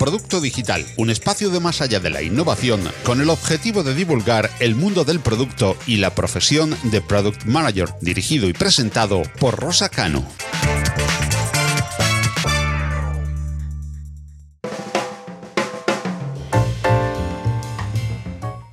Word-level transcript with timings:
Producto 0.00 0.40
Digital, 0.40 0.86
un 0.96 1.10
espacio 1.10 1.50
de 1.50 1.60
más 1.60 1.82
allá 1.82 2.00
de 2.00 2.08
la 2.08 2.22
innovación 2.22 2.80
con 3.04 3.20
el 3.20 3.28
objetivo 3.28 3.82
de 3.82 3.94
divulgar 3.94 4.50
el 4.58 4.74
mundo 4.74 5.04
del 5.04 5.20
producto 5.20 5.76
y 5.86 5.98
la 5.98 6.14
profesión 6.14 6.74
de 6.84 7.02
Product 7.02 7.44
Manager, 7.44 7.90
dirigido 8.00 8.48
y 8.48 8.54
presentado 8.54 9.20
por 9.38 9.60
Rosa 9.60 9.90
Cano. 9.90 10.26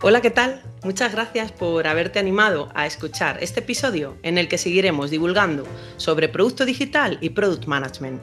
Hola, 0.01 0.21
¿qué 0.21 0.31
tal? 0.31 0.63
Muchas 0.85 1.11
gracias 1.11 1.51
por 1.51 1.87
haberte 1.87 2.19
animado 2.19 2.69
a 2.73 2.85
escuchar 2.85 3.43
este 3.43 3.59
episodio 3.59 4.15
en 4.23 4.37
el 4.37 4.47
que 4.47 4.57
seguiremos 4.57 5.09
divulgando 5.09 5.67
sobre 5.97 6.29
producto 6.29 6.63
digital 6.63 7.17
y 7.19 7.31
product 7.31 7.65
management. 7.65 8.21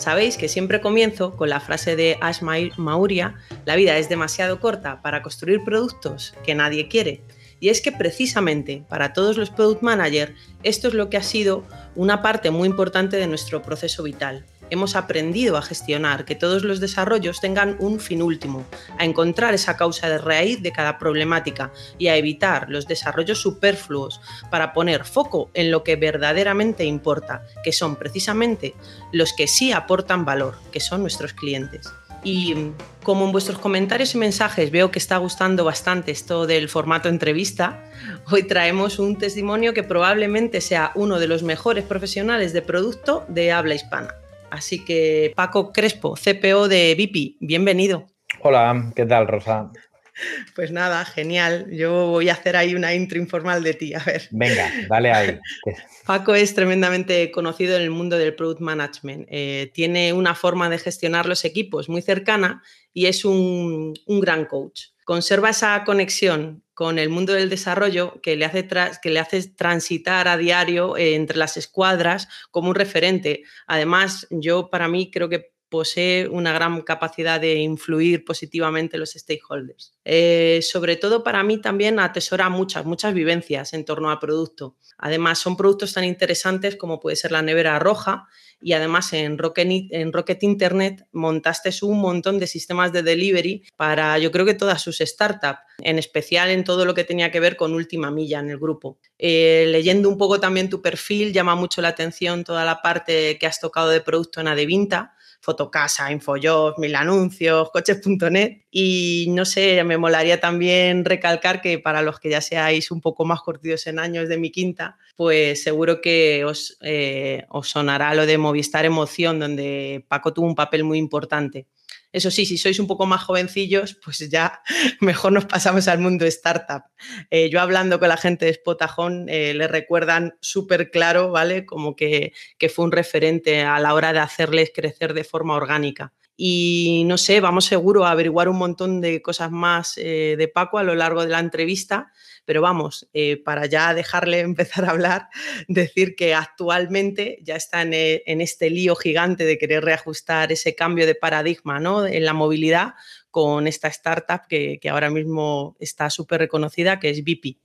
Sabéis 0.00 0.38
que 0.38 0.48
siempre 0.48 0.80
comienzo 0.80 1.36
con 1.36 1.50
la 1.50 1.60
frase 1.60 1.94
de 1.94 2.16
Ash 2.22 2.40
Mauria, 2.40 3.34
la 3.66 3.76
vida 3.76 3.98
es 3.98 4.08
demasiado 4.08 4.58
corta 4.58 5.02
para 5.02 5.20
construir 5.20 5.62
productos 5.62 6.32
que 6.42 6.54
nadie 6.54 6.88
quiere. 6.88 7.20
Y 7.60 7.68
es 7.68 7.82
que 7.82 7.92
precisamente 7.92 8.82
para 8.88 9.12
todos 9.12 9.36
los 9.36 9.50
product 9.50 9.82
managers 9.82 10.32
esto 10.62 10.88
es 10.88 10.94
lo 10.94 11.10
que 11.10 11.18
ha 11.18 11.22
sido 11.22 11.64
una 11.96 12.22
parte 12.22 12.50
muy 12.50 12.66
importante 12.66 13.18
de 13.18 13.26
nuestro 13.26 13.60
proceso 13.60 14.02
vital 14.02 14.46
hemos 14.70 14.96
aprendido 14.96 15.56
a 15.56 15.62
gestionar 15.62 16.24
que 16.24 16.34
todos 16.34 16.64
los 16.64 16.80
desarrollos 16.80 17.40
tengan 17.40 17.76
un 17.78 18.00
fin 18.00 18.22
último, 18.22 18.64
a 18.98 19.04
encontrar 19.04 19.54
esa 19.54 19.76
causa 19.76 20.08
de 20.08 20.18
raíz 20.18 20.62
de 20.62 20.72
cada 20.72 20.98
problemática 20.98 21.72
y 21.98 22.08
a 22.08 22.16
evitar 22.16 22.68
los 22.68 22.86
desarrollos 22.86 23.40
superfluos 23.40 24.20
para 24.50 24.72
poner 24.72 25.04
foco 25.04 25.50
en 25.54 25.70
lo 25.70 25.84
que 25.84 25.96
verdaderamente 25.96 26.84
importa, 26.84 27.44
que 27.62 27.72
son 27.72 27.96
precisamente 27.96 28.74
los 29.12 29.32
que 29.32 29.46
sí 29.46 29.72
aportan 29.72 30.24
valor, 30.24 30.56
que 30.72 30.80
son 30.80 31.02
nuestros 31.02 31.32
clientes. 31.32 31.90
Y 32.22 32.72
como 33.02 33.24
en 33.24 33.32
vuestros 33.32 33.58
comentarios 33.58 34.14
y 34.14 34.18
mensajes 34.18 34.70
veo 34.70 34.90
que 34.90 34.98
está 34.98 35.16
gustando 35.16 35.64
bastante 35.64 36.10
esto 36.10 36.46
del 36.46 36.68
formato 36.68 37.08
entrevista, 37.08 37.82
hoy 38.30 38.42
traemos 38.42 38.98
un 38.98 39.16
testimonio 39.16 39.72
que 39.72 39.82
probablemente 39.82 40.60
sea 40.60 40.92
uno 40.94 41.18
de 41.18 41.28
los 41.28 41.42
mejores 41.42 41.84
profesionales 41.84 42.52
de 42.52 42.62
producto 42.62 43.24
de 43.28 43.52
habla 43.52 43.74
hispana. 43.74 44.19
Así 44.50 44.84
que 44.84 45.32
Paco 45.36 45.72
Crespo, 45.72 46.14
CPO 46.14 46.68
de 46.68 46.94
Vipi, 46.94 47.36
bienvenido. 47.40 48.06
Hola, 48.40 48.92
¿qué 48.94 49.06
tal, 49.06 49.26
Rosa? 49.26 49.70
Pues 50.54 50.70
nada, 50.70 51.02
genial. 51.06 51.68
Yo 51.70 52.08
voy 52.08 52.28
a 52.28 52.32
hacer 52.32 52.54
ahí 52.54 52.74
una 52.74 52.94
intro 52.94 53.18
informal 53.18 53.62
de 53.62 53.72
ti, 53.72 53.94
a 53.94 54.00
ver. 54.00 54.28
Venga, 54.30 54.70
dale 54.86 55.12
ahí. 55.12 55.38
Paco 56.06 56.34
es 56.34 56.54
tremendamente 56.54 57.30
conocido 57.30 57.76
en 57.76 57.82
el 57.82 57.90
mundo 57.90 58.18
del 58.18 58.34
product 58.34 58.60
management. 58.60 59.26
Eh, 59.30 59.70
tiene 59.72 60.12
una 60.12 60.34
forma 60.34 60.68
de 60.68 60.78
gestionar 60.78 61.24
los 61.24 61.46
equipos 61.46 61.88
muy 61.88 62.02
cercana 62.02 62.62
y 62.92 63.06
es 63.06 63.24
un, 63.24 63.94
un 64.04 64.20
gran 64.20 64.44
coach. 64.44 64.88
Conserva 65.10 65.50
esa 65.50 65.82
conexión 65.82 66.62
con 66.72 67.00
el 67.00 67.08
mundo 67.08 67.32
del 67.32 67.50
desarrollo 67.50 68.20
que 68.22 68.36
le 68.36 68.44
hace, 68.44 68.68
que 69.02 69.10
le 69.10 69.18
hace 69.18 69.42
transitar 69.48 70.28
a 70.28 70.36
diario 70.36 70.96
eh, 70.96 71.16
entre 71.16 71.36
las 71.36 71.56
escuadras 71.56 72.28
como 72.52 72.68
un 72.68 72.76
referente. 72.76 73.42
Además, 73.66 74.28
yo 74.30 74.70
para 74.70 74.86
mí 74.86 75.10
creo 75.10 75.28
que 75.28 75.50
posee 75.70 76.28
una 76.28 76.52
gran 76.52 76.82
capacidad 76.82 77.40
de 77.40 77.54
influir 77.54 78.24
positivamente 78.24 78.98
los 78.98 79.12
stakeholders. 79.12 79.94
Eh, 80.04 80.60
sobre 80.62 80.96
todo 80.96 81.22
para 81.22 81.42
mí 81.42 81.58
también 81.58 81.98
atesora 81.98 82.48
muchas, 82.48 82.84
muchas 82.84 83.14
vivencias 83.14 83.72
en 83.72 83.84
torno 83.84 84.10
al 84.10 84.18
producto. 84.18 84.76
Además, 84.98 85.38
son 85.38 85.56
productos 85.56 85.94
tan 85.94 86.04
interesantes 86.04 86.76
como 86.76 87.00
puede 87.00 87.16
ser 87.16 87.32
la 87.32 87.40
nevera 87.40 87.78
roja, 87.78 88.28
y 88.62 88.74
además 88.74 89.12
en 89.12 89.38
Rocket, 89.38 90.42
Internet 90.42 91.06
montaste 91.12 91.70
un 91.82 92.00
montón 92.00 92.38
de 92.38 92.46
sistemas 92.46 92.92
de 92.92 93.02
delivery 93.02 93.64
para 93.76 94.18
yo 94.18 94.30
creo 94.30 94.44
que 94.44 94.54
todas 94.54 94.82
sus 94.82 94.98
startups, 94.98 95.60
en 95.78 95.98
especial 95.98 96.50
en 96.50 96.64
todo 96.64 96.84
lo 96.84 96.94
que 96.94 97.04
tenía 97.04 97.30
que 97.30 97.40
ver 97.40 97.56
con 97.56 97.72
última 97.72 98.10
milla 98.10 98.40
en 98.40 98.50
el 98.50 98.58
grupo. 98.58 98.98
Eh, 99.18 99.66
leyendo 99.68 100.08
un 100.08 100.18
poco 100.18 100.40
también 100.40 100.68
tu 100.68 100.82
perfil, 100.82 101.32
llama 101.32 101.54
mucho 101.54 101.80
la 101.80 101.88
atención 101.88 102.44
toda 102.44 102.64
la 102.64 102.82
parte 102.82 103.38
que 103.38 103.46
has 103.46 103.60
tocado 103.60 103.88
de 103.88 104.02
producto 104.02 104.40
en 104.40 104.48
Adevinta, 104.48 105.14
Fotocasa, 105.40 106.12
Infojobs, 106.12 106.78
Mil 106.78 106.94
Anuncios, 106.94 107.70
Coches.net. 107.70 108.62
Y 108.70 109.26
no 109.30 109.44
sé, 109.44 109.82
me 109.84 109.98
molaría 109.98 110.40
también 110.40 111.04
recalcar 111.04 111.60
que 111.60 111.78
para 111.78 112.02
los 112.02 112.20
que 112.20 112.30
ya 112.30 112.40
seáis 112.40 112.90
un 112.90 113.00
poco 113.00 113.24
más 113.24 113.40
cortidos 113.40 113.86
en 113.86 113.98
años 113.98 114.28
de 114.28 114.38
mi 114.38 114.50
quinta, 114.50 114.98
pues 115.16 115.62
seguro 115.62 116.00
que 116.00 116.44
os, 116.44 116.78
eh, 116.82 117.44
os 117.48 117.68
sonará 117.68 118.14
lo 118.14 118.26
de 118.26 118.38
Movistar 118.38 118.84
Emoción, 118.84 119.38
donde 119.38 120.04
Paco 120.08 120.32
tuvo 120.32 120.46
un 120.46 120.54
papel 120.54 120.84
muy 120.84 120.98
importante. 120.98 121.66
Eso 122.12 122.30
sí, 122.30 122.44
si 122.44 122.58
sois 122.58 122.80
un 122.80 122.86
poco 122.88 123.06
más 123.06 123.22
jovencillos, 123.22 123.96
pues 124.04 124.18
ya 124.30 124.60
mejor 125.00 125.32
nos 125.32 125.44
pasamos 125.44 125.86
al 125.88 126.00
mundo 126.00 126.26
startup. 126.26 126.82
Eh, 127.30 127.50
yo 127.50 127.60
hablando 127.60 128.00
con 128.00 128.08
la 128.08 128.16
gente 128.16 128.46
de 128.46 128.54
Spotajón, 128.54 129.28
eh, 129.28 129.54
le 129.54 129.68
recuerdan 129.68 130.34
súper 130.40 130.90
claro, 130.90 131.30
¿vale? 131.30 131.64
Como 131.64 131.94
que, 131.94 132.32
fue 132.74 132.84
un 132.84 132.92
referente 132.92 133.62
a 133.62 133.78
la 133.78 133.94
hora 133.94 134.12
de 134.12 134.18
hacerles 134.18 134.70
crecer 134.74 135.14
de 135.14 135.24
forma 135.24 135.54
orgánica. 135.54 136.12
Y 136.42 137.02
no 137.04 137.18
sé, 137.18 137.40
vamos 137.40 137.66
seguro 137.66 138.06
a 138.06 138.12
averiguar 138.12 138.48
un 138.48 138.56
montón 138.56 139.02
de 139.02 139.20
cosas 139.20 139.50
más 139.50 139.98
eh, 139.98 140.36
de 140.38 140.48
Paco 140.48 140.78
a 140.78 140.82
lo 140.82 140.94
largo 140.94 141.22
de 141.22 141.28
la 141.28 141.38
entrevista 141.38 142.10
pero 142.50 142.62
vamos, 142.62 143.08
eh, 143.12 143.36
para 143.36 143.66
ya 143.66 143.94
dejarle 143.94 144.40
empezar 144.40 144.84
a 144.84 144.90
hablar, 144.90 145.28
decir 145.68 146.16
que 146.16 146.34
actualmente 146.34 147.38
ya 147.42 147.54
está 147.54 147.84
eh, 147.84 148.24
en, 148.26 148.40
este 148.40 148.70
lío 148.70 148.96
gigante 148.96 149.44
de 149.44 149.56
querer 149.56 149.84
reajustar 149.84 150.50
ese 150.50 150.74
cambio 150.74 151.06
de 151.06 151.14
paradigma 151.14 151.78
¿no? 151.78 152.04
en 152.04 152.24
la 152.24 152.32
movilidad 152.32 152.94
con 153.30 153.68
esta 153.68 153.86
startup 153.86 154.48
que, 154.48 154.80
ahora 154.90 155.10
mismo 155.10 155.76
está 155.78 156.10
súper 156.10 156.40
reconocida, 156.40 156.98
que 156.98 157.10
es 157.10 157.22
Vipi. 157.22 157.60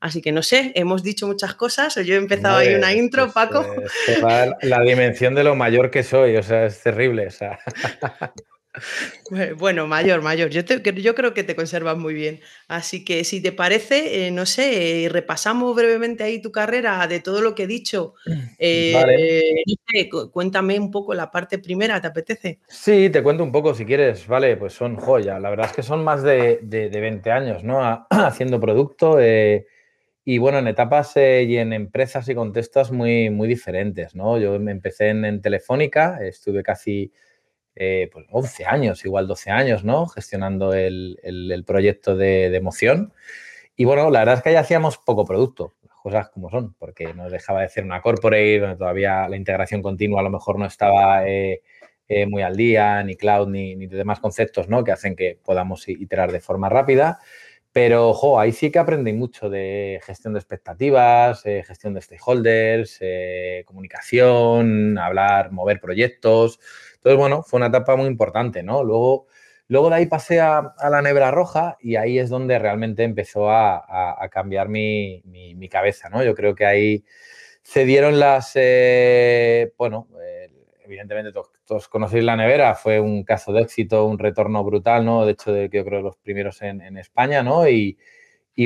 Así 0.00 0.22
que 0.22 0.32
no 0.32 0.42
sé, 0.42 0.72
hemos 0.74 1.02
dicho 1.02 1.26
muchas 1.26 1.54
cosas, 1.54 1.94
yo 1.96 2.14
he 2.14 2.18
empezado 2.18 2.58
ahí 2.58 2.74
una 2.74 2.94
intro, 2.94 3.24
pues, 3.24 3.34
Paco. 3.34 3.66
Eh, 4.06 4.50
la 4.62 4.80
dimensión 4.82 5.34
de 5.34 5.44
lo 5.44 5.54
mayor 5.56 5.90
que 5.90 6.02
soy, 6.02 6.36
o 6.36 6.42
sea, 6.42 6.66
es 6.66 6.82
terrible. 6.82 7.26
O 7.26 7.30
sea. 7.30 7.58
Bueno, 9.58 9.86
mayor, 9.86 10.22
mayor. 10.22 10.50
Yo, 10.50 10.62
yo, 10.62 11.14
creo 11.14 11.34
que 11.34 11.44
te 11.44 11.56
conservas 11.56 11.96
muy 11.96 12.14
bien. 12.14 12.40
Así 12.66 13.04
que 13.04 13.24
si 13.24 13.42
te 13.42 13.52
parece, 13.52 14.26
eh, 14.26 14.30
no 14.30 14.46
sé, 14.46 15.04
eh, 15.04 15.08
repasamos 15.08 15.74
brevemente 15.74 16.24
ahí 16.24 16.40
tu 16.40 16.52
carrera 16.52 17.06
de 17.06 17.20
todo 17.20 17.40
lo 17.40 17.54
que 17.54 17.64
he 17.64 17.66
dicho. 17.66 18.14
Eh, 18.60 20.08
cuéntame 20.32 20.78
un 20.78 20.90
poco 20.90 21.14
la 21.14 21.30
parte 21.30 21.58
primera, 21.58 22.00
¿te 22.00 22.08
apetece? 22.08 22.58
Sí, 22.66 23.08
te 23.08 23.22
cuento 23.22 23.42
un 23.42 23.52
poco 23.52 23.72
si 23.72 23.84
quieres. 23.84 24.26
Vale, 24.26 24.56
pues 24.56 24.72
son 24.72 24.96
joya. 24.96 25.38
La 25.38 25.48
verdad 25.48 25.66
es 25.66 25.72
que 25.72 25.82
son 25.82 26.02
más 26.04 26.22
de, 26.22 26.60
20 26.62 27.30
años, 27.30 27.64
¿no? 27.64 28.06
Haciendo 28.10 28.60
producto. 28.60 29.18
Y 30.30 30.36
bueno, 30.36 30.58
en 30.58 30.68
etapas 30.68 31.16
y 31.16 31.56
en 31.56 31.72
empresas 31.72 32.28
y 32.28 32.34
contextos 32.34 32.92
muy, 32.92 33.30
muy 33.30 33.48
diferentes, 33.48 34.14
¿no? 34.14 34.36
Yo 34.36 34.60
me 34.60 34.72
empecé 34.72 35.08
en 35.08 35.40
Telefónica, 35.40 36.18
estuve 36.20 36.62
casi 36.62 37.10
eh, 37.74 38.10
pues 38.12 38.26
11 38.30 38.66
años, 38.66 39.02
igual 39.06 39.26
12 39.26 39.50
años, 39.50 39.84
¿no? 39.84 40.06
Gestionando 40.06 40.74
el, 40.74 41.64
proyecto 41.66 42.14
de, 42.14 42.54
emoción. 42.54 43.14
Y 43.74 43.86
bueno, 43.86 44.10
la 44.10 44.18
verdad 44.18 44.34
es 44.34 44.42
que 44.42 44.50
ahí 44.50 44.56
hacíamos 44.56 44.98
poco 44.98 45.24
producto, 45.24 45.76
las 45.82 45.96
cosas 45.96 46.28
como 46.28 46.50
son, 46.50 46.74
porque 46.74 47.14
nos 47.14 47.32
dejaba 47.32 47.62
de 47.62 47.70
ser 47.70 47.84
una 47.84 48.02
corporate, 48.02 48.60
donde 48.60 48.76
todavía 48.76 49.26
la 49.30 49.36
integración 49.38 49.80
continua 49.80 50.20
a 50.20 50.24
lo 50.24 50.30
mejor 50.30 50.58
no 50.58 50.66
estaba 50.66 51.26
eh, 51.26 51.62
eh, 52.06 52.26
muy 52.26 52.42
al 52.42 52.54
día, 52.54 53.02
ni 53.02 53.16
cloud, 53.16 53.48
ni, 53.48 53.76
ni 53.76 53.86
demás 53.86 54.20
conceptos, 54.20 54.68
¿no? 54.68 54.84
Que 54.84 54.92
hacen 54.92 55.16
que 55.16 55.38
podamos 55.42 55.88
iterar 55.88 56.32
de 56.32 56.40
forma 56.40 56.68
rápida. 56.68 57.18
Pero, 57.80 58.08
ojo, 58.08 58.40
ahí 58.40 58.50
sí 58.50 58.72
que 58.72 58.80
aprendí 58.80 59.12
mucho 59.12 59.48
de 59.48 60.00
gestión 60.02 60.32
de 60.32 60.40
expectativas, 60.40 61.44
gestión 61.44 61.94
de 61.94 62.02
stakeholders, 62.02 62.98
comunicación, 63.66 64.98
hablar, 64.98 65.52
mover 65.52 65.80
proyectos. 65.80 66.58
Entonces, 66.96 67.16
bueno, 67.16 67.44
fue 67.44 67.58
una 67.58 67.68
etapa 67.68 67.94
muy 67.94 68.06
importante, 68.08 68.64
¿no? 68.64 68.82
Luego, 68.82 69.28
luego 69.68 69.90
de 69.90 69.94
ahí 69.94 70.06
pasé 70.06 70.40
a, 70.40 70.74
la 70.90 71.02
nebra 71.02 71.30
roja 71.30 71.76
y 71.80 71.94
ahí 71.94 72.18
es 72.18 72.30
donde 72.30 72.58
realmente 72.58 73.04
empezó 73.04 73.48
a, 73.48 74.28
cambiar 74.32 74.68
mi, 74.68 75.22
cabeza, 75.70 76.08
¿no? 76.08 76.24
Yo 76.24 76.34
creo 76.34 76.56
que 76.56 76.66
ahí 76.66 77.04
se 77.62 77.84
dieron 77.84 78.18
las, 78.18 78.50
eh, 78.56 79.72
bueno, 79.78 80.08
eh, 80.20 80.50
evidentemente 80.84 81.30
todos, 81.30 81.52
conocéis 81.88 82.24
la 82.24 82.36
nevera, 82.36 82.74
fue 82.74 83.00
un 83.00 83.24
caso 83.24 83.52
de 83.52 83.62
éxito, 83.62 84.06
un 84.06 84.18
retorno 84.18 84.64
brutal, 84.64 85.04
¿no? 85.04 85.24
De 85.24 85.32
hecho, 85.32 85.52
de, 85.52 85.68
yo 85.72 85.84
creo 85.84 86.02
los 86.02 86.16
primeros 86.16 86.62
en, 86.62 86.96
España, 86.98 87.42
¿no? 87.42 87.68
Y, 87.68 87.96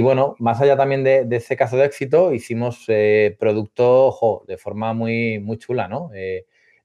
bueno, 0.01 0.35
más 0.39 0.61
allá 0.61 0.77
también 0.77 1.05
de, 1.05 1.27
ese 1.31 1.57
caso 1.57 1.77
de 1.77 1.85
éxito, 1.85 2.33
hicimos 2.33 2.85
eh, 2.89 3.37
producto, 3.39 4.07
ojo, 4.07 4.45
de 4.49 4.57
forma 4.57 4.95
muy, 4.95 5.39
muy 5.39 5.59
chula, 5.59 5.89
¿no? 5.89 6.11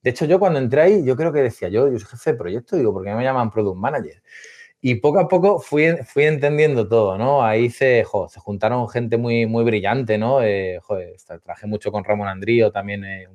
De 0.07 0.11
hecho, 0.11 0.25
yo 0.25 0.39
cuando 0.39 0.59
entré 0.59 0.81
ahí, 0.81 1.03
yo 1.03 1.15
creo 1.17 1.33
que 1.33 1.41
decía, 1.41 1.69
yo, 1.69 1.91
yo 1.91 1.99
soy 1.99 2.07
jefe 2.07 2.31
de 2.31 2.37
proyecto, 2.37 2.77
digo, 2.77 2.93
¿por 2.93 3.03
qué 3.03 3.13
me 3.13 3.23
llaman 3.23 3.51
Product 3.51 3.77
Manager? 3.77 4.21
Y 4.79 4.95
poco 4.95 5.19
a 5.19 5.27
poco 5.27 5.59
fui, 5.59 5.97
fui 6.05 6.23
entendiendo 6.23 6.87
todo, 6.87 7.17
¿no? 7.17 7.43
Ahí 7.43 7.69
se, 7.69 8.05
se 8.29 8.39
juntaron 8.39 8.87
gente 8.89 9.17
muy, 9.17 9.45
muy 9.47 9.63
brillante, 9.65 10.17
¿no? 10.17 10.41
Eh, 10.41 10.79
joder, 10.81 11.15
trabajé 11.25 11.67
mucho 11.67 11.91
con 11.91 12.03
Ramón 12.03 12.27
Andrío, 12.29 12.71
también 12.71 13.03
eh, 13.03 13.27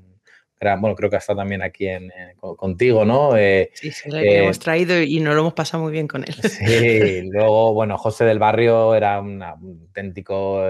bueno, 0.79 0.95
creo 0.95 1.11
que 1.11 1.17
ha 1.17 1.19
estado 1.19 1.39
también 1.39 1.63
aquí 1.63 1.89
en, 1.89 2.13
contigo, 2.39 3.05
¿no? 3.05 3.37
Eh, 3.37 3.71
sí, 3.75 3.91
sí, 3.91 4.11
le 4.11 4.45
hemos 4.45 4.59
traído 4.59 5.01
y 5.01 5.21
nos 5.21 5.35
lo 5.35 5.41
hemos 5.41 5.55
pasado 5.55 5.83
muy 5.83 5.93
bien 5.93 6.07
con 6.07 6.23
él. 6.25 6.35
Sí, 6.35 7.23
luego, 7.31 7.75
bueno, 7.75 7.99
José 7.99 8.25
del 8.25 8.39
Barrio 8.39 8.95
era 8.95 9.21
un 9.21 9.43
auténtico, 9.43 10.63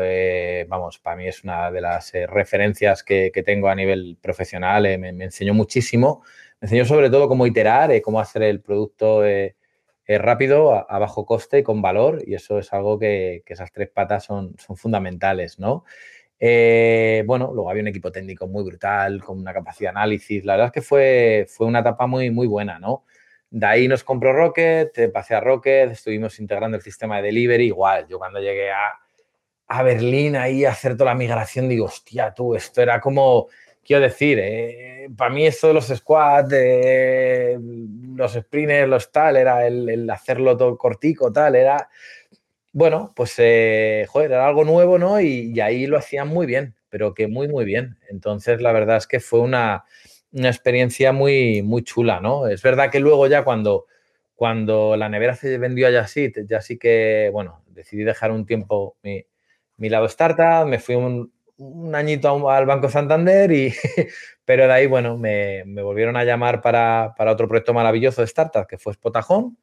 vamos, 0.69 0.99
para 0.99 1.17
mí 1.17 1.29
es 1.29 1.45
una 1.45 1.71
de 1.71 1.81
las 1.81 2.13
referencias 2.29 3.03
que, 3.03 3.31
tengo 3.45 3.69
a 3.69 3.75
nivel 3.75 4.17
profesional, 4.21 4.83
me, 4.99 5.09
enseñó 5.09 5.55
muchísimo, 5.55 6.23
me 6.61 6.67
enseñó 6.67 6.85
sobre 6.85 7.11
todo 7.11 7.29
cómo 7.29 7.47
iterar, 7.47 7.91
cómo 8.03 8.21
hacer 8.21 8.43
el 8.45 8.61
producto 8.61 9.23
rápido, 10.07 10.75
a, 10.91 10.99
bajo 10.99 11.27
coste 11.27 11.59
y 11.59 11.63
con 11.63 11.83
valor, 11.83 12.23
y 12.27 12.35
eso 12.35 12.59
es 12.59 12.73
algo 12.73 12.99
que, 12.99 13.43
que 13.45 13.55
esas 13.55 13.73
tres 13.73 13.91
patas 13.91 14.25
son, 14.25 14.55
son 14.59 14.77
fundamentales, 14.77 15.59
¿no? 15.59 15.85
Eh, 16.45 17.23
bueno, 17.25 17.53
luego 17.55 17.71
había 17.71 17.83
un 17.83 17.89
equipo 17.89 18.11
técnico 18.11 18.49
muy 18.49 18.65
brutal, 18.65 19.23
con 19.23 19.39
una 19.39 19.53
capacidad 19.53 19.93
de 19.93 19.99
análisis. 20.01 20.45
La 20.45 20.55
verdad 20.55 20.67
es 20.67 20.73
que 20.73 20.83
fue, 20.83 21.47
fue 21.49 21.69
una 21.69 21.79
etapa 21.79 22.09
muy, 22.09 22.33
muy 22.33 22.49
buena, 22.49 22.81
¿no? 22.81 23.05
De 23.49 23.65
ahí 23.65 23.87
nos 23.87 24.03
compró 24.03 24.33
Rocket, 24.33 25.13
pasé 25.13 25.37
a 25.37 25.41
Rocket, 25.41 25.93
estuvimos 25.93 26.41
integrando 26.41 26.77
el 26.77 26.83
sistema 26.83 27.19
de 27.19 27.23
delivery. 27.29 27.67
Igual, 27.67 28.09
yo 28.09 28.19
cuando 28.19 28.41
llegué 28.41 28.73
a, 28.73 28.91
a 29.69 29.83
Berlín 29.85 30.35
ahí 30.35 30.65
a 30.65 30.73
hacer 30.73 30.97
toda 30.97 31.11
la 31.11 31.15
migración, 31.15 31.69
digo, 31.69 31.85
hostia, 31.85 32.35
tú, 32.35 32.57
esto 32.57 32.83
era 32.83 33.01
como, 33.01 33.47
quiero 33.85 34.03
decir, 34.03 34.41
eh, 34.43 35.11
para 35.17 35.31
mí 35.31 35.47
esto 35.47 35.69
de 35.69 35.75
los 35.75 35.87
squads, 35.87 36.53
los 38.17 38.33
sprinters, 38.33 38.89
los 38.89 39.13
tal, 39.13 39.37
era 39.37 39.65
el, 39.65 39.89
el 39.89 40.11
hacerlo 40.11 40.57
todo 40.57 40.77
cortico, 40.77 41.33
tal, 41.33 41.55
era 41.55 41.89
bueno, 42.73 43.13
pues, 43.15 43.35
eh, 43.39 44.07
joder, 44.09 44.33
era 44.33 44.47
algo 44.47 44.65
nuevo, 44.65 44.99
¿no? 44.99 45.21
Y, 45.21 45.61
ahí 45.61 45.87
lo 45.87 45.99
hacían 45.99 46.29
muy 46.29 46.47
bien, 46.47 46.75
pero 46.89 47.15
que 47.15 47.29
muy, 47.29 47.49
muy 47.49 47.65
bien. 47.65 47.99
Entonces, 48.09 48.63
la 48.63 48.73
verdad 48.73 48.97
es 48.97 49.07
que 49.07 49.21
fue 49.21 49.41
una, 49.41 49.85
experiencia 50.33 51.13
muy, 51.13 51.63
muy 51.63 51.83
chula, 51.85 52.21
¿no? 52.21 52.49
Es 52.49 52.63
verdad 52.63 52.91
que 52.91 53.01
luego 53.01 53.27
ya 53.27 53.45
cuando, 53.45 53.87
cuando 54.35 54.97
la 54.97 55.09
nevera 55.11 55.35
se 55.37 55.59
vendió 55.59 55.87
a 55.87 55.91
Yasit, 55.91 56.49
ya 56.49 56.63
sí 56.63 56.79
que, 56.79 57.29
bueno, 57.33 57.63
decidí 57.67 58.05
dejar 58.05 58.31
un 58.33 58.47
tiempo 58.47 58.97
mi, 59.03 59.27
mi 59.77 59.89
lado 59.91 60.07
startup, 60.07 60.67
me 60.67 60.79
fui 60.79 60.95
un, 60.95 61.31
añito 61.95 62.51
al 62.51 62.67
Banco 62.67 62.89
Santander 62.89 63.53
y, 63.53 63.75
pero 64.47 64.67
de 64.67 64.73
ahí, 64.73 64.87
bueno, 64.87 65.19
me, 65.19 65.65
volvieron 65.83 66.17
a 66.17 66.25
llamar 66.25 66.63
para, 66.63 67.15
para, 67.17 67.33
otro 67.33 67.49
proyecto 67.49 67.75
maravilloso 67.75 68.23
de 68.23 68.27
startup 68.27 68.67
que 68.67 68.79
fue 68.79 68.95
Spotajón 68.95 69.59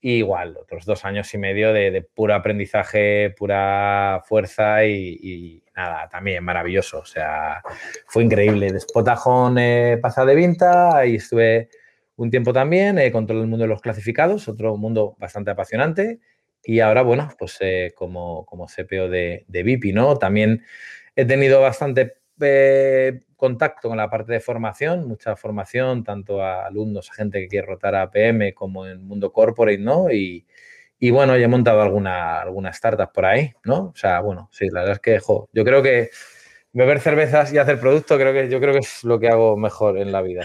igual, 0.00 0.56
otros 0.56 0.84
dos 0.84 1.04
años 1.04 1.32
y 1.34 1.38
medio 1.38 1.72
de, 1.72 2.06
puro 2.14 2.34
aprendizaje, 2.34 3.34
pura 3.36 4.22
fuerza 4.26 4.84
y, 4.84 5.62
nada, 5.76 6.08
también 6.08 6.42
maravilloso. 6.44 7.00
O 7.00 7.04
sea, 7.04 7.62
fue 8.06 8.24
increíble. 8.24 8.72
De 8.72 8.80
Spotajón 8.80 9.58
eh, 9.58 9.98
pasado 10.00 10.28
de 10.28 10.34
Vinta, 10.34 10.96
ahí 10.96 11.16
estuve 11.16 11.68
un 12.16 12.30
tiempo 12.30 12.52
también 12.52 12.98
eh, 12.98 13.10
con 13.10 13.30
el 13.30 13.46
mundo 13.46 13.64
de 13.64 13.68
los 13.68 13.80
clasificados, 13.80 14.48
otro 14.48 14.76
mundo 14.76 15.16
bastante 15.18 15.50
apasionante. 15.50 16.20
Y 16.62 16.80
ahora, 16.80 17.02
bueno, 17.02 17.30
pues 17.38 17.56
eh, 17.60 17.92
como, 17.96 18.44
como 18.44 18.66
CPO 18.66 19.08
de, 19.08 19.44
de 19.48 19.62
VIP, 19.62 19.94
¿no? 19.94 20.16
También 20.18 20.62
he 21.16 21.24
tenido 21.24 21.60
bastante 21.60 22.20
eh, 22.40 23.20
contacto 23.40 23.88
con 23.88 23.96
la 23.96 24.08
parte 24.08 24.34
de 24.34 24.40
formación, 24.40 25.08
mucha 25.08 25.34
formación, 25.34 26.04
tanto 26.04 26.42
a 26.42 26.66
alumnos, 26.66 27.10
a 27.10 27.14
gente 27.14 27.40
que 27.40 27.48
quiere 27.48 27.66
rotar 27.66 27.96
a 27.96 28.10
PM 28.10 28.54
como 28.54 28.84
en 28.86 28.92
el 28.92 28.98
mundo 29.00 29.32
corporate, 29.32 29.78
¿no? 29.78 30.12
Y, 30.12 30.46
y 30.98 31.10
bueno, 31.10 31.36
ya 31.36 31.46
he 31.46 31.48
montado 31.48 31.80
alguna, 31.80 32.40
alguna 32.42 32.70
startup 32.70 33.10
por 33.12 33.24
ahí, 33.24 33.52
¿no? 33.64 33.86
O 33.86 33.96
sea, 33.96 34.20
bueno, 34.20 34.48
sí, 34.52 34.68
la 34.68 34.80
verdad 34.80 34.96
es 34.96 35.00
que, 35.00 35.18
yo 35.52 35.64
creo 35.64 35.82
que 35.82 36.10
beber 36.72 37.00
cervezas 37.00 37.52
y 37.52 37.58
hacer 37.58 37.80
producto 37.80 38.16
creo 38.16 38.32
que 38.32 38.48
yo 38.48 38.60
creo 38.60 38.72
que 38.72 38.78
es 38.78 39.02
lo 39.02 39.18
que 39.18 39.28
hago 39.28 39.56
mejor 39.56 39.98
en 39.98 40.12
la 40.12 40.22
vida. 40.22 40.44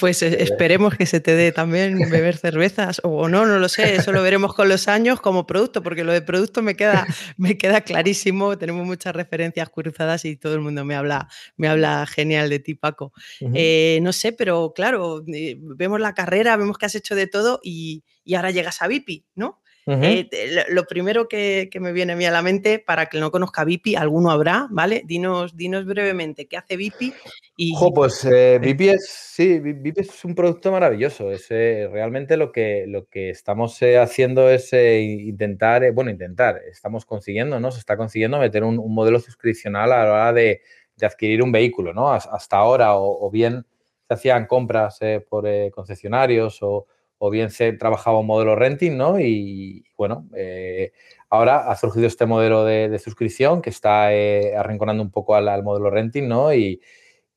pues 0.00 0.22
eh, 0.22 0.42
esperemos 0.42 0.96
que 0.96 1.06
se 1.06 1.20
te 1.20 1.36
dé 1.36 1.52
también 1.52 2.10
beber 2.10 2.36
cervezas 2.36 3.00
o 3.04 3.28
no, 3.28 3.46
no 3.46 3.58
lo 3.58 3.68
sé, 3.68 3.94
eso 3.94 4.12
lo 4.12 4.22
veremos 4.22 4.54
con 4.54 4.68
los 4.68 4.88
años 4.88 5.20
como 5.20 5.46
producto, 5.46 5.82
porque 5.82 6.02
lo 6.02 6.12
de 6.12 6.22
producto 6.22 6.62
me 6.62 6.74
queda, 6.74 7.06
me 7.36 7.56
queda 7.56 7.82
clarísimo, 7.82 8.58
tenemos 8.58 8.84
muchas 8.84 9.14
referencias 9.14 9.70
cruzadas 9.70 10.24
y 10.24 10.36
todo 10.36 10.54
el 10.54 10.60
mundo 10.60 10.84
me 10.84 10.96
habla, 10.96 11.28
me 11.56 11.68
habla 11.68 12.06
genial 12.06 12.50
de 12.50 12.58
ti, 12.58 12.74
Paco. 12.74 13.12
Eh, 13.54 14.00
no 14.02 14.12
sé, 14.12 14.32
pero 14.32 14.72
claro, 14.74 15.22
eh, 15.32 15.56
vemos 15.58 16.00
la 16.00 16.14
carrera, 16.14 16.56
vemos 16.56 16.78
que 16.78 16.86
has 16.86 16.94
hecho 16.94 17.14
de 17.14 17.28
todo 17.28 17.60
y, 17.62 18.02
y 18.24 18.34
ahora 18.34 18.50
llegas 18.50 18.82
a 18.82 18.88
Vipi, 18.88 19.24
¿no? 19.34 19.60
Eh, 19.86 20.64
lo 20.70 20.84
primero 20.84 21.28
que, 21.28 21.68
me 21.78 21.92
viene 21.92 22.14
a 22.14 22.16
mí 22.16 22.24
a 22.24 22.30
la 22.30 22.42
mente, 22.42 22.78
para 22.78 23.06
que 23.06 23.20
no 23.20 23.30
conozca 23.30 23.64
Vipi, 23.64 23.96
alguno 23.96 24.30
habrá, 24.30 24.66
¿vale? 24.70 25.02
Dinos, 25.04 25.56
dinos 25.56 25.84
brevemente 25.84 26.46
qué 26.46 26.56
hace 26.56 26.76
Vipi. 26.76 27.12
Y... 27.56 27.74
pues 27.94 28.24
eh, 28.24 28.58
Vipi 28.60 28.88
es, 28.90 29.06
sí, 29.08 29.58
Vipi 29.58 30.00
es 30.00 30.24
un 30.24 30.34
producto 30.34 30.72
maravilloso. 30.72 31.30
Es, 31.30 31.46
eh, 31.50 31.88
realmente 31.92 32.36
lo 32.36 32.50
que, 32.50 32.84
lo 32.86 33.08
que 33.08 33.30
estamos 33.30 33.78
haciendo 33.82 34.48
es 34.48 34.72
intentar, 34.72 35.92
bueno, 35.92 36.10
intentar, 36.10 36.62
estamos 36.70 37.04
consiguiendo, 37.04 37.60
¿no? 37.60 37.70
Se 37.70 37.78
está 37.78 37.96
consiguiendo 37.96 38.38
meter 38.38 38.64
un, 38.64 38.76
modelo 38.94 39.20
suscripcional 39.20 39.92
a 39.92 40.04
la 40.04 40.12
hora 40.12 40.32
de, 40.32 40.62
adquirir 41.02 41.42
un 41.42 41.52
vehículo, 41.52 41.92
¿no? 41.92 42.12
Hasta 42.12 42.56
ahora, 42.56 42.94
o, 42.94 43.26
o 43.26 43.30
bien 43.30 43.66
se 44.06 44.14
hacían 44.14 44.46
compras 44.46 45.00
por 45.28 45.46
concesionarios 45.72 46.58
o 46.62 46.86
o 47.26 47.30
bien 47.30 47.50
se 47.50 47.72
trabajaba 47.72 48.18
un 48.18 48.26
modelo 48.26 48.54
renting, 48.54 48.98
¿no? 48.98 49.18
Y 49.18 49.82
bueno, 49.96 50.28
eh, 50.36 50.92
ahora 51.30 51.70
ha 51.70 51.74
surgido 51.74 52.06
este 52.06 52.26
modelo 52.26 52.66
de, 52.66 52.98
suscripción 52.98 53.62
que 53.62 53.70
está 53.70 54.12
eh, 54.12 54.54
arrinconando 54.54 55.02
un 55.02 55.10
poco 55.10 55.34
al, 55.34 55.62
modelo 55.62 55.88
renting, 55.88 56.28
¿no? 56.28 56.52
Y, 56.52 56.82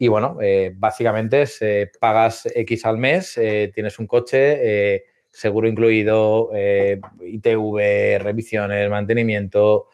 bueno, 0.09 0.39
eh, 0.41 0.73
básicamente 0.75 1.43
es, 1.43 1.61
pagas 2.01 2.49
X 2.53 2.85
al 2.85 2.97
mes, 2.97 3.39
tienes 3.73 3.97
un 3.97 4.07
coche, 4.07 5.05
seguro 5.29 5.69
incluido, 5.69 6.49
ITV, 7.21 8.19
revisiones, 8.19 8.89
mantenimiento, 8.89 9.87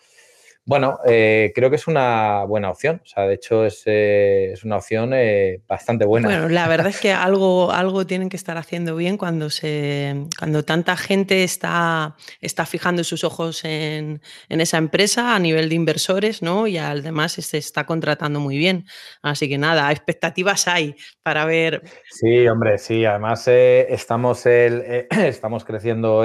bueno, 0.66 1.00
eh, 1.06 1.52
creo 1.54 1.70
que 1.70 1.76
es 1.76 1.88
una 1.88 2.46
buena 2.46 2.70
opción. 2.70 3.02
O 3.04 3.06
sea, 3.06 3.28
de 3.28 3.34
hecho 3.34 3.66
es, 3.66 3.84
eh, 3.86 4.54
una 4.64 4.78
opción 4.78 5.12
eh, 5.14 5.62
bastante 5.68 6.06
buena. 6.06 6.30
Bueno, 6.30 6.48
la 6.48 6.70
verdad 6.70 6.88
es 6.88 7.02
que 7.02 7.12
algo, 7.12 7.72
algo 7.72 8.06
tienen 8.08 8.30
que 8.30 8.38
estar 8.38 8.58
haciendo 8.58 8.96
bien 8.96 9.18
cuando, 9.18 9.50
se, 9.50 10.16
cuando 10.40 10.64
tanta 10.64 10.96
gente 10.96 11.44
está, 11.44 12.16
está 12.40 12.66
fijando 12.66 13.04
sus 13.04 13.26
ojos 13.26 13.66
en, 13.66 14.22
esa 14.48 14.78
empresa 14.78 15.36
a 15.36 15.40
nivel 15.40 15.68
de 15.68 15.76
inversores, 15.76 16.42
¿no? 16.42 16.66
Y 16.66 16.78
además 16.78 17.34
se 17.34 17.58
está 17.58 17.86
contratando 17.86 18.40
muy 18.40 18.58
bien. 18.58 18.86
Así 19.22 19.50
que 19.50 19.58
nada, 19.58 19.92
expectativas 19.92 20.70
hay 20.70 20.96
para 21.24 21.44
ver. 21.44 21.84
Sí, 22.10 22.48
hombre, 22.48 22.78
sí. 22.78 23.04
Además 23.04 23.46
estamos, 23.50 24.46
el, 24.46 25.08
estamos 25.12 25.66
creciendo 25.66 26.24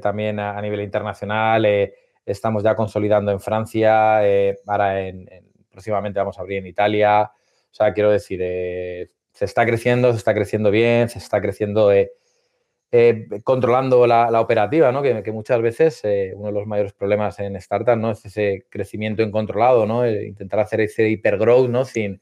también 0.00 0.38
a, 0.38 0.60
nivel 0.62 0.82
internacional 0.82 1.66
estamos 2.26 2.62
ya 2.62 2.74
consolidando 2.74 3.32
en 3.32 3.40
Francia, 3.40 4.26
eh, 4.26 4.58
ahora 4.66 5.00
en, 5.00 5.28
próximamente 5.70 6.18
vamos 6.18 6.38
a 6.38 6.42
abrir 6.42 6.58
en 6.58 6.66
Italia. 6.66 7.22
O 7.22 7.74
sea, 7.74 7.92
quiero 7.92 8.10
decir, 8.10 8.40
eh, 8.42 9.10
se 9.32 9.44
está 9.44 9.64
creciendo, 9.64 10.12
se 10.12 10.18
está 10.18 10.34
creciendo 10.34 10.70
bien, 10.70 11.08
se 11.08 11.18
está 11.18 11.40
creciendo 11.40 11.92
eh, 11.92 12.10
controlando 13.44 14.06
la, 14.06 14.40
operativa, 14.40 14.90
¿no? 14.90 15.02
Que, 15.02 15.32
muchas 15.32 15.62
veces 15.62 16.02
uno 16.34 16.46
de 16.46 16.52
los 16.52 16.66
mayores 16.66 16.92
problemas 16.92 17.38
en 17.38 17.60
startups 17.60 17.98
¿no? 17.98 18.10
es 18.10 18.24
ese 18.24 18.66
crecimiento 18.68 19.22
incontrolado, 19.22 19.86
¿no? 19.86 20.08
intentar 20.08 20.60
hacer 20.60 20.80
ese 20.80 21.08
hipergrowth 21.08 21.70
¿no? 21.70 21.84
sin, 21.84 22.20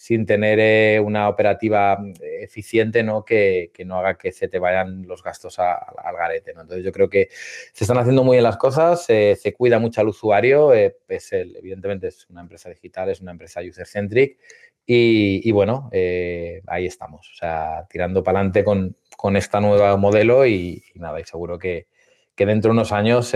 sin 0.00 0.24
tener 0.24 0.58
eh, 0.58 0.98
una 0.98 1.28
operativa 1.28 1.98
mm, 1.98 2.14
eficiente 2.40 3.02
¿no? 3.02 3.22
Que, 3.22 3.70
no 3.84 3.98
haga 3.98 4.16
que 4.16 4.32
se 4.32 4.48
te 4.48 4.58
vayan 4.58 5.06
los 5.06 5.22
gastos 5.22 5.58
al 5.58 6.16
garete. 6.16 6.54
¿no? 6.54 6.62
Entonces 6.62 6.82
yo 6.82 6.90
creo 6.90 7.10
que 7.10 7.28
se 7.74 7.84
están 7.84 7.98
haciendo 7.98 8.24
muy 8.24 8.36
bien 8.36 8.44
las 8.44 8.56
cosas, 8.56 9.04
se 9.04 9.54
cuida 9.54 9.78
mucho 9.78 10.00
al 10.00 10.08
usuario, 10.08 10.72
eh, 10.72 10.96
es 11.06 11.30
evidentemente 11.34 12.08
es 12.08 12.26
una 12.30 12.40
empresa 12.40 12.70
digital, 12.70 13.10
es 13.10 13.20
una 13.20 13.32
empresa 13.32 13.60
user-centric 13.60 14.38
y, 14.86 15.52
bueno, 15.52 15.90
eh, 15.92 16.62
ahí 16.66 16.86
estamos, 16.86 17.30
o 17.30 17.36
sea, 17.36 17.86
tirando 17.90 18.24
para 18.24 18.38
adelante 18.38 18.64
con, 18.64 18.96
con 19.18 19.36
este 19.36 19.60
nuevo 19.60 19.98
modelo 19.98 20.46
y, 20.46 20.82
nada, 20.94 21.20
y 21.20 21.24
seguro 21.24 21.58
que, 21.58 21.88
que 22.34 22.46
dentro 22.46 22.70
de 22.70 22.72
unos 22.72 22.90
años 22.90 23.34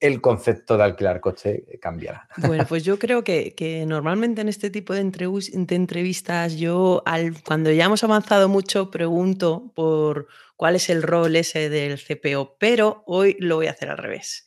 el 0.00 0.20
concepto 0.20 0.76
de 0.76 0.84
alquilar 0.84 1.20
coche 1.20 1.64
cambiará. 1.80 2.28
Bueno, 2.38 2.64
pues 2.68 2.84
yo 2.84 2.98
creo 2.98 3.24
que, 3.24 3.84
normalmente 3.86 4.40
en 4.40 4.48
este 4.48 4.70
tipo 4.70 4.94
de, 4.94 5.00
entrevistas 5.00 6.56
yo, 6.56 7.02
al, 7.06 7.42
cuando 7.42 7.70
ya 7.72 7.86
hemos 7.86 8.04
avanzado 8.04 8.48
mucho, 8.48 8.90
pregunto 8.90 9.72
por 9.74 10.28
cuál 10.56 10.76
es 10.76 10.90
el 10.90 11.02
rol 11.02 11.36
ese 11.36 11.68
del 11.68 11.98
CPO, 11.98 12.56
pero 12.58 13.02
hoy 13.06 13.36
lo 13.40 13.56
voy 13.56 13.66
a 13.66 13.72
hacer 13.72 13.90
al 13.90 13.98
revés. 13.98 14.46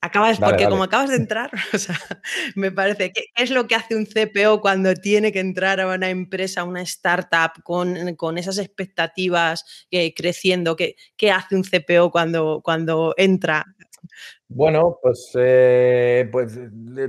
Acabas, 0.00 0.38
porque 0.38 0.68
como 0.68 0.84
acabas 0.84 1.10
de 1.10 1.16
entrar, 1.16 1.50
o 1.74 1.78
sea, 1.78 1.98
me 2.54 2.70
parece 2.70 3.12
que 3.12 3.24
es 3.34 3.50
lo 3.50 3.66
que 3.66 3.74
hace 3.74 3.96
un 3.96 4.06
CPO 4.06 4.60
cuando 4.60 4.94
tiene 4.94 5.32
que 5.32 5.40
entrar 5.40 5.80
a 5.80 5.92
una 5.92 6.08
empresa, 6.08 6.60
a 6.60 6.64
una 6.64 6.82
startup 6.82 7.62
con, 7.64 8.14
con 8.14 8.38
esas 8.38 8.58
expectativas 8.58 9.86
eh, 9.90 10.14
creciendo. 10.14 10.76
¿Qué, 10.76 10.94
¿Qué, 11.16 11.32
hace 11.32 11.56
un 11.56 11.64
CPO 11.64 12.12
cuando, 12.12 12.60
cuando 12.62 13.12
entra 13.16 13.66
Bueno, 14.48 14.98
pues, 15.02 15.30
eh, 15.38 16.28
pues 16.32 16.58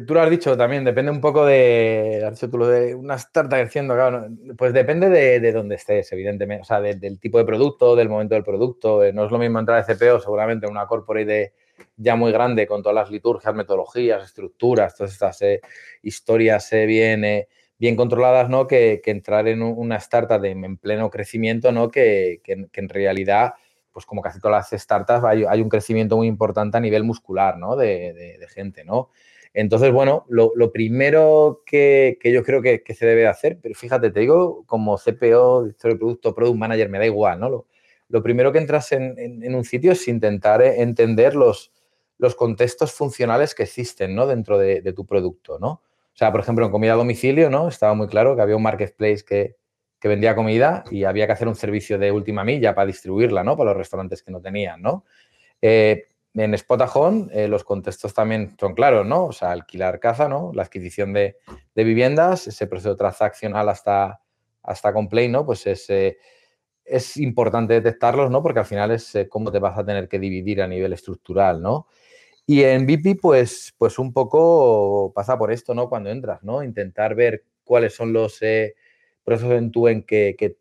tú 0.06 0.14
lo 0.14 0.22
has 0.22 0.30
dicho 0.30 0.58
también, 0.58 0.84
depende 0.84 1.10
un 1.10 1.22
poco 1.22 1.46
de, 1.46 2.22
has 2.26 2.34
dicho 2.34 2.50
tú 2.50 2.58
lo 2.58 2.68
de 2.68 2.94
una 2.96 3.16
startup 3.16 3.58
creciendo, 3.58 3.94
claro, 3.94 4.28
pues 4.58 4.74
depende 4.74 5.10
de, 5.10 5.52
dónde 5.54 5.76
estés, 5.76 6.12
evidentemente, 6.12 6.64
o 6.64 6.66
sea, 6.66 6.82
del 6.82 7.20
tipo 7.20 7.38
de 7.38 7.46
producto, 7.46 7.96
del 7.96 8.10
momento 8.10 8.36
del 8.36 8.44
producto. 8.44 9.04
Eh, 9.04 9.14
no 9.14 9.26
es 9.26 9.32
lo 9.32 9.38
mismo 9.38 9.58
entrar 9.60 9.86
de 9.86 9.96
CPO, 9.96 10.20
seguramente 10.20 10.66
en 10.66 10.72
una 10.72 10.86
corporate 10.86 11.54
ya 11.96 12.16
muy 12.18 12.32
grande 12.32 12.68
con 12.68 12.84
todas 12.84 12.96
las 12.96 13.10
liturgias, 13.10 13.56
metodologías, 13.56 14.24
estructuras, 14.24 14.96
todas 14.96 15.14
estas 15.14 15.42
eh, 15.42 15.62
historias 16.04 16.70
bien, 16.72 17.48
bien 17.78 17.96
controladas, 17.96 18.50
¿no? 18.50 18.68
Que, 18.68 19.02
entrar 19.06 19.48
en 19.48 19.62
una 19.62 19.96
startup 19.96 20.44
en 20.44 20.78
pleno 20.78 21.10
crecimiento, 21.10 21.72
¿no? 21.72 21.90
que 21.90 22.42
en 22.46 22.90
realidad 22.90 23.54
pues 24.00 24.06
como 24.06 24.22
casi 24.22 24.40
todas 24.40 24.72
las 24.72 24.82
startups, 24.82 25.26
hay, 25.26 25.62
un 25.62 25.68
crecimiento 25.68 26.16
muy 26.16 26.28
importante 26.28 26.78
a 26.78 26.80
nivel 26.80 27.04
muscular, 27.04 27.58
¿no? 27.58 27.76
De, 27.76 28.40
gente, 28.54 28.86
¿no? 28.86 29.10
Entonces, 29.54 29.92
bueno, 29.92 30.26
lo, 30.30 30.72
primero 30.72 31.64
que, 31.66 32.18
yo 32.24 32.42
creo 32.44 32.62
que, 32.62 32.82
se 32.96 33.06
debe 33.06 33.28
hacer, 33.28 33.60
pero 33.62 33.76
fíjate, 33.76 34.10
te 34.12 34.22
digo, 34.22 34.64
como 34.68 34.98
CPO, 34.98 35.64
director 35.64 35.92
de 35.92 35.98
producto, 35.98 36.34
product 36.34 36.58
manager, 36.58 36.88
me 36.88 36.98
da 36.98 37.08
igual, 37.08 37.42
¿no? 37.42 37.66
Lo, 38.08 38.24
primero 38.24 38.54
que 38.54 38.60
entras 38.60 38.94
en, 38.94 39.54
un 39.54 39.66
sitio 39.66 39.92
es 39.92 40.08
intentar 40.08 40.62
entender 40.62 41.36
los, 41.36 41.74
los 42.20 42.36
contextos 42.36 42.94
funcionales 42.94 43.54
que 43.54 43.64
existen, 43.64 44.16
¿no? 44.16 44.28
Dentro 44.28 44.58
de, 44.58 44.80
de, 44.80 44.94
tu 44.94 45.06
producto, 45.06 45.60
¿no? 45.60 45.72
O 45.72 46.18
sea, 46.20 46.32
por 46.32 46.40
ejemplo, 46.40 46.66
en 46.66 46.72
comida 46.72 46.94
a 46.94 46.96
domicilio, 46.96 47.50
¿no? 47.50 47.68
Estaba 47.68 47.94
muy 47.96 48.08
claro 48.08 48.38
que 48.38 48.44
había 48.44 48.56
un 48.56 48.64
marketplace 48.64 49.26
que, 49.26 49.59
que 50.00 50.08
vendía 50.08 50.36
comida 50.36 50.84
y 50.90 51.04
había 51.04 51.28
que 51.28 51.34
hacer 51.34 51.48
un 51.48 51.56
servicio 51.56 52.00
de 52.00 52.12
última 52.12 52.44
milla 52.44 52.74
para 52.74 52.88
distribuirla, 52.88 53.44
¿no? 53.44 53.58
Para 53.58 53.72
los 53.72 53.78
restaurantes 53.78 54.24
que 54.24 54.32
no 54.32 54.42
tenían, 54.42 54.82
¿no? 54.82 55.06
Eh, 55.62 56.06
en 56.36 56.58
Spotahome 56.58 57.28
eh, 57.34 57.48
los 57.48 57.64
contextos 57.64 58.14
también 58.14 58.56
son 58.58 58.74
claros, 58.74 59.06
¿no? 59.06 59.26
O 59.26 59.32
sea, 59.34 59.52
alquilar 59.52 60.00
casa, 60.00 60.30
¿no? 60.30 60.52
La 60.54 60.64
adquisición 60.64 61.12
de, 61.12 61.36
viviendas, 61.76 62.48
ese 62.48 62.68
proceso 62.68 62.96
transaccional 62.96 63.68
hasta, 63.68 64.22
hasta 64.64 64.94
complaint, 64.94 65.34
¿no? 65.34 65.46
Pues 65.46 65.68
es, 65.68 65.90
eh, 65.90 66.18
es 66.86 67.18
importante 67.18 67.74
detectarlos, 67.74 68.32
¿no? 68.32 68.42
Porque 68.42 68.60
al 68.60 68.66
final 68.66 68.92
es 68.92 69.18
cómo 69.28 69.52
te 69.52 69.60
vas 69.60 69.78
a 69.78 69.86
tener 69.86 70.08
que 70.08 70.20
dividir 70.20 70.62
a 70.62 70.68
nivel 70.68 70.94
estructural, 70.94 71.62
¿no? 71.62 71.88
Y 72.46 72.64
en 72.64 72.88
BP, 72.88 73.20
pues, 73.22 73.76
pues 73.78 74.00
un 74.00 74.14
poco 74.14 75.12
pasa 75.14 75.38
por 75.38 75.52
esto, 75.52 75.76
¿no? 75.76 75.90
Cuando 75.90 76.10
entras, 76.10 76.42
¿no? 76.42 76.64
Intentar 76.64 77.16
ver 77.16 77.44
cuáles 77.64 77.94
son 77.94 78.14
los 78.14 78.42
procesos 79.30 79.54
en 79.54 79.72
tu 79.72 79.88
en 79.88 80.04
que, 80.04 80.58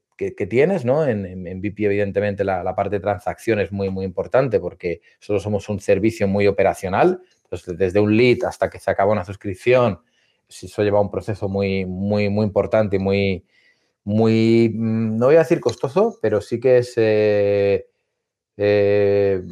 tienes, 0.48 0.84
¿no? 0.84 1.06
En, 1.06 1.26
en, 1.26 1.60
evidentemente, 1.64 2.44
la, 2.44 2.74
parte 2.74 2.96
de 2.96 3.00
transacción 3.00 3.60
es 3.60 3.72
muy, 3.72 3.88
muy 3.88 4.04
importante 4.04 4.60
porque 4.60 5.00
solo 5.18 5.40
somos 5.40 5.68
un 5.68 5.80
servicio 5.80 6.28
muy 6.28 6.46
operacional. 6.46 7.20
Entonces, 7.44 7.78
desde 7.78 8.00
un 8.00 8.16
lead 8.16 8.44
hasta 8.44 8.68
que 8.68 8.78
se 8.78 8.90
acaba 8.90 9.12
una 9.12 9.24
suscripción, 9.24 10.00
eso 10.48 10.82
lleva 10.82 11.00
un 11.00 11.10
proceso 11.10 11.48
muy, 11.48 11.86
muy, 11.86 12.28
muy 12.28 12.44
importante 12.44 12.96
y 12.96 12.98
muy, 12.98 13.44
muy, 14.04 14.70
mm, 14.74 15.16
no 15.16 15.26
voy 15.26 15.36
a 15.36 15.40
decir 15.40 15.60
costoso, 15.60 16.18
pero 16.20 16.40
sí 16.40 16.58
que 16.60 16.78
es 16.78 16.94
eh, 16.96 17.86
eh, 18.56 19.42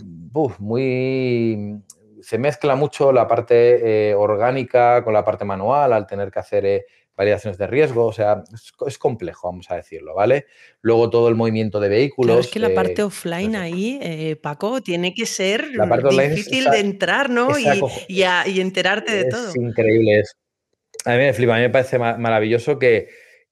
muy, 0.59 1.83
se 2.21 2.39
mezcla 2.39 2.75
mucho 2.75 3.13
la 3.13 3.29
parte 3.29 4.11
eh, 4.11 4.15
orgánica 4.15 5.05
con 5.05 5.15
la 5.15 5.25
parte 5.25 5.45
manual 5.45 5.93
al 5.93 6.07
tener 6.07 6.31
que 6.31 6.39
hacer 6.39 6.87
validaciones 7.17 7.59
de 7.59 7.67
riesgo, 7.67 8.07
o 8.07 8.13
sea, 8.13 8.45
es, 8.87 8.99
complejo, 8.99 9.49
vamos 9.49 9.71
a 9.71 9.77
decirlo, 9.77 10.15
¿vale? 10.15 10.47
Luego 10.83 11.09
todo 11.09 11.29
el 11.29 11.35
movimiento 11.35 11.81
de 11.81 11.89
vehículos. 11.89 12.29
Claro, 12.29 12.41
es 12.41 12.49
que 12.49 12.59
la 12.59 12.75
parte 12.75 13.03
offline 13.03 13.57
ahí, 13.57 13.99
eh, 14.03 14.37
Paco, 14.37 14.83
tiene 14.83 15.15
que 15.15 15.25
ser 15.25 15.67
difícil 16.11 16.71
de 16.71 16.81
entrar, 16.81 17.31
¿no? 17.31 17.49
Y, 17.59 18.61
enterarte 18.61 19.15
de 19.15 19.25
todo. 19.31 19.49
Es 19.49 19.57
increíble 19.57 20.21
eso. 20.21 20.35
A 21.05 21.13
mí 21.13 21.19
me 21.19 21.33
flipa, 21.33 21.55
a 21.55 21.57
mí 21.57 21.63
me 21.63 21.71
parece 21.71 21.99
maravilloso 21.99 22.79
que, 22.79 23.09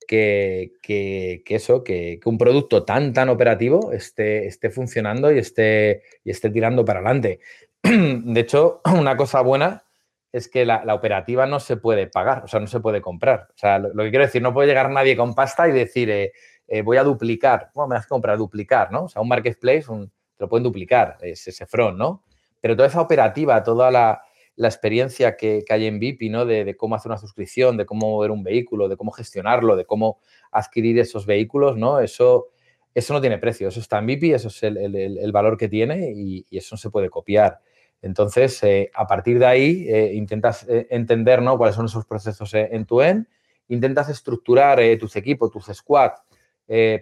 que, 0.07 1.43
eso, 1.47 1.85
que, 1.85 2.21
un 2.25 2.37
producto 2.37 2.85
tan, 2.85 3.13
tan 3.13 3.29
operativo 3.29 3.93
esté, 3.93 4.47
esté 4.47 4.71
funcionando 4.71 5.33
y 5.33 5.39
esté, 5.39 6.03
y 6.25 6.31
esté 6.31 6.51
tirando 6.51 6.85
para 6.85 7.01
adelante. 7.01 7.41
De 7.83 8.41
hecho, 8.41 8.83
una 8.99 9.17
cosa 9.17 9.41
buena 9.41 9.85
es 10.35 10.49
que 10.49 10.67
la, 10.67 10.83
operativa 10.93 11.47
no 11.47 11.61
se 11.61 11.77
puede 11.77 12.09
pagar, 12.09 12.43
o 12.43 12.49
sea, 12.49 12.59
no 12.59 12.67
se 12.67 12.81
puede 12.81 13.01
comprar. 13.01 13.47
O 13.51 13.57
sea, 13.57 13.79
lo, 13.79 14.03
que 14.03 14.11
quiero 14.11 14.25
decir, 14.25 14.43
no 14.43 14.53
puede 14.53 14.67
llegar 14.67 14.91
nadie 14.91 15.17
con 15.17 15.33
pasta 15.33 15.69
y 15.69 15.71
decir, 15.71 16.11
eh, 16.11 16.33
eh, 16.67 16.83
voy 16.83 16.97
a 16.97 17.05
duplicar. 17.05 17.71
Bueno, 17.73 17.91
me 17.91 17.95
das 17.95 18.07
que 18.07 18.09
comprar, 18.09 18.37
duplicar, 18.37 18.91
¿no? 18.91 19.05
O 19.05 19.09
sea, 19.09 19.23
un 19.23 19.29
marketplace 19.29 19.87
te 19.87 20.43
lo 20.43 20.49
pueden 20.49 20.65
duplicar, 20.65 21.19
es 21.21 21.47
ese 21.47 21.67
front, 21.67 21.97
¿no? 21.97 22.25
Pero 22.61 22.75
toda 22.75 22.89
esa 22.89 23.01
operativa, 23.01 23.63
toda 23.63 23.93
la, 23.93 24.23
experiencia 24.57 25.37
que, 25.37 25.63
hay 25.69 25.87
en 25.87 26.01
VIP, 26.01 26.23
¿no? 26.23 26.45
De, 26.45 26.77
cómo 26.77 26.97
hacer 26.97 27.13
una 27.13 27.19
suscripción, 27.19 27.77
de 27.77 27.87
cómo 27.87 28.11
mover 28.11 28.33
un 28.33 28.43
vehículo, 28.43 28.89
de 28.89 28.97
cómo 28.97 29.13
gestionarlo, 29.13 29.77
de 29.77 29.85
cómo 29.85 30.19
adquirir 30.51 30.99
esos 30.99 31.27
vehículos, 31.27 31.77
¿no? 31.77 32.01
Eso, 32.01 32.49
eso 32.93 33.15
no 33.15 33.21
tiene 33.21 33.39
precio, 33.39 33.69
eso 33.69 33.79
está 33.79 34.01
en 34.01 34.07
VIP, 34.07 34.35
eso 34.35 34.49
es 34.49 34.61
el, 34.65 35.31
valor 35.31 35.57
que 35.57 35.69
tiene 35.69 36.11
y, 36.13 36.45
y, 36.51 36.59
eso 36.59 36.75
no 36.75 36.79
se 36.79 36.91
puede 36.91 37.09
copiar. 37.09 37.61
Entonces, 38.05 38.63
eh, 38.63 38.91
a 38.93 39.07
partir 39.07 39.39
de 39.39 39.47
ahí, 39.47 39.87
eh, 39.89 40.13
intentas 40.13 40.69
eh, 40.69 40.87
entender 40.91 41.41
¿no? 41.41 41.57
cuáles 41.57 41.75
son 41.75 41.87
esos 41.87 42.05
procesos 42.05 42.53
en 42.53 42.85
tu 42.85 43.01
end, 43.01 43.27
intentas 43.69 44.11
estructurar 44.11 44.79
tus 45.01 45.17
equipos, 45.17 45.51
tus 45.51 45.65
squads, 45.67 46.21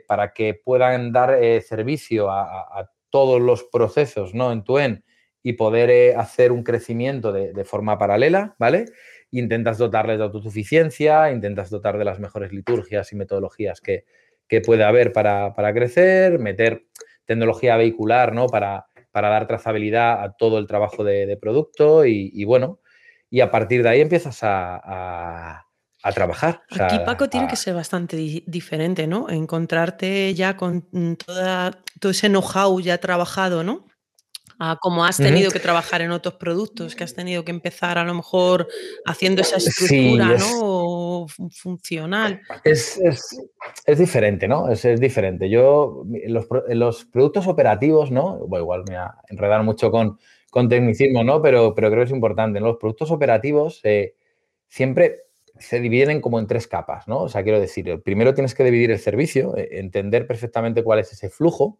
para 0.06 0.32
que 0.32 0.54
puedan 0.54 1.12
dar 1.12 1.38
servicio 1.62 2.30
a, 2.30 2.90
todos 3.10 3.42
los 3.42 3.64
procesos 3.64 4.32
¿no? 4.32 4.52
en 4.52 4.64
tu 4.64 4.78
end 4.78 5.02
y 5.42 5.52
poder 5.52 6.16
hacer 6.16 6.50
un 6.50 6.62
crecimiento 6.62 7.32
de, 7.32 7.64
forma 7.64 7.98
paralela, 7.98 8.54
¿vale? 8.58 8.86
Intentas 9.32 9.76
dotarles 9.76 10.18
de 10.18 10.24
autosuficiencia, 10.24 11.30
intentas 11.30 11.68
dotar 11.68 11.98
de 11.98 12.04
las 12.04 12.20
mejores 12.20 12.52
liturgias 12.52 13.12
y 13.12 13.16
metodologías 13.16 13.80
que, 13.80 14.04
que 14.48 14.60
puede 14.60 14.84
haber 14.84 15.12
para, 15.12 15.52
para 15.52 15.74
crecer, 15.74 16.38
meter 16.38 16.86
tecnología 17.26 17.76
vehicular, 17.76 18.32
¿no? 18.32 18.46
Para, 18.46 18.86
para 19.12 19.28
dar 19.28 19.46
trazabilidad 19.46 20.22
a 20.22 20.32
todo 20.32 20.58
el 20.58 20.66
trabajo 20.66 21.04
de, 21.04 21.36
producto 21.40 22.04
y, 22.04 22.44
bueno, 22.44 22.80
y 23.30 23.40
a 23.40 23.50
partir 23.50 23.82
de 23.82 23.88
ahí 23.90 24.00
empiezas 24.00 24.40
a, 24.42 25.66
trabajar. 26.14 26.62
Aquí 26.80 26.98
Paco 27.06 27.28
tiene 27.28 27.46
que 27.46 27.54
ser 27.54 27.74
bastante 27.74 28.16
diferente, 28.16 29.06
¿no? 29.06 29.30
Encontrarte 29.30 30.34
ya 30.34 30.56
con 30.56 30.82
toda, 31.16 31.70
todo 32.00 32.10
ese 32.10 32.28
know-how 32.28 32.80
ya 32.80 32.98
trabajado, 32.98 33.62
¿no? 33.62 33.86
como 34.80 35.04
has 35.04 35.16
tenido 35.16 35.50
que 35.50 35.60
trabajar 35.60 36.02
en 36.02 36.12
otros 36.12 36.34
productos, 36.34 36.94
que 36.94 37.04
has 37.04 37.14
tenido 37.14 37.44
que 37.44 37.50
empezar 37.50 37.98
a 37.98 38.04
lo 38.04 38.14
mejor 38.14 38.68
haciendo 39.04 39.42
esa 39.42 39.56
estructura, 39.56 40.36
¿no? 40.38 40.60
Funcional. 41.28 42.40
Es, 42.64 43.00
diferente, 43.98 44.48
¿no? 44.48 44.68
Es, 44.70 44.82
diferente. 45.00 45.48
Yo, 45.48 46.04
los, 46.26 46.46
los, 46.68 47.04
productos 47.04 47.46
operativos, 47.46 48.10
¿no? 48.10 48.38
Bueno, 48.46 48.64
igual 48.64 48.84
me 48.88 48.96
ha 48.96 49.14
enredado 49.28 49.64
mucho 49.64 49.90
con, 49.90 50.18
con 50.50 50.68
tecnicismo, 50.68 51.24
¿no? 51.24 51.42
Pero, 51.42 51.74
pero 51.74 51.90
creo 51.90 52.00
que 52.00 52.06
es 52.06 52.12
importante. 52.12 52.60
Los 52.60 52.76
productos 52.76 53.10
operativos 53.10 53.80
eh, 53.84 54.14
siempre 54.68 55.24
se 55.58 55.80
dividen 55.80 56.20
como 56.20 56.38
en 56.38 56.46
tres 56.46 56.66
capas, 56.66 57.08
¿no? 57.08 57.22
O 57.22 57.28
sea, 57.28 57.42
quiero 57.42 57.60
decir, 57.60 58.00
primero 58.02 58.34
tienes 58.34 58.54
que 58.54 58.64
dividir 58.64 58.90
el 58.90 58.98
servicio, 58.98 59.56
eh, 59.56 59.68
entender 59.72 60.26
perfectamente 60.26 60.82
cuál 60.82 60.98
es 60.98 61.12
ese 61.12 61.30
flujo, 61.30 61.78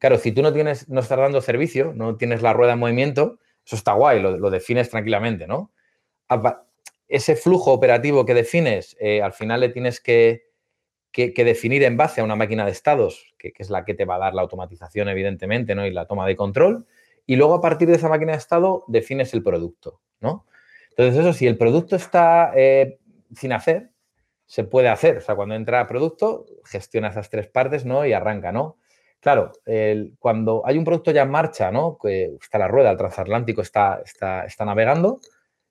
Claro, 0.00 0.16
si 0.16 0.32
tú 0.32 0.40
no 0.40 0.52
tienes, 0.52 0.88
no 0.88 1.00
estás 1.00 1.18
dando 1.18 1.42
servicio, 1.42 1.92
no 1.94 2.16
tienes 2.16 2.40
la 2.40 2.54
rueda 2.54 2.72
en 2.72 2.78
movimiento, 2.78 3.38
eso 3.66 3.76
está 3.76 3.92
guay, 3.92 4.20
lo, 4.20 4.50
defines 4.50 4.88
tranquilamente, 4.88 5.46
¿no? 5.46 5.72
Ese 7.10 7.34
flujo 7.34 7.72
operativo 7.72 8.24
que 8.24 8.34
defines, 8.34 8.96
eh, 9.00 9.20
al 9.20 9.32
final 9.32 9.60
le 9.60 9.70
tienes 9.70 10.00
que, 10.00 10.48
definir 11.12 11.82
en 11.82 11.96
base 11.96 12.20
a 12.20 12.24
una 12.24 12.36
máquina 12.36 12.64
de 12.64 12.70
estados, 12.70 13.34
que, 13.36 13.52
es 13.58 13.68
la 13.68 13.84
que 13.84 13.94
te 13.94 14.04
va 14.04 14.14
a 14.14 14.20
dar 14.20 14.34
la 14.34 14.42
automatización, 14.42 15.08
evidentemente, 15.08 15.74
¿no? 15.74 15.84
Y 15.84 15.90
la 15.90 16.06
toma 16.06 16.24
de 16.24 16.36
control. 16.36 16.86
Y 17.26 17.34
luego, 17.34 17.54
a 17.54 17.60
partir 17.60 17.88
de 17.88 17.96
esa 17.96 18.08
máquina 18.08 18.32
de 18.32 18.38
estado, 18.38 18.84
defines 18.86 19.34
el 19.34 19.42
producto, 19.42 20.00
¿no? 20.20 20.46
Entonces, 20.90 21.18
eso, 21.18 21.32
si 21.32 21.48
el 21.48 21.58
producto 21.58 21.96
está 21.96 22.52
eh, 22.54 23.00
sin 23.34 23.52
hacer, 23.52 23.90
se 24.46 24.62
puede 24.62 24.88
hacer. 24.88 25.16
O 25.16 25.20
sea, 25.20 25.34
cuando 25.34 25.56
entra 25.56 25.84
producto, 25.88 26.46
gestiona 26.64 27.08
esas 27.08 27.28
tres 27.28 27.48
partes, 27.48 27.84
¿no? 27.84 28.06
Y 28.06 28.12
arranca, 28.12 28.52
¿no? 28.52 28.78
Claro, 29.18 29.52
cuando 30.18 30.62
hay 30.64 30.78
un 30.78 30.84
producto 30.84 31.10
ya 31.10 31.22
en 31.22 31.30
marcha, 31.30 31.72
¿no? 31.72 31.98
Que 32.00 32.36
está 32.40 32.56
la 32.58 32.68
rueda, 32.68 32.90
el 32.90 32.96
transatlántico 32.96 33.60
está, 33.60 34.00
está, 34.02 34.46
está 34.46 34.64
navegando, 34.64 35.20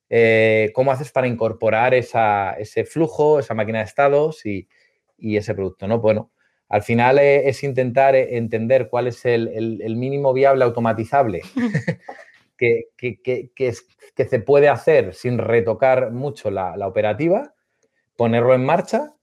eh, 0.10 0.72
¿cómo 0.74 0.92
haces 0.92 1.12
para 1.12 1.28
incorporar 1.28 1.94
ese 1.94 2.86
flujo, 2.86 3.40
esa 3.40 3.54
máquina 3.54 3.80
de 3.80 3.86
estados 3.86 4.46
y, 4.46 4.68
ese 5.18 5.54
producto, 5.54 5.88
¿no? 5.88 6.00
Bueno, 6.00 6.32
al 6.70 6.82
final 6.82 7.20
eh, 7.20 7.50
es 7.50 7.64
intentar 7.64 8.16
eh, 8.16 8.38
entender 8.38 8.90
cuál 8.90 9.08
es 9.08 9.26
el, 9.26 9.96
mínimo 9.98 10.34
viable 10.34 10.64
automatizable 10.64 11.42
que, 12.58 12.86
que, 12.98 14.26
se 14.26 14.40
puede 14.40 14.70
hacer 14.70 15.14
sin 15.14 15.38
retocar 15.38 16.12
mucho 16.12 16.52
la, 16.52 16.76
la 16.78 16.88
operativa, 16.88 17.54
ponerlo 18.16 18.54
en 18.54 18.66
marcha 18.66 19.14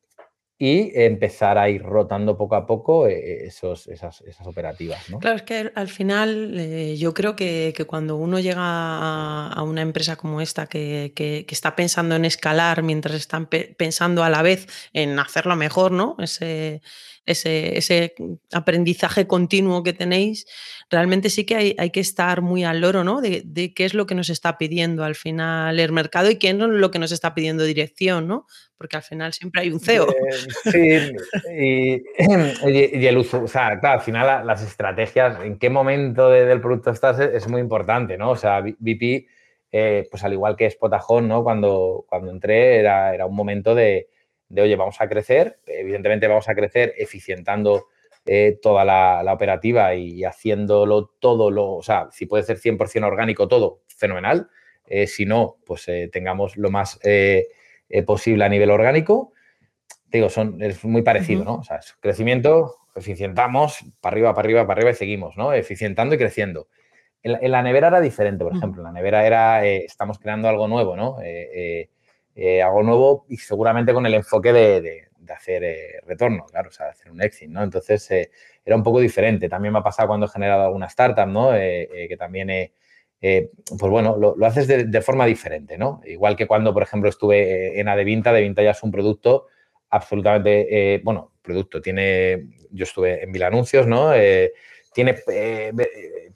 y 0.59 0.91
empezar 0.95 1.59
a 1.59 1.69
ir 1.69 1.83
rotando 1.83 2.39
poco 2.39 2.55
a 2.57 2.67
poco 2.67 3.07
eh, 3.07 3.45
esos, 3.47 3.89
esas, 3.89 4.23
operativas. 4.45 5.11
¿no? 5.11 5.19
Claro, 5.19 5.37
es 5.37 5.43
que 5.43 5.71
al 5.75 5.89
final 5.89 6.59
eh, 6.59 6.97
yo 6.97 7.13
creo 7.13 7.37
que, 7.37 7.75
cuando 7.87 8.17
uno 8.17 8.39
llega 8.41 9.49
a, 9.49 9.63
una 9.63 9.83
empresa 9.83 10.17
como 10.17 10.41
esta 10.41 10.67
que, 10.67 11.13
está 11.49 11.77
pensando 11.77 12.17
en 12.17 12.25
escalar 12.25 12.83
mientras 12.83 13.17
están 13.17 13.47
pensando 13.47 14.25
a 14.25 14.31
la 14.31 14.43
vez 14.43 14.67
en 14.95 15.19
hacerlo 15.19 15.57
mejor, 15.57 15.93
¿no? 15.93 16.17
Ese, 16.19 16.81
ese, 17.27 18.15
aprendizaje 18.53 19.27
continuo 19.27 19.83
que 19.83 19.93
tenéis, 19.93 20.47
realmente 20.91 21.29
sí 21.29 21.45
que 21.45 21.75
hay, 21.77 21.91
que 21.91 22.01
estar 22.01 22.41
muy 22.41 22.65
al 22.65 22.81
loro 22.81 23.05
¿no? 23.05 23.21
De, 23.21 23.73
qué 23.75 23.85
es 23.85 23.95
lo 23.95 24.07
que 24.07 24.15
nos 24.15 24.31
está 24.31 24.59
pidiendo 24.59 25.05
al 25.05 25.17
final 25.17 25.79
el 25.79 25.93
mercado 25.93 26.31
y 26.31 26.37
qué 26.37 26.51
es 26.51 26.57
lo 26.57 26.91
que 26.91 26.99
nos 26.99 27.13
está 27.13 27.35
pidiendo 27.35 27.65
dirección, 27.65 28.29
¿no? 28.29 28.47
porque 28.79 28.97
al 28.97 29.03
final 29.03 29.33
siempre 29.33 29.63
hay 29.63 29.71
un 29.71 29.81
CEO. 29.81 30.07
sí, 30.65 30.99
y, 31.57 33.07
el 33.07 33.19
uso, 33.19 33.45
o 33.45 33.49
sea, 33.49 33.81
claro, 33.81 34.01
al 34.01 34.05
final 34.05 34.47
las 34.47 34.63
estrategias, 34.63 35.43
en 35.43 35.59
qué 35.59 35.71
momento 35.71 36.29
del 36.29 36.61
producto 36.61 36.91
estás 36.91 37.19
es, 37.19 37.49
muy 37.49 37.63
importante, 37.63 38.19
¿no? 38.19 38.33
O 38.33 38.37
sea, 38.37 38.61
VP, 38.61 39.27
eh, 39.73 40.07
pues 40.11 40.25
al 40.25 40.35
igual 40.35 40.57
que 40.57 40.71
Spotajón, 40.71 41.27
¿no? 41.27 41.43
Cuando, 41.43 42.05
cuando 42.07 42.31
entré 42.31 42.77
era, 42.77 43.15
era 43.15 43.25
un 43.25 43.35
momento 43.35 43.75
de, 43.75 44.09
de, 44.49 44.63
oye, 44.63 44.77
vamos 44.77 45.01
a 45.01 45.09
crecer, 45.09 45.59
evidentemente 45.67 46.29
vamos 46.29 46.49
a 46.49 46.55
crecer 46.55 46.95
eficientando 46.97 47.87
eh, 48.25 48.59
toda 48.61 48.85
la, 48.85 49.33
operativa 49.33 49.95
y, 49.95 50.25
haciéndolo 50.25 51.13
todo, 51.21 51.51
lo, 51.51 51.75
o 51.75 51.83
sea, 51.83 52.09
si 52.11 52.27
puede 52.27 52.43
ser 52.43 52.59
100% 52.59 53.05
orgánico 53.05 53.47
todo, 53.49 53.83
fenomenal. 53.87 54.49
Eh, 54.89 55.07
si 55.07 55.27
no, 55.27 55.57
pues 55.65 55.87
tengamos 56.13 56.57
lo 56.57 56.71
más 56.71 57.01
eh, 57.03 58.03
posible 58.05 58.45
a 58.45 58.49
nivel 58.49 58.71
orgánico. 58.71 59.33
digo, 60.07 60.29
son, 60.29 60.61
es 60.63 60.85
muy 60.85 61.03
parecido, 61.03 61.45
¿no? 61.45 61.57
O 61.57 61.65
sea, 61.65 61.77
es 61.77 61.97
crecimiento, 62.01 62.77
eficientamos, 62.97 63.85
para 64.01 64.15
arriba, 64.15 64.35
para 64.35 64.47
arriba, 64.47 64.67
para 64.67 64.79
arriba 64.79 64.91
y 64.91 64.95
seguimos, 64.95 65.37
¿no? 65.37 65.53
Eficientando 65.53 66.15
y 66.15 66.19
creciendo. 66.19 66.69
En 67.23 67.51
la, 67.51 67.63
nevera 67.63 67.89
era 67.89 68.01
diferente, 68.01 68.45
por 68.45 68.55
ejemplo. 68.57 68.83
En 68.83 68.85
la 68.85 68.93
nevera 68.93 69.27
era, 69.27 69.67
eh, 69.67 69.85
estamos 69.85 70.21
creando 70.21 70.49
algo 70.49 70.69
nuevo, 70.69 70.95
¿no? 70.95 71.17
Eh, 72.37 72.63
algo 72.63 72.83
nuevo 72.83 73.27
y 73.29 73.39
seguramente 73.39 73.93
con 73.93 74.07
el 74.07 74.15
enfoque 74.15 74.53
de, 74.53 75.09
hacer 75.35 76.05
retorno, 76.07 76.47
claro, 76.47 76.69
o 76.69 76.73
sea, 76.73 76.91
hacer 76.91 77.11
un 77.11 77.21
exit, 77.21 77.49
¿no? 77.49 77.63
Entonces, 77.65 78.09
era 78.65 78.77
un 78.77 78.85
poco 78.85 79.01
diferente. 79.01 79.49
También 79.49 79.73
me 79.73 79.81
ha 79.81 79.83
pasado 79.83 80.07
cuando 80.07 80.27
he 80.27 80.29
generado 80.29 80.65
alguna 80.65 80.87
startup, 80.87 81.27
¿no? 81.27 81.51
que 81.51 82.17
también 82.17 82.49
eh, 83.21 83.51
pues 83.67 83.91
bueno, 83.91 84.17
lo, 84.17 84.37
haces 84.47 84.69
de, 84.69 85.03
forma 85.03 85.25
diferente, 85.27 85.79
¿no? 85.79 86.01
Igual 86.05 86.37
que 86.37 86.47
cuando, 86.47 86.75
por 86.75 86.83
ejemplo, 86.83 87.09
estuve 87.09 87.41
eh, 87.41 87.81
en 87.81 87.89
Adevinta, 87.89 88.31
Adevinta 88.31 88.63
ya 88.63 88.71
es 88.73 88.83
un 88.83 88.91
producto 88.91 89.47
absolutamente, 89.91 90.95
eh, 90.95 91.01
bueno, 91.03 91.33
producto, 91.43 91.81
tiene, 91.81 92.47
yo 92.71 92.85
estuve 92.85 93.23
en 93.23 93.31
Mil 93.31 93.43
Anuncios, 93.43 93.87
¿no? 93.87 94.13
Tiene 94.97 95.15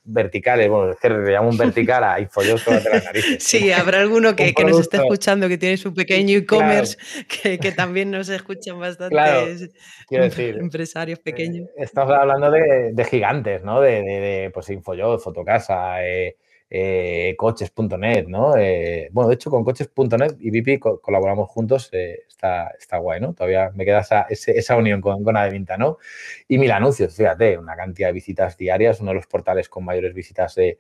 verticales, 0.05 0.69
bueno, 0.69 0.93
es 0.93 0.99
que 0.99 1.09
le 1.09 1.33
llamo 1.33 1.49
un 1.49 1.57
vertical 1.57 2.05
a 2.05 2.21
Infojobs 2.21 2.67
de 2.67 2.91
las 2.91 3.05
narices. 3.07 3.37
Sí, 3.43 3.73
habrá 3.73 4.01
alguno 4.01 4.37
que, 4.37 4.53
nos 4.67 4.81
esté 4.81 4.99
escuchando 4.99 5.49
que 5.49 5.57
tiene 5.57 5.79
su 5.79 5.95
pequeño 5.95 6.37
e-commerce, 6.37 6.99
que, 7.27 7.73
también 7.73 8.11
nos 8.11 8.29
escuchan 8.29 8.79
bastante 8.81 9.71
empresarios 10.11 11.19
pequeños. 11.21 11.71
Estamos 11.79 12.13
hablando 12.13 12.51
de, 12.51 13.07
gigantes, 13.11 13.63
¿no? 13.65 13.81
De, 13.81 14.03
de, 14.03 14.51
pues 14.53 14.69
Infojobs, 14.69 15.25
Fotocasa, 15.25 16.05
eh, 16.07 16.37
eh, 16.73 17.35
coches.net, 17.37 18.29
¿no? 18.29 18.57
Eh, 18.57 19.09
bueno, 19.13 19.29
de 19.29 19.35
hecho, 19.35 19.51
con 19.51 19.65
coches.net 19.65 20.37
y 20.39 20.51
VIP 20.51 20.81
colaboramos 20.81 21.49
juntos, 21.51 21.89
eh, 21.93 22.21
está, 22.29 22.69
está 22.79 22.99
guay, 22.99 23.21
¿no? 23.21 23.35
Todavía 23.35 23.71
me 23.75 23.85
queda 23.85 24.07
esa, 24.31 24.77
unión 24.77 25.01
con, 25.01 25.25
con 25.25 25.37
Adevinta, 25.37 25.77
¿no? 25.77 25.99
Y 26.47 26.59
mil 26.59 26.71
anuncios, 26.71 27.17
fíjate, 27.17 27.59
una 27.59 27.75
cantidad 27.75 28.09
de 28.09 28.13
visitas 28.13 28.57
diarias, 28.57 29.01
uno 29.01 29.11
de 29.11 29.17
los 29.17 29.27
portales 29.27 29.69
con 29.69 29.85
mayores 29.85 30.15
visitas 30.15 30.55
de, 30.55 30.79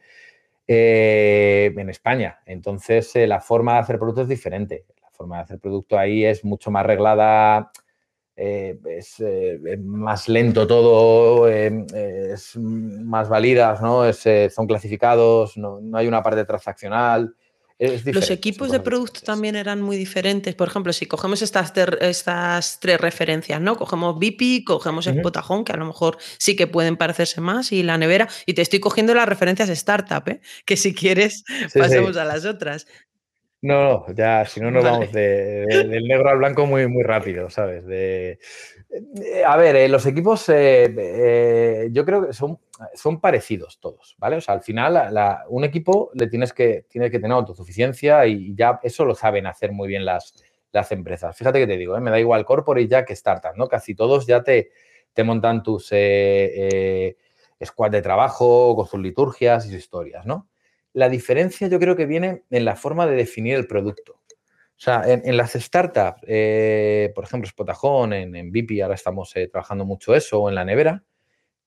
en 0.68 1.90
España. 1.90 2.40
Entonces, 2.46 3.12
la 3.26 3.40
forma 3.40 3.74
de 3.74 3.78
hacer 3.80 3.98
producto 3.98 4.22
es 4.22 4.28
diferente. 4.28 4.84
La 5.02 5.10
forma 5.10 5.38
de 5.38 5.42
hacer 5.42 5.58
producto 5.58 5.98
ahí 5.98 6.24
es 6.24 6.44
mucho 6.44 6.70
más 6.70 6.86
reglada 6.86 7.72
eh, 8.42 8.78
es 8.88 9.16
eh, 9.20 9.76
más 9.84 10.26
lento 10.26 10.66
todo, 10.66 11.46
eh, 11.46 11.84
es 12.32 12.56
más 12.56 13.28
válidas, 13.28 13.82
¿no? 13.82 14.10
son 14.14 14.66
clasificados, 14.66 15.58
no, 15.58 15.78
hay 15.92 16.08
una 16.08 16.22
parte 16.22 16.46
transaccional. 16.46 17.34
Los 17.78 18.30
equipos 18.30 18.70
de 18.70 18.80
producto 18.80 19.20
también 19.20 19.56
eran 19.56 19.82
muy 19.82 19.96
diferentes. 19.96 20.54
Por 20.54 20.68
ejemplo, 20.68 20.92
si 20.94 21.04
cogemos 21.04 21.42
estas, 21.42 21.72
estas 22.00 22.78
tres 22.80 22.98
referencias, 22.98 23.60
¿no? 23.60 23.76
Cogemos 23.76 24.18
VIP, 24.18 24.64
cogemos 24.66 25.06
uh 25.06 25.64
que 25.64 25.72
a 25.72 25.76
lo 25.76 25.86
mejor 25.86 26.16
sí 26.38 26.56
que 26.56 26.66
pueden 26.66 26.96
parecerse 26.96 27.42
más, 27.42 27.72
y 27.72 27.82
la 27.82 27.98
nevera, 27.98 28.26
y 28.46 28.54
te 28.54 28.62
estoy 28.62 28.80
cogiendo 28.80 29.12
las 29.14 29.28
referencias 29.28 29.68
startup, 29.68 30.40
que 30.64 30.76
si 30.78 30.94
quieres 30.94 31.44
pasemos 31.74 32.16
a 32.16 32.24
las 32.24 32.46
otras. 32.46 32.86
No, 33.62 34.06
no, 34.06 34.14
ya, 34.14 34.46
si 34.46 34.58
no 34.58 34.70
nos 34.70 34.82
vamos 34.82 35.12
del 35.12 36.08
negro 36.08 36.30
al 36.30 36.38
blanco 36.38 36.64
muy, 36.64 36.86
muy 36.88 37.02
rápido, 37.02 37.50
¿sabes? 37.50 37.84
De, 37.84 38.38
eh, 38.90 39.44
a 39.44 39.54
ver, 39.58 39.76
eh, 39.76 39.88
los 39.88 40.06
equipos 40.06 40.48
eh, 40.48 41.88
yo 41.92 42.04
creo 42.06 42.26
que 42.26 42.32
son, 42.32 42.58
son 42.94 43.20
parecidos 43.20 43.78
todos, 43.78 44.16
¿vale? 44.18 44.36
O 44.36 44.40
sea, 44.40 44.54
al 44.54 44.62
final 44.62 45.12
un 45.48 45.64
equipo 45.64 46.10
le 46.14 46.26
tienes 46.28 46.54
que, 46.54 46.86
tiene 46.88 47.10
que 47.10 47.18
tener 47.18 47.32
autosuficiencia 47.32 48.26
y 48.26 48.54
ya 48.54 48.80
eso 48.82 49.04
lo 49.04 49.14
saben 49.14 49.46
hacer 49.46 49.72
muy 49.72 49.88
bien 49.88 50.06
las, 50.06 50.34
las 50.72 50.90
empresas. 50.92 51.36
Fíjate 51.36 51.58
que 51.58 51.66
te 51.66 51.76
digo, 51.76 52.00
me 52.00 52.10
da 52.10 52.18
igual 52.18 52.46
corporate 52.46 52.88
ya 52.88 53.04
que 53.04 53.12
startup, 53.12 53.56
¿no? 53.56 53.68
Casi 53.68 53.94
todos 53.94 54.26
ya 54.26 54.42
te, 54.42 54.70
te 55.12 55.22
montan 55.22 55.62
tus 55.62 55.92
squad 57.62 57.90
de 57.90 58.00
trabajo 58.00 58.74
con 58.74 58.86
sus 58.86 59.00
liturgias 59.00 59.66
y 59.66 59.68
sus 59.68 59.78
historias, 59.78 60.24
¿no? 60.24 60.49
La 60.92 61.08
diferencia 61.08 61.68
yo 61.68 61.78
creo 61.78 61.96
que 61.96 62.06
viene 62.06 62.44
en 62.50 62.64
la 62.64 62.76
forma 62.76 63.06
de 63.06 63.16
definir 63.16 63.54
el 63.54 63.66
producto. 63.66 64.20
O 64.80 64.82
sea, 64.82 65.02
en, 65.06 65.36
las 65.36 65.52
startups, 65.52 66.22
eh, 66.26 67.12
por 67.14 67.24
ejemplo, 67.24 67.46
Spotajón, 67.46 68.14
en, 68.14 68.34
en 68.34 68.50
VIP, 68.50 68.82
ahora 68.82 68.94
estamos 68.94 69.30
eh, 69.36 69.46
trabajando 69.46 69.84
mucho 69.84 70.14
eso, 70.14 70.40
o 70.40 70.48
en 70.48 70.54
la 70.54 70.64
nevera, 70.64 71.04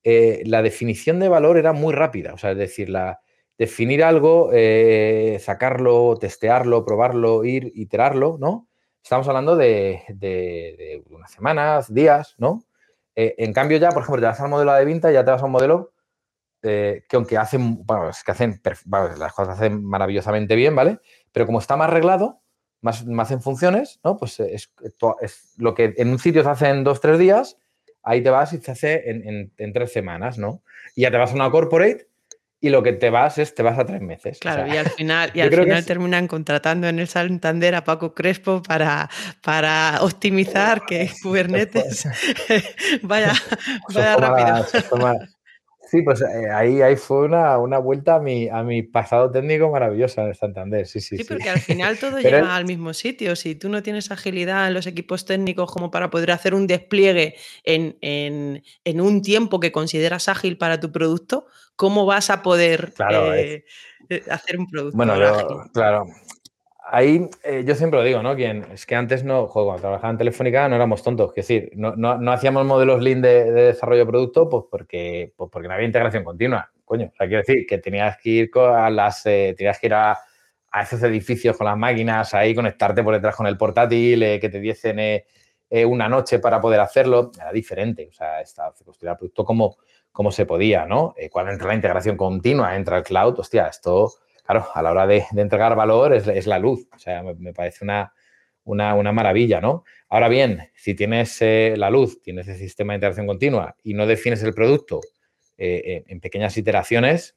eh, 0.02 0.42
la 0.46 0.62
definición 0.62 1.20
de 1.20 1.28
valor 1.28 1.56
era 1.56 1.72
muy 1.72 1.94
rápida. 1.94 2.34
O 2.34 2.38
sea, 2.38 2.50
es 2.50 2.58
decir, 2.58 2.88
la, 2.90 3.20
definir 3.56 4.02
algo, 4.02 4.50
sacarlo, 5.38 6.16
testearlo, 6.20 6.84
probarlo, 6.84 7.44
ir, 7.44 7.70
iterarlo, 7.76 8.36
¿no? 8.40 8.68
Estamos 9.00 9.28
hablando 9.28 9.54
de, 9.54 11.04
unas 11.08 11.30
semanas, 11.30 11.94
días, 11.94 12.34
¿no? 12.38 12.64
en 13.14 13.52
cambio, 13.52 13.78
ya, 13.78 13.90
por 13.90 14.02
ejemplo, 14.02 14.22
te 14.22 14.26
vas 14.26 14.40
al 14.40 14.50
modelo 14.50 14.72
de 14.72 14.84
venta, 14.84 15.12
ya 15.12 15.24
te 15.24 15.30
vas 15.30 15.40
a 15.40 15.46
un 15.46 15.52
modelo 15.52 15.93
eh, 16.64 17.04
que 17.08 17.16
aunque 17.16 17.36
hacen, 17.36 17.84
bueno, 17.84 18.08
es 18.08 18.24
que 18.24 18.32
hacen, 18.32 18.60
las 19.18 19.32
cosas 19.32 19.56
hacen 19.56 19.84
maravillosamente 19.84 20.56
bien, 20.56 20.74
¿vale? 20.74 20.98
Pero 21.32 21.46
como 21.46 21.58
está 21.58 21.76
más 21.76 21.88
arreglado, 21.88 22.40
más, 22.80 23.06
más 23.06 23.30
en 23.30 23.40
funciones, 23.40 24.00
¿no? 24.02 24.16
Pues 24.16 24.40
es, 24.40 24.72
es, 25.20 25.54
lo 25.56 25.74
que 25.74 25.94
en 25.96 26.08
un 26.08 26.18
sitio 26.18 26.42
se 26.42 26.48
hace 26.48 26.68
en 26.68 26.84
dos, 26.84 27.00
tres 27.00 27.18
días, 27.18 27.58
ahí 28.02 28.22
te 28.22 28.30
vas 28.30 28.52
y 28.52 28.58
se 28.58 28.72
hace 28.72 29.10
en, 29.10 29.52
en, 29.56 29.72
tres 29.72 29.92
semanas, 29.92 30.38
¿no? 30.38 30.62
Y 30.94 31.02
ya 31.02 31.10
te 31.10 31.16
vas 31.16 31.32
a 31.32 31.34
una 31.34 31.50
corporate 31.50 32.08
y 32.60 32.70
lo 32.70 32.82
que 32.82 32.94
te 32.94 33.10
vas 33.10 33.36
es, 33.36 33.54
te 33.54 33.62
vas 33.62 33.78
a 33.78 33.84
tres 33.84 34.00
meses. 34.00 34.38
Claro, 34.38 34.66
y 34.66 34.76
al 34.76 34.88
final, 34.88 35.30
y 35.34 35.40
al 35.42 35.50
final 35.50 35.84
terminan 35.84 36.26
contratando 36.26 36.88
en 36.88 36.98
el 36.98 37.08
Santander 37.08 37.74
a 37.74 37.84
Paco 37.84 38.14
Crespo 38.14 38.62
para, 38.62 39.10
para 39.42 39.98
optimizar 40.00 40.86
que 40.86 41.10
Kubernetes 41.22 42.08
vaya, 43.02 43.32
vaya 43.94 44.16
rápido. 44.16 45.18
Sí, 45.94 46.02
pues 46.02 46.22
eh, 46.22 46.50
ahí, 46.50 46.82
ahí 46.82 46.96
fue 46.96 47.20
una, 47.20 47.56
una, 47.58 47.78
vuelta 47.78 48.16
a 48.16 48.18
mi, 48.18 48.48
a 48.48 48.64
mi 48.64 48.82
pasado 48.82 49.30
técnico 49.30 49.70
maravillosa 49.70 50.22
en 50.22 50.28
el 50.30 50.34
Santander. 50.34 50.88
Sí, 50.88 51.00
sí, 51.00 51.16
sí. 51.18 51.22
porque 51.22 51.48
al 51.48 51.60
final 51.60 51.96
todo 52.00 52.18
llega 52.20 52.56
al 52.56 52.64
mismo 52.64 52.92
sitio. 52.92 53.36
Si 53.36 53.54
tú 53.54 53.68
no 53.68 53.80
tienes 53.80 54.10
agilidad 54.10 54.66
en 54.66 54.74
los 54.74 54.88
equipos 54.88 55.24
técnicos 55.24 55.70
como 55.70 55.92
para 55.92 56.10
poder 56.10 56.32
hacer 56.32 56.52
un 56.52 56.66
despliegue 56.66 57.36
en, 57.62 57.96
en, 58.00 58.64
en 58.82 59.00
un 59.00 59.22
tiempo 59.22 59.60
que 59.60 59.70
consideras 59.70 60.28
ágil 60.28 60.58
para 60.58 60.80
tu 60.80 60.90
producto, 60.90 61.46
¿cómo 61.76 62.06
vas 62.06 62.28
a 62.28 62.42
poder 62.42 62.92
eh, 63.12 63.64
eh, 64.08 64.22
hacer 64.28 64.58
un 64.58 64.68
producto? 64.68 64.96
Bueno, 64.96 65.14
claro, 65.72 66.06
ahí 66.86 67.28
eh, 67.42 67.64
yo 67.66 67.74
siempre 67.74 67.98
lo 67.98 68.04
digo, 68.04 68.22
¿no? 68.22 68.32
Es 68.32 68.86
que 68.86 68.94
antes 68.94 69.24
no, 69.24 69.48
cuando 69.48 69.80
trabajaba 69.80 70.10
en 70.10 70.18
Telefónica 70.18 70.68
no 70.68 70.76
éramos 70.76 71.02
tontos, 71.02 71.30
es 71.30 71.34
decir, 71.36 71.70
no, 71.74 71.94
no, 71.96 72.32
hacíamos 72.32 72.64
modelos 72.66 73.02
lean 73.02 73.22
de, 73.22 73.50
desarrollo 73.50 74.00
de 74.00 74.06
producto 74.06 74.48
pues 74.48 74.64
porque, 74.70 75.32
pues 75.36 75.50
porque 75.50 75.68
no 75.68 75.74
había 75.74 75.86
integración 75.86 76.24
continua. 76.24 76.70
Coño, 76.84 77.10
o 77.12 77.16
sea, 77.16 77.26
quiero 77.26 77.42
decir 77.46 77.66
que 77.66 77.78
tenías 77.78 78.18
que 78.18 78.30
ir 78.30 78.50
a 78.58 78.90
las, 78.90 79.24
eh, 79.26 79.54
tenías 79.56 79.78
que 79.78 79.86
ir 79.86 79.94
a, 79.94 80.18
esos 80.82 81.02
edificios 81.04 81.56
con 81.56 81.66
las 81.66 81.76
máquinas, 81.76 82.34
ahí 82.34 82.52
conectarte 82.52 83.04
por 83.04 83.14
detrás 83.14 83.36
con 83.36 83.46
el 83.46 83.56
portátil, 83.56 84.22
eh, 84.24 84.40
que 84.40 84.48
te 84.48 84.58
diesen 84.58 85.22
una 85.86 86.08
noche 86.08 86.38
para 86.38 86.60
poder 86.60 86.78
hacerlo, 86.80 87.32
era 87.36 87.50
diferente, 87.50 88.06
o 88.08 88.12
sea, 88.12 88.44
se 88.44 88.84
construía 88.84 89.12
el 89.12 89.18
producto 89.18 89.44
como, 89.44 89.76
como 90.12 90.30
se 90.30 90.46
podía, 90.46 90.86
¿no? 90.86 91.14
cuando 91.30 91.50
entra 91.50 91.68
la 91.68 91.74
integración 91.74 92.16
continua, 92.16 92.76
entra 92.76 92.98
el 92.98 93.02
cloud, 93.02 93.40
hostia, 93.40 93.66
esto 93.66 94.12
claro, 94.44 94.66
a 94.74 94.82
la 94.82 94.90
hora 94.90 95.06
de, 95.06 95.24
entregar 95.36 95.74
valor 95.74 96.14
es, 96.14 96.46
la 96.46 96.58
luz. 96.58 96.86
O 96.94 96.98
sea, 96.98 97.22
me, 97.22 97.52
parece 97.52 97.84
una, 97.84 98.12
una, 98.64 99.12
maravilla, 99.12 99.60
¿no? 99.60 99.84
Ahora 100.08 100.28
bien, 100.28 100.70
si 100.74 100.94
tienes 100.94 101.40
eh, 101.42 101.74
la 101.76 101.90
luz, 101.90 102.22
tienes 102.22 102.48
el 102.48 102.56
sistema 102.56 102.92
de 102.92 102.98
interacción 102.98 103.26
continua 103.26 103.76
y 103.82 103.94
no 103.94 104.06
defines 104.06 104.42
el 104.42 104.54
producto 104.54 105.00
eh, 105.56 106.04
en 106.06 106.20
pequeñas 106.20 106.56
iteraciones, 106.56 107.36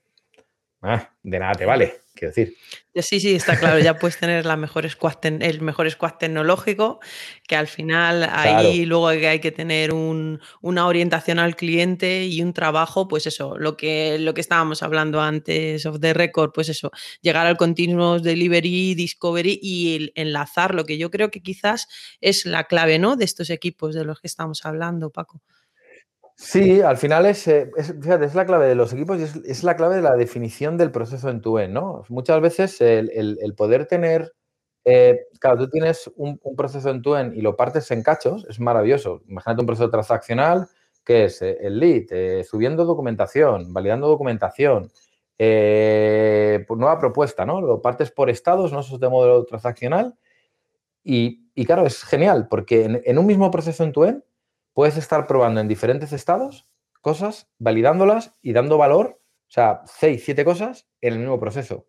ah, 0.81 1.09
de 1.23 1.39
nada 1.39 1.53
te 1.53 1.65
vale 1.65 2.07
quiero 2.17 2.33
decir. 2.33 2.57
Sí, 2.95 3.19
sí, 3.19 3.35
está 3.35 3.57
claro, 3.59 3.79
ya 3.79 3.97
puedes 3.99 4.17
tener 4.17 4.45
la 4.45 4.57
mejor 4.57 4.85
el 4.85 5.61
mejor 5.61 5.89
squad 5.89 6.13
tecnológico, 6.15 6.99
que 7.47 7.55
al 7.55 7.67
final 7.67 8.27
ahí 8.29 8.85
luego 8.85 9.07
hay 9.07 9.39
que 9.39 9.51
tener 9.51 9.93
una 9.93 10.87
orientación 10.87 11.39
al 11.39 11.55
cliente 11.55 12.25
y 12.25 12.41
un 12.41 12.53
trabajo, 12.53 13.07
pues 13.07 13.27
eso, 13.27 13.57
lo 13.57 13.77
que, 13.77 14.17
lo 14.19 14.33
que 14.33 14.41
estábamos 14.41 14.81
hablando 14.81 15.21
antes 15.21 15.85
of 15.85 15.99
the 15.99 16.13
record, 16.13 16.51
pues 16.53 16.69
eso, 16.69 16.91
llegar 17.21 17.45
al 17.45 17.55
continuous 17.55 18.23
delivery, 18.23 18.95
discovery 18.95 19.59
y 19.61 20.11
enlazar 20.15 20.73
lo 20.73 20.83
que 20.85 20.97
yo 20.97 21.11
creo 21.11 21.29
que 21.29 21.41
quizás 21.41 21.87
es 22.19 22.45
la 22.45 22.63
clave, 22.63 22.97
¿no? 22.97 23.15
De 23.15 23.25
estos 23.25 23.49
equipos 23.51 23.93
de 23.93 24.03
los 24.03 24.19
que 24.19 24.27
estamos 24.27 24.65
hablando, 24.65 25.11
Paco. 25.11 25.41
Sí, 26.39 26.81
al 26.81 26.97
final 26.97 27.25
es, 27.25 27.47
eh, 27.47 27.71
es, 27.75 28.35
la 28.35 28.45
clave 28.45 28.67
de 28.67 28.75
los 28.75 28.93
equipos 28.93 29.19
y 29.19 29.23
es, 29.23 29.63
la 29.63 29.75
clave 29.75 29.95
de 29.95 30.03
la 30.03 30.15
definición 30.15 30.77
del 30.77 30.91
proceso 30.91 31.29
en 31.29 31.41
tu 31.41 31.57
end, 31.57 31.73
¿no? 31.73 32.03
Muchas 32.09 32.39
veces 32.41 32.79
el, 32.79 33.55
poder 33.57 33.87
tener, 33.87 34.33
eh, 34.85 35.25
claro, 35.39 35.57
tú 35.57 35.69
tienes 35.71 36.11
un, 36.15 36.39
proceso 36.55 36.91
en 36.91 37.01
tu 37.01 37.15
end 37.15 37.35
y 37.35 37.41
lo 37.41 37.55
partes 37.55 37.89
en 37.89 38.03
cachos, 38.03 38.45
es 38.49 38.59
maravilloso. 38.59 39.23
Imagínate 39.27 39.61
un 39.61 39.65
proceso 39.65 39.89
transaccional 39.89 40.67
que 41.03 41.25
es 41.25 41.41
eh, 41.41 41.57
el 41.59 41.79
lead, 41.79 42.43
subiendo 42.43 42.85
documentación, 42.85 43.73
validando 43.73 44.07
documentación, 44.07 44.91
pues 45.37 46.79
nueva 46.79 46.99
propuesta, 46.99 47.47
¿no? 47.47 47.61
Lo 47.61 47.81
partes 47.81 48.11
por 48.11 48.29
estados, 48.29 48.71
¿no? 48.71 48.81
Eso 48.81 48.95
es 48.95 49.01
de 49.01 49.09
modelo 49.09 49.43
transaccional. 49.45 50.15
Y, 51.03 51.65
claro, 51.65 51.87
es 51.87 52.03
genial 52.03 52.47
porque 52.47 52.85
en, 52.85 53.01
en 53.05 53.17
un 53.17 53.25
mismo 53.25 53.49
proceso 53.49 53.83
en 53.83 53.91
tu 53.91 54.03
end 54.03 54.23
puedes 54.77 54.95
estar 54.95 55.25
probando 55.25 55.59
en 55.59 55.67
diferentes 55.67 56.13
estados 56.13 56.67
cosas, 57.01 57.49
validándolas 57.57 58.35
y 58.43 58.53
dando 58.53 58.77
valor, 58.77 59.19
o 59.19 59.49
sea, 59.51 59.81
seis, 59.87 60.21
siete 60.23 60.45
cosas 60.45 60.85
en 61.01 61.13
el 61.13 61.19
mismo 61.19 61.39
proceso. 61.39 61.87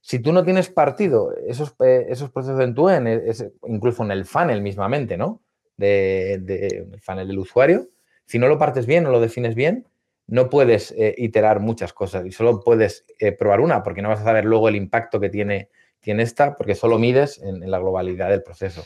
Si 0.00 0.18
tú 0.18 0.32
no 0.32 0.42
tienes 0.42 0.68
partido 0.68 1.32
esos, 1.46 1.76
eh, 1.78 2.06
esos 2.08 2.32
procesos 2.32 2.60
en 2.60 2.74
tu 2.74 2.88
en, 2.88 3.32
incluso 3.68 4.02
en 4.02 4.10
el 4.10 4.24
funnel 4.24 4.62
mismamente, 4.62 5.16
¿no? 5.16 5.42
De, 5.76 6.32
el 6.32 7.00
funnel 7.00 7.28
del 7.28 7.38
usuario, 7.38 7.86
si 8.26 8.40
no 8.40 8.48
lo 8.48 8.58
partes 8.58 8.84
bien 8.84 9.06
o 9.06 9.12
lo 9.12 9.20
defines 9.20 9.54
bien, 9.54 9.86
no 10.26 10.50
puedes 10.50 10.90
eh, 10.98 11.14
iterar 11.16 11.60
muchas 11.60 11.92
cosas 11.92 12.26
y 12.26 12.32
solo 12.32 12.64
puedes 12.64 13.04
eh, 13.20 13.30
probar 13.30 13.60
una 13.60 13.84
porque 13.84 14.02
no 14.02 14.08
vas 14.08 14.22
a 14.22 14.24
saber 14.24 14.44
luego 14.44 14.68
el 14.68 14.74
impacto 14.74 15.20
que 15.20 15.28
tiene, 15.28 15.68
tiene 16.00 16.24
esta 16.24 16.56
porque 16.56 16.74
solo 16.74 16.98
mides 16.98 17.40
en 17.40 17.70
la 17.70 17.78
globalidad 17.78 18.28
del 18.28 18.42
proceso. 18.42 18.84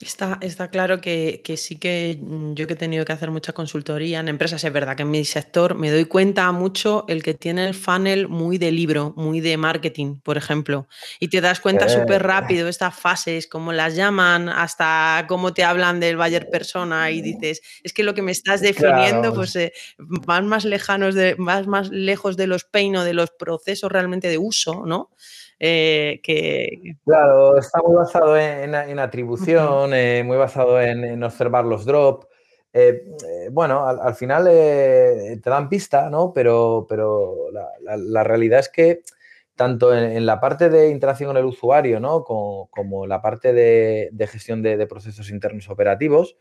Está, 0.00 0.38
está 0.40 0.68
claro 0.68 1.02
que, 1.02 1.42
sí 1.56 1.76
que 1.76 2.18
mm, 2.20 2.54
yo 2.54 2.66
que 2.66 2.72
he 2.72 2.76
tenido 2.76 3.04
que 3.04 3.12
hacer 3.12 3.30
mucha 3.30 3.52
consultoría 3.52 4.20
en 4.20 4.28
empresas, 4.28 4.64
es 4.64 4.72
verdad 4.72 4.96
que 4.96 5.02
en 5.02 5.10
mi 5.10 5.26
sector 5.26 5.74
me 5.74 5.90
doy 5.90 6.06
cuenta 6.06 6.50
mucho 6.52 7.04
el 7.06 7.22
que 7.22 7.34
tiene 7.34 7.66
el 7.66 7.74
funnel 7.74 8.26
muy 8.26 8.56
de 8.56 8.72
libro, 8.72 9.12
muy 9.16 9.40
de 9.40 9.58
marketing, 9.58 10.20
por 10.20 10.38
ejemplo, 10.38 10.88
y 11.18 11.28
te 11.28 11.42
das 11.42 11.60
cuenta 11.60 11.86
eh. 11.86 11.90
súper 11.90 12.22
rápido 12.22 12.68
estas 12.68 12.98
fases, 12.98 13.46
cómo 13.46 13.72
las 13.72 13.94
llaman, 13.94 14.48
hasta 14.48 15.26
cómo 15.28 15.52
te 15.52 15.64
hablan 15.64 16.00
del 16.00 16.16
Bayer 16.16 16.48
persona 16.48 17.10
y 17.10 17.20
dices, 17.20 17.60
es 17.82 17.92
que 17.92 18.02
lo 18.02 18.14
que 18.14 18.22
me 18.22 18.32
estás 18.32 18.62
definiendo, 18.62 19.34
pues 19.34 19.54
eh, 19.56 19.72
van 19.98 20.46
más 20.46 20.64
lejanos, 20.64 21.14
de, 21.14 21.36
más, 21.36 21.66
más 21.66 21.90
lejos 21.90 22.38
de 22.38 22.46
los 22.46 22.64
pain 22.64 22.96
o 22.96 23.04
de 23.04 23.12
los 23.12 23.30
procesos 23.30 23.92
realmente 23.92 24.28
de 24.28 24.38
uso, 24.38 24.84
¿no? 24.86 25.10
Eh, 25.62 26.20
que... 26.22 26.96
Claro, 27.04 27.58
está 27.58 27.82
muy 27.82 27.94
basado 27.94 28.38
en, 28.38 28.98
atribución, 28.98 29.92
eh, 29.92 30.24
muy 30.24 30.38
basado 30.38 30.80
en, 30.80 31.22
observar 31.22 31.66
los 31.66 31.84
drops. 31.84 32.26
Eh, 32.72 33.02
bueno, 33.52 33.86
al, 33.86 34.14
final 34.14 34.44
te 34.46 35.40
dan 35.44 35.68
pista, 35.68 36.08
¿no? 36.08 36.32
Pero, 36.32 36.86
pero 36.88 37.48
la, 37.82 38.24
realidad 38.24 38.60
es 38.60 38.70
que 38.70 39.02
tanto 39.54 39.94
en, 39.94 40.24
la 40.24 40.40
parte 40.40 40.70
de 40.70 40.88
interacción 40.88 41.28
con 41.28 41.36
el 41.36 41.44
usuario, 41.44 42.00
¿no? 42.00 42.24
Como, 42.24 43.06
la 43.06 43.20
parte 43.20 43.52
de, 43.52 44.28
gestión 44.28 44.62
de, 44.62 44.86
procesos 44.86 45.28
internos 45.28 45.68
operativos, 45.68 46.38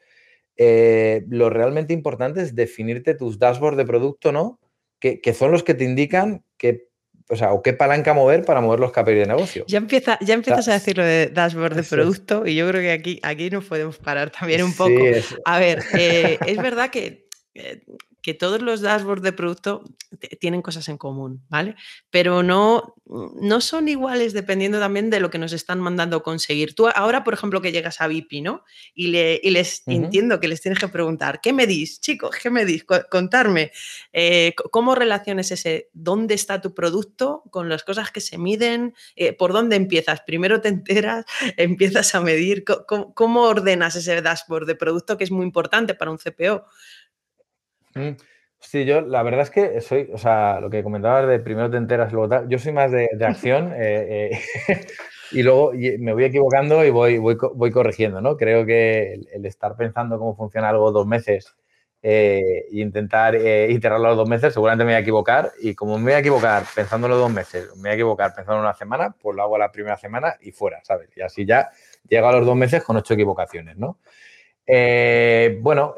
lo 0.55 1.49
realmente 1.49 1.93
importante 1.93 2.41
es 2.41 2.55
definirte 2.55 3.15
tus 3.15 3.38
dashboards 3.38 3.75
de 3.75 3.86
producto, 3.86 4.32
¿no? 4.32 4.62
Que, 4.99 5.19
que, 5.19 5.34
son 5.34 5.51
los 5.51 5.63
que 5.63 5.73
te 5.73 5.84
indican 5.84 6.43
que 6.58 6.88
o 7.30 7.36
sea, 7.36 7.54
o 7.54 7.62
qué 7.62 7.74
palanca 7.74 8.13
mover 8.13 8.44
para 8.44 8.60
mover 8.60 8.80
los 8.80 8.92
KPIs 8.92 9.06
de 9.06 9.26
negocio. 9.28 9.65
Ya, 9.68 9.78
empieza, 9.78 10.18
ya 10.20 10.34
empiezas 10.34 10.68
a 10.68 10.74
decir 10.74 10.98
lo 10.98 11.06
de 11.06 11.28
dashboard 11.28 11.76
de 11.76 11.84
producto 11.84 12.48
y 12.48 12.56
yo 12.56 12.68
creo 12.68 12.82
que 12.82 12.92
aquí, 12.92 13.20
aquí 13.22 13.52
nos 13.52 13.65
podemos 13.65 13.98
parar 13.98 14.32
también 14.32 14.63
un 14.63 14.74
poco. 14.74 15.00
A 15.46 15.60
ver, 15.60 15.84
eh, 15.94 16.39
es 16.48 16.58
verdad 16.58 16.89
que 16.89 17.28
eh, 17.54 17.84
que 18.21 18.34
todos 18.34 18.62
los 18.62 18.82
dashboards 18.82 19.21
de 19.21 19.34
producto 19.34 19.84
tienen 20.39 20.62
cosas 20.62 20.89
en 20.89 20.97
común, 20.97 21.43
¿vale? 21.49 21.75
Pero 22.10 22.43
no, 22.43 22.95
no 23.05 23.62
son 23.62 23.88
iguales 23.88 24.34
dependiendo 24.34 24.79
también 24.79 25.10
de 25.10 25.19
lo 25.19 25.29
que 25.29 25.38
nos 25.38 25.53
están 25.53 25.79
mandando 25.79 26.21
conseguir. 26.23 26.73
Tú 26.75 26.88
ahora, 26.88 27.23
por 27.23 27.34
ejemplo, 27.34 27.62
que 27.62 27.71
llegas 27.71 28.01
a 28.01 28.08
VIP, 28.08 28.41
¿no? 28.43 28.63
Y, 28.93 29.08
le, 29.08 29.39
les 29.43 29.84
entiendo 29.88 30.39
que 30.39 30.47
les 30.47 30.62
tienes 30.62 30.79
que 30.79 30.88
preguntar, 30.88 31.39
¿qué 31.41 31.53
me 31.53 31.67
dis, 31.67 31.99
chicos? 32.01 32.36
¿Qué 32.41 32.49
me 32.49 32.65
dis? 32.65 32.86
Contarme, 33.10 33.71
eh, 34.13 34.53
¿cómo 34.71 34.95
relaciones 34.95 35.51
ese, 35.51 35.89
dónde 35.93 36.34
está 36.34 36.62
tu 36.62 36.73
producto 36.73 37.43
con 37.51 37.69
las 37.69 37.84
cosas 37.84 38.12
que 38.12 38.21
se 38.21 38.38
miden? 38.38 38.93
Eh, 39.15 39.34
¿Por 39.34 39.53
dónde 39.53 39.75
empiezas? 39.75 40.21
Primero 40.21 40.62
te 40.62 40.69
enteras, 40.69 41.25
empiezas 41.58 42.13
a 42.15 42.21
medir, 42.21 42.63
¿cómo 43.13 43.43
ordenas 43.43 43.95
ese 43.95 44.21
dashboard 44.21 44.65
de 44.65 44.75
producto 44.75 45.17
que 45.17 45.23
es 45.23 45.32
muy 45.32 45.45
importante 45.45 45.93
para 45.93 46.12
un 46.12 46.17
CPO? 46.17 46.65
Mm, 48.00 48.16
sí, 48.60 48.86
yo 48.86 49.02
la 49.02 49.24
verdad 49.24 49.42
es 49.42 49.50
que 49.50 49.82
soy, 49.82 50.10
o 50.14 50.18
sea, 50.18 50.60
lo 50.62 50.70
que 50.70 50.84
comentabas 50.84 51.28
de 51.28 51.40
primero 51.40 51.70
te 51.70 51.78
enteras, 51.78 52.14
luego 52.14 52.30
tal, 52.30 52.50
yo 52.50 52.58
soy 52.60 52.72
más 52.72 52.92
de, 52.92 53.10
acción 53.22 53.74
eh, 53.76 54.32
eh, 54.68 54.88
y 55.32 55.44
luego 55.44 55.74
me 56.00 56.14
voy 56.14 56.24
equivocando 56.24 56.86
y 56.86 56.90
voy, 56.90 57.18
voy, 57.18 57.38
voy 57.56 57.72
corrigiendo, 57.72 58.22
¿no? 58.22 58.38
Creo 58.38 58.66
que 58.66 59.14
el, 59.34 59.46
estar 59.46 59.76
pensando 59.76 60.18
cómo 60.18 60.36
funciona 60.36 60.70
algo 60.70 60.92
dos 60.92 61.06
meses 61.06 61.56
eh, 62.02 62.66
e 62.72 62.80
intentar 62.80 63.36
iterarlo 63.36 64.08
los 64.10 64.18
dos 64.18 64.30
meses, 64.30 64.54
seguramente 64.54 64.86
me 64.86 64.92
voy 64.92 64.98
a 64.98 65.02
equivocar 65.02 65.52
y 65.60 65.76
como 65.76 65.98
me 65.98 66.06
voy 66.06 66.14
a 66.14 66.20
equivocar 66.20 66.64
pensándolo 66.74 67.18
dos 67.18 67.32
meses, 67.32 67.76
me 67.76 67.82
voy 67.82 67.90
a 67.90 67.94
equivocar 67.96 68.34
pensando 68.34 68.62
una 68.62 68.74
semana, 68.74 69.14
pues 69.22 69.36
lo 69.36 69.44
hago 69.44 69.58
la 69.58 69.72
primera 69.72 69.98
semana 69.98 70.36
y 70.40 70.52
fuera, 70.54 70.80
¿sabes? 70.84 71.10
Y 71.18 71.22
así 71.22 71.46
ya 71.46 71.70
llego 72.08 72.28
a 72.28 72.32
los 72.32 72.46
dos 72.46 72.56
meses 72.56 72.82
con 72.84 72.96
ocho 72.96 73.14
equivocaciones, 73.16 73.78
¿no? 73.78 73.98
Eh, 74.71 75.58
bueno, 75.62 75.95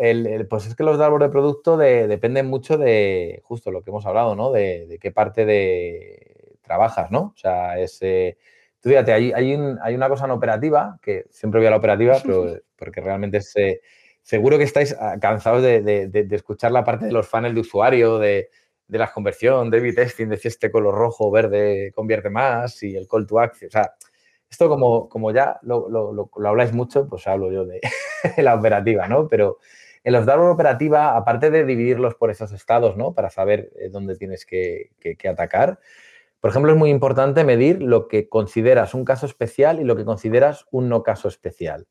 pues 0.49 0.65
es 0.65 0.75
que 0.75 0.83
los 0.83 0.97
dashboards 0.97 1.25
de 1.25 1.29
producto 1.29 1.75
dependen 1.75 2.47
mucho 2.47 2.77
de 2.77 3.41
justo 3.43 3.69
lo 3.69 3.83
que 3.83 3.89
hemos 3.89 4.05
hablado, 4.05 4.33
¿no? 4.33 4.49
De, 4.53 4.97
qué 5.01 5.11
parte 5.11 5.45
de 5.45 6.55
trabajas, 6.61 7.11
¿no? 7.11 7.33
O 7.35 7.37
sea, 7.37 7.77
es, 7.77 7.97
eh, 8.01 8.37
tú 8.79 8.87
fíjate, 8.87 9.11
hay, 9.11 9.33
hay, 9.33 9.93
una 9.93 10.07
cosa 10.07 10.25
no 10.25 10.35
operativa, 10.35 10.97
que 11.01 11.25
siempre 11.31 11.59
voy 11.59 11.67
a 11.67 11.71
la 11.71 11.75
operativa, 11.75 12.17
pero 12.23 12.45
porque 12.77 13.01
realmente 13.01 13.39
es, 13.39 13.53
eh, 13.57 13.81
seguro 14.21 14.57
que 14.57 14.63
estáis 14.63 14.95
ah, 14.97 15.17
cansados 15.19 15.61
de, 15.61 16.29
escuchar 16.31 16.71
la 16.71 16.85
parte 16.85 17.07
de 17.07 17.11
los 17.11 17.27
funnels 17.27 17.55
de 17.55 17.61
usuario, 17.61 18.19
de, 18.19 18.49
las 18.87 19.11
conversión, 19.11 19.69
de 19.69 19.81
b 19.81 19.91
testing, 19.91 20.27
de 20.27 20.37
si 20.37 20.47
este 20.47 20.71
color 20.71 20.95
rojo 20.95 21.27
o 21.27 21.31
verde 21.31 21.91
convierte 21.93 22.29
más 22.29 22.81
y 22.83 22.95
el 22.95 23.05
call 23.05 23.27
to 23.27 23.37
action, 23.37 23.67
o 23.67 23.71
sea, 23.71 23.95
esto 24.49 24.69
como, 24.69 25.09
como 25.09 25.31
ya 25.33 25.59
lo, 25.61 25.89
lo, 25.89 26.47
habláis 26.47 26.71
mucho, 26.71 27.05
pues 27.09 27.27
hablo 27.27 27.51
yo 27.51 27.65
de 27.65 27.81
la 28.37 28.55
operativa, 28.55 29.07
¿no? 29.07 29.27
Pero 29.27 29.59
en 30.03 30.13
los 30.13 30.25
datos 30.25 30.45
operativa, 30.45 31.15
aparte 31.15 31.51
de 31.51 31.63
dividirlos 31.63 32.15
por 32.15 32.31
esos 32.31 32.51
estados, 32.51 32.97
¿no? 32.97 33.13
Para 33.13 33.29
saber 33.29 33.71
eh, 33.79 33.89
dónde 33.89 34.15
tienes 34.15 34.45
que, 34.45 34.91
atacar, 35.29 35.79
por 36.39 36.49
ejemplo, 36.49 36.71
es 36.71 36.77
muy 36.77 36.89
importante 36.89 37.43
medir 37.43 37.83
lo 37.83 38.07
que 38.07 38.27
consideras 38.27 38.95
un 38.95 39.05
caso 39.05 39.27
especial 39.27 39.79
y 39.79 39.83
lo 39.83 39.95
que 39.95 40.05
consideras 40.05 40.65
un 40.71 40.89
no 40.89 41.03
caso 41.03 41.27
especial. 41.27 41.87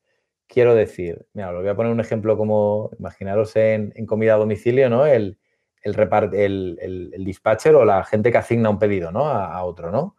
Quiero 0.48 0.74
decir, 0.74 1.26
mira, 1.34 1.50
os 1.50 1.60
voy 1.60 1.68
a 1.68 1.76
poner 1.76 1.92
un 1.92 2.00
ejemplo 2.00 2.36
como, 2.36 2.90
imaginaros 2.98 3.54
en, 3.54 3.92
comida 4.06 4.34
a 4.34 4.38
domicilio, 4.38 4.90
¿no? 4.90 5.06
El, 5.06 5.38
el, 5.82 7.10
el, 7.14 7.24
dispatcher 7.24 7.76
o 7.76 7.84
la 7.84 8.02
gente 8.02 8.32
que 8.32 8.38
asigna 8.38 8.70
un 8.70 8.80
pedido, 8.80 9.12
¿no? 9.12 9.28
A, 9.28 9.54
a 9.54 9.64
otro, 9.64 9.92
¿no? 9.92 10.16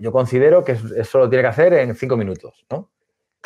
yo 0.00 0.12
considero 0.12 0.64
que 0.64 0.72
eso 0.72 1.18
lo 1.18 1.28
tiene 1.28 1.42
que 1.42 1.48
hacer 1.48 1.72
en 1.72 1.94
cinco 1.94 2.16
minutos, 2.16 2.64
¿no? 2.70 2.90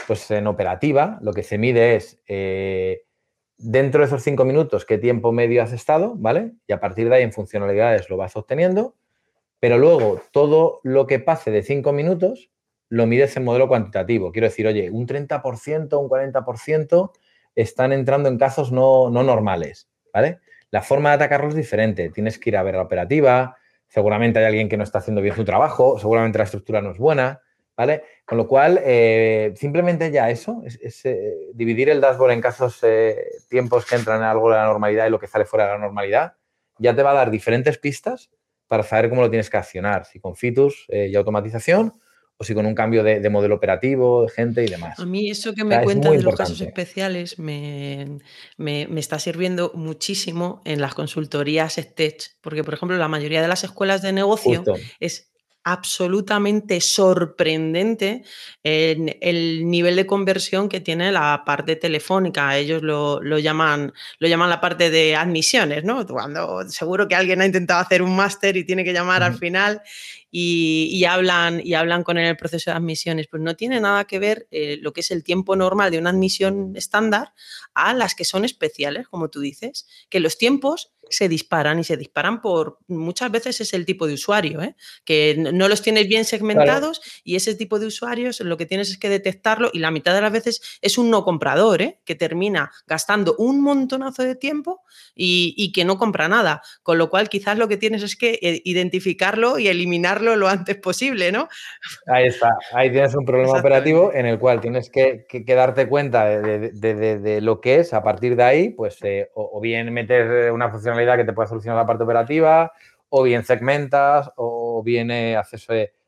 Pues 0.06 0.30
en 0.30 0.46
operativa 0.46 1.18
lo 1.22 1.32
que 1.32 1.42
se 1.42 1.58
mide 1.58 1.96
es 1.96 2.20
eh, 2.26 3.04
dentro 3.56 4.00
de 4.00 4.06
esos 4.06 4.22
cinco 4.22 4.44
minutos 4.44 4.84
qué 4.84 4.98
tiempo 4.98 5.32
medio 5.32 5.62
has 5.62 5.72
estado, 5.72 6.14
¿vale? 6.16 6.52
Y 6.66 6.72
a 6.72 6.80
partir 6.80 7.08
de 7.08 7.16
ahí 7.16 7.22
en 7.22 7.32
funcionalidades 7.32 8.10
lo 8.10 8.16
vas 8.16 8.36
obteniendo, 8.36 8.96
pero 9.60 9.78
luego 9.78 10.20
todo 10.32 10.80
lo 10.82 11.06
que 11.06 11.20
pase 11.20 11.50
de 11.50 11.62
cinco 11.62 11.92
minutos 11.92 12.50
lo 12.88 13.06
mides 13.06 13.36
en 13.36 13.44
modelo 13.44 13.66
cuantitativo. 13.66 14.30
Quiero 14.30 14.48
decir, 14.48 14.66
oye, 14.66 14.90
un 14.90 15.06
30%, 15.06 15.98
un 16.00 16.08
40% 16.08 17.12
están 17.54 17.92
entrando 17.92 18.28
en 18.28 18.38
casos 18.38 18.72
no, 18.72 19.10
no 19.10 19.22
normales, 19.22 19.88
¿vale? 20.12 20.40
La 20.70 20.82
forma 20.82 21.10
de 21.10 21.16
atacarlos 21.16 21.50
es 21.50 21.56
diferente. 21.56 22.10
Tienes 22.10 22.38
que 22.38 22.50
ir 22.50 22.56
a 22.56 22.62
ver 22.62 22.74
la 22.74 22.82
operativa, 22.82 23.56
seguramente 23.88 24.38
hay 24.40 24.46
alguien 24.46 24.68
que 24.68 24.76
no 24.76 24.84
está 24.84 24.98
haciendo 24.98 25.22
bien 25.22 25.34
su 25.34 25.44
trabajo, 25.44 25.98
seguramente 25.98 26.38
la 26.38 26.44
estructura 26.44 26.82
no 26.82 26.90
es 26.90 26.98
buena, 26.98 27.40
¿vale? 27.76 28.04
Con 28.24 28.38
lo 28.38 28.46
cual, 28.46 28.80
eh, 28.84 29.52
simplemente 29.56 30.10
ya 30.10 30.30
eso, 30.30 30.62
es, 30.64 31.04
eh, 31.04 31.50
dividir 31.54 31.88
el 31.90 32.00
dashboard 32.00 32.32
en 32.32 32.40
casos, 32.40 32.78
eh, 32.82 33.16
tiempos 33.48 33.84
que 33.86 33.96
entran 33.96 34.18
en 34.18 34.26
algo 34.26 34.50
de 34.50 34.56
la 34.56 34.64
normalidad 34.64 35.06
y 35.06 35.10
lo 35.10 35.18
que 35.18 35.26
sale 35.26 35.44
fuera 35.44 35.66
de 35.66 35.72
la 35.72 35.78
normalidad, 35.78 36.34
ya 36.78 36.94
te 36.94 37.02
va 37.02 37.10
a 37.10 37.14
dar 37.14 37.30
diferentes 37.30 37.78
pistas 37.78 38.30
para 38.66 38.82
saber 38.82 39.08
cómo 39.10 39.22
lo 39.22 39.30
tienes 39.30 39.50
que 39.50 39.56
accionar, 39.56 40.06
si 40.06 40.20
con 40.20 40.36
features 40.36 40.86
y 40.88 41.14
automatización 41.14 41.94
o 42.36 42.44
si 42.44 42.54
con 42.54 42.66
un 42.66 42.74
cambio 42.74 43.04
de, 43.04 43.28
modelo 43.30 43.54
operativo, 43.54 44.22
de 44.22 44.28
gente 44.30 44.64
y 44.64 44.68
demás. 44.68 44.98
A 44.98 45.06
mí 45.06 45.30
eso 45.30 45.52
que 45.54 45.62
me 45.62 45.80
cuentas 45.82 46.12
de 46.12 46.22
los 46.22 46.34
casos 46.34 46.60
especiales 46.60 47.38
me, 47.38 48.18
está 48.96 49.18
sirviendo 49.20 49.70
muchísimo 49.74 50.60
en 50.64 50.80
las 50.80 50.94
consultorías 50.94 51.74
STECH, 51.74 52.38
porque 52.40 52.64
por 52.64 52.74
ejemplo 52.74 52.96
la 52.96 53.06
mayoría 53.06 53.40
de 53.40 53.48
las 53.48 53.62
escuelas 53.62 54.02
de 54.02 54.12
negocio 54.12 54.64
es 54.98 55.33
absolutamente 55.64 56.80
sorprendente 56.82 58.22
en 58.62 59.16
el 59.22 59.68
nivel 59.68 59.96
de 59.96 60.06
conversión 60.06 60.68
que 60.68 60.80
tiene 60.80 61.10
la 61.10 61.42
parte 61.46 61.74
telefónica. 61.76 62.56
Ellos 62.56 62.82
lo, 62.82 63.20
llaman, 63.38 63.94
lo 64.18 64.28
llaman 64.28 64.50
la 64.50 64.60
parte 64.60 64.90
de 64.90 65.16
admisiones, 65.16 65.82
¿no? 65.82 66.06
Cuando 66.06 66.68
seguro 66.68 67.08
que 67.08 67.14
alguien 67.14 67.40
ha 67.40 67.46
intentado 67.46 67.80
hacer 67.80 68.02
un 68.02 68.14
máster 68.14 68.58
y 68.58 68.64
tiene 68.64 68.84
que 68.84 68.92
llamar 68.92 69.22
al 69.22 69.38
final 69.38 69.80
y, 70.30 71.04
hablan, 71.04 71.60
y 71.64 71.74
hablan 71.74 72.02
con 72.02 72.18
el 72.18 72.36
proceso 72.36 72.70
de 72.70 72.76
admisiones. 72.76 73.28
Pues 73.28 73.42
no 73.42 73.56
tiene 73.56 73.80
nada 73.80 74.04
que 74.04 74.18
ver 74.18 74.46
eh, 74.50 74.78
lo 74.82 74.92
que 74.92 75.00
es 75.00 75.10
el 75.10 75.24
tiempo 75.24 75.56
normal 75.56 75.90
de 75.90 75.98
una 75.98 76.10
admisión 76.10 76.72
estándar 76.76 77.32
a 77.72 77.94
las 77.94 78.14
que 78.14 78.24
son 78.24 78.44
especiales, 78.44 79.08
como 79.08 79.30
tú 79.30 79.40
dices, 79.40 79.86
que 80.10 80.20
los 80.20 80.36
tiempos 80.36 80.92
se 81.10 81.28
disparan 81.28 81.78
y 81.78 81.84
se 81.84 81.96
disparan 81.96 82.40
por 82.40 82.78
muchas 82.88 83.30
veces 83.30 83.60
es 83.60 83.74
el 83.74 83.86
tipo 83.86 84.06
de 84.06 84.14
usuario, 84.14 84.62
¿eh? 84.62 84.74
que 85.04 85.36
no 85.36 85.68
los 85.68 85.82
tienes 85.82 86.08
bien 86.08 86.24
segmentados 86.24 87.00
y 87.24 87.36
ese 87.36 87.54
tipo 87.54 87.78
de 87.78 87.86
usuarios 87.86 88.40
lo 88.40 88.56
que 88.56 88.66
tienes 88.66 88.90
es 88.90 88.98
que 88.98 89.08
detectarlo 89.08 89.70
y 89.72 89.78
la 89.78 89.90
mitad 89.90 90.14
de 90.14 90.20
las 90.20 90.32
veces 90.32 90.78
es 90.80 90.98
un 90.98 91.10
no 91.10 91.24
comprador, 91.24 91.82
¿eh? 91.82 91.98
que 92.04 92.14
termina 92.14 92.70
gastando 92.86 93.34
un 93.38 93.60
montonazo 93.60 94.22
de 94.22 94.34
tiempo 94.34 94.82
y, 95.14 95.54
y, 95.56 95.72
que 95.72 95.84
no 95.84 95.98
compra 95.98 96.28
nada, 96.28 96.62
con 96.82 96.98
lo 96.98 97.10
cual 97.10 97.28
quizás 97.28 97.58
lo 97.58 97.68
que 97.68 97.76
tienes 97.76 98.02
es 98.02 98.16
que 98.16 98.38
identificarlo 98.64 99.58
y 99.58 99.68
eliminarlo 99.68 100.36
lo 100.36 100.48
antes 100.48 100.76
posible, 100.76 101.32
¿no? 101.32 101.48
Ahí 102.06 102.26
está, 102.26 102.50
ahí 102.72 102.90
tienes 102.90 103.14
un 103.14 103.24
problema 103.24 103.58
operativo 103.58 104.12
en 104.12 104.26
el 104.26 104.38
cual 104.38 104.60
tienes 104.60 104.90
que, 104.90 105.26
darte 105.46 105.88
cuenta 105.88 106.26
de, 106.26 107.40
lo 107.40 107.60
que 107.60 107.76
es, 107.76 107.92
a 107.92 108.02
partir 108.02 108.36
de 108.36 108.42
ahí, 108.42 108.70
pues 108.70 108.98
eh, 109.02 109.30
o, 109.34 109.60
bien 109.60 109.92
meter 109.92 110.52
una 110.52 110.70
funcionalidad 110.94 111.16
que 111.16 111.24
te 111.24 111.32
pueda 111.32 111.48
solucionar 111.48 111.78
la 111.78 111.86
parte 111.86 112.04
operativa, 112.04 112.72
o 113.08 113.22
bien 113.22 113.44
segmentas, 113.44 114.30
o 114.36 114.82
bien 114.82 115.10
eh, 115.10 115.36
haces 115.36 115.66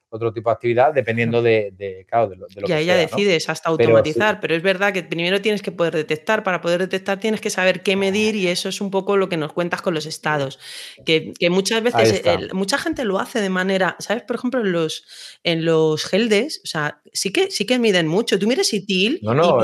otro 0.09 0.33
tipo 0.33 0.51
de 0.51 0.55
actividad 0.55 0.95
dependiendo 0.95 1.43
de, 1.43 1.73
de, 1.77 2.07
claro, 2.09 2.29
de 2.29 2.37
lo, 2.37 2.47
de 2.47 2.65
y 2.67 2.73
ahí 2.73 2.87
ya 2.87 2.97
decides 2.97 3.49
hasta 3.49 3.69
automatizar, 3.69 4.41
pero, 4.41 4.55
es 4.55 4.63
verdad 4.63 4.93
que 4.93 5.03
primero 5.03 5.41
tienes 5.41 5.63
que 5.63 5.73
poder 5.73 5.95
detectar, 5.95 6.43
para 6.43 6.61
poder 6.61 6.81
detectar 6.81 7.19
tienes 7.19 7.41
que 7.41 7.51
saber 7.51 7.83
qué 7.83 7.97
medir 7.97 8.37
y 8.37 8.49
eso 8.49 8.69
es 8.69 8.81
un 8.81 8.91
poco 8.91 9.17
lo 9.17 9.29
que 9.29 9.37
nos 9.37 9.53
cuentas 9.53 9.83
con 9.83 9.95
los 9.95 10.07
estados, 10.07 10.59
que, 11.05 11.33
muchas 11.51 11.83
veces 11.83 12.23
mucha 12.53 12.79
gente 12.79 13.05
lo 13.05 13.19
hace 13.19 13.41
de 13.41 13.51
manera, 13.51 13.97
¿sabes? 13.99 14.23
Por 14.23 14.37
ejemplo, 14.37 14.61
en 14.61 14.73
los, 14.73 15.05
en 15.43 15.65
los 15.65 16.05
geldes, 16.05 16.61
o 16.65 16.67
sea, 16.67 17.01
sí 17.13 17.33
que, 17.33 17.51
sí 17.51 17.67
que 17.67 17.79
miden 17.79 18.07
mucho, 18.07 18.39
tú 18.39 18.47
miras 18.47 18.73
ITIL. 18.73 19.21
No, 19.23 19.35
no, 19.35 19.59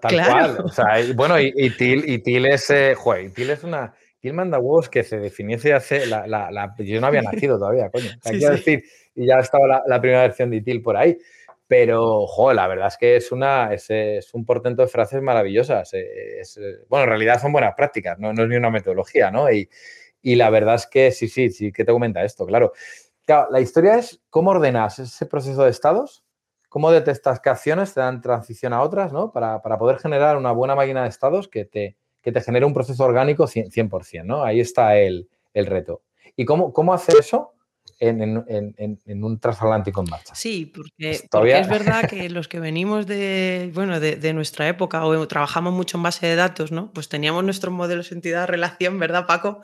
tal, 0.00 0.14
cual. 0.28 0.58
O 0.64 0.68
sea, 0.68 0.86
bueno, 1.14 1.40
ITIL, 1.40 2.08
ITIL 2.08 2.46
es, 2.46 2.70
eh, 2.70 2.94
ITIL 3.26 3.50
es 3.50 3.64
una... 3.64 3.94
ITIL 4.24 4.32
manda 4.32 4.58
huevos 4.58 4.88
que 4.88 5.04
se 5.04 5.18
definiese 5.18 5.74
hace, 5.74 6.06
la, 6.06 6.26
la, 6.26 6.74
yo 6.78 7.00
no 7.00 7.06
había 7.06 7.20
nacido 7.32 7.58
todavía, 7.58 7.90
coño. 7.90 8.08
decir 8.24 8.84
y 9.14 9.26
ya 9.26 9.38
estaba 9.38 9.82
la, 9.86 10.00
primera 10.00 10.22
versión 10.22 10.50
de 10.50 10.56
ITIL 10.56 10.82
por 10.82 10.96
ahí. 10.96 11.18
Pero, 11.66 12.26
jo, 12.26 12.52
la 12.52 12.66
verdad 12.66 12.88
es 12.88 12.96
que 12.96 13.16
es, 13.16 13.32
una, 13.32 13.72
es, 13.72 14.34
un 14.34 14.44
portento 14.44 14.82
de 14.82 14.88
frases 14.88 15.22
maravillosas. 15.22 15.92
Eh, 15.94 16.42
bueno, 16.88 17.04
en 17.04 17.08
realidad 17.10 17.40
son 17.40 17.52
buenas 17.52 17.74
prácticas, 17.74 18.18
no, 18.18 18.32
no 18.32 18.42
es 18.42 18.48
ni 18.48 18.56
una 18.56 18.70
metodología, 18.70 19.30
¿no? 19.30 19.50
Y, 19.50 19.68
y, 20.22 20.36
la 20.36 20.50
verdad 20.50 20.76
es 20.76 20.86
que 20.86 21.10
sí, 21.10 21.28
sí, 21.28 21.50
sí, 21.50 21.72
que 21.72 21.84
te 21.84 21.92
comenta 21.92 22.24
esto, 22.24 22.46
claro. 22.46 22.72
Claro, 23.26 23.48
la 23.50 23.60
historia 23.60 23.96
es 23.96 24.20
cómo 24.28 24.50
ordenas 24.50 24.98
ese 24.98 25.24
proceso 25.24 25.64
de 25.64 25.70
estados, 25.70 26.22
cómo 26.68 26.90
detectas 26.90 27.40
qué 27.40 27.50
acciones 27.50 27.94
te 27.94 28.00
dan 28.00 28.20
transición 28.20 28.74
a 28.74 28.82
otras, 28.82 29.12
¿no? 29.12 29.32
Para, 29.32 29.62
para 29.62 29.78
poder 29.78 29.98
generar 29.98 30.36
una 30.36 30.52
buena 30.52 30.74
máquina 30.74 31.04
de 31.04 31.08
estados 31.08 31.48
que 31.48 31.64
te, 31.64 31.96
que 32.24 32.32
te 32.32 32.40
genere 32.40 32.64
un 32.64 32.72
proceso 32.72 33.04
orgánico 33.04 33.46
100%, 33.46 34.24
¿no? 34.24 34.42
Ahí 34.42 34.58
está 34.58 34.96
el, 34.96 35.28
el 35.52 35.66
reto. 35.66 36.00
¿Y 36.34 36.46
cómo, 36.46 36.72
cómo 36.72 36.94
hacer 36.94 37.16
eso? 37.20 37.53
En, 38.08 39.24
un 39.24 39.40
transatlántico 39.40 40.00
en 40.00 40.10
marcha. 40.10 40.34
Sí, 40.34 40.66
porque, 40.66 41.10
es 41.10 41.68
verdad 41.68 42.08
que 42.08 42.28
los 42.30 42.48
que 42.48 42.60
venimos 42.60 43.06
de, 43.06 43.70
bueno, 43.74 44.00
de, 44.00 44.32
nuestra 44.32 44.68
época 44.68 45.04
o 45.04 45.28
trabajamos 45.28 45.72
mucho 45.72 45.96
en 45.96 46.02
base 46.02 46.26
de 46.26 46.36
datos, 46.36 46.72
¿no? 46.72 46.92
Pues 46.92 47.08
teníamos 47.08 47.44
nuestros 47.44 47.72
modelos 47.72 48.12
entidad 48.12 48.40
de 48.42 48.46
relación, 48.46 48.98
¿verdad, 48.98 49.26
Paco? 49.26 49.62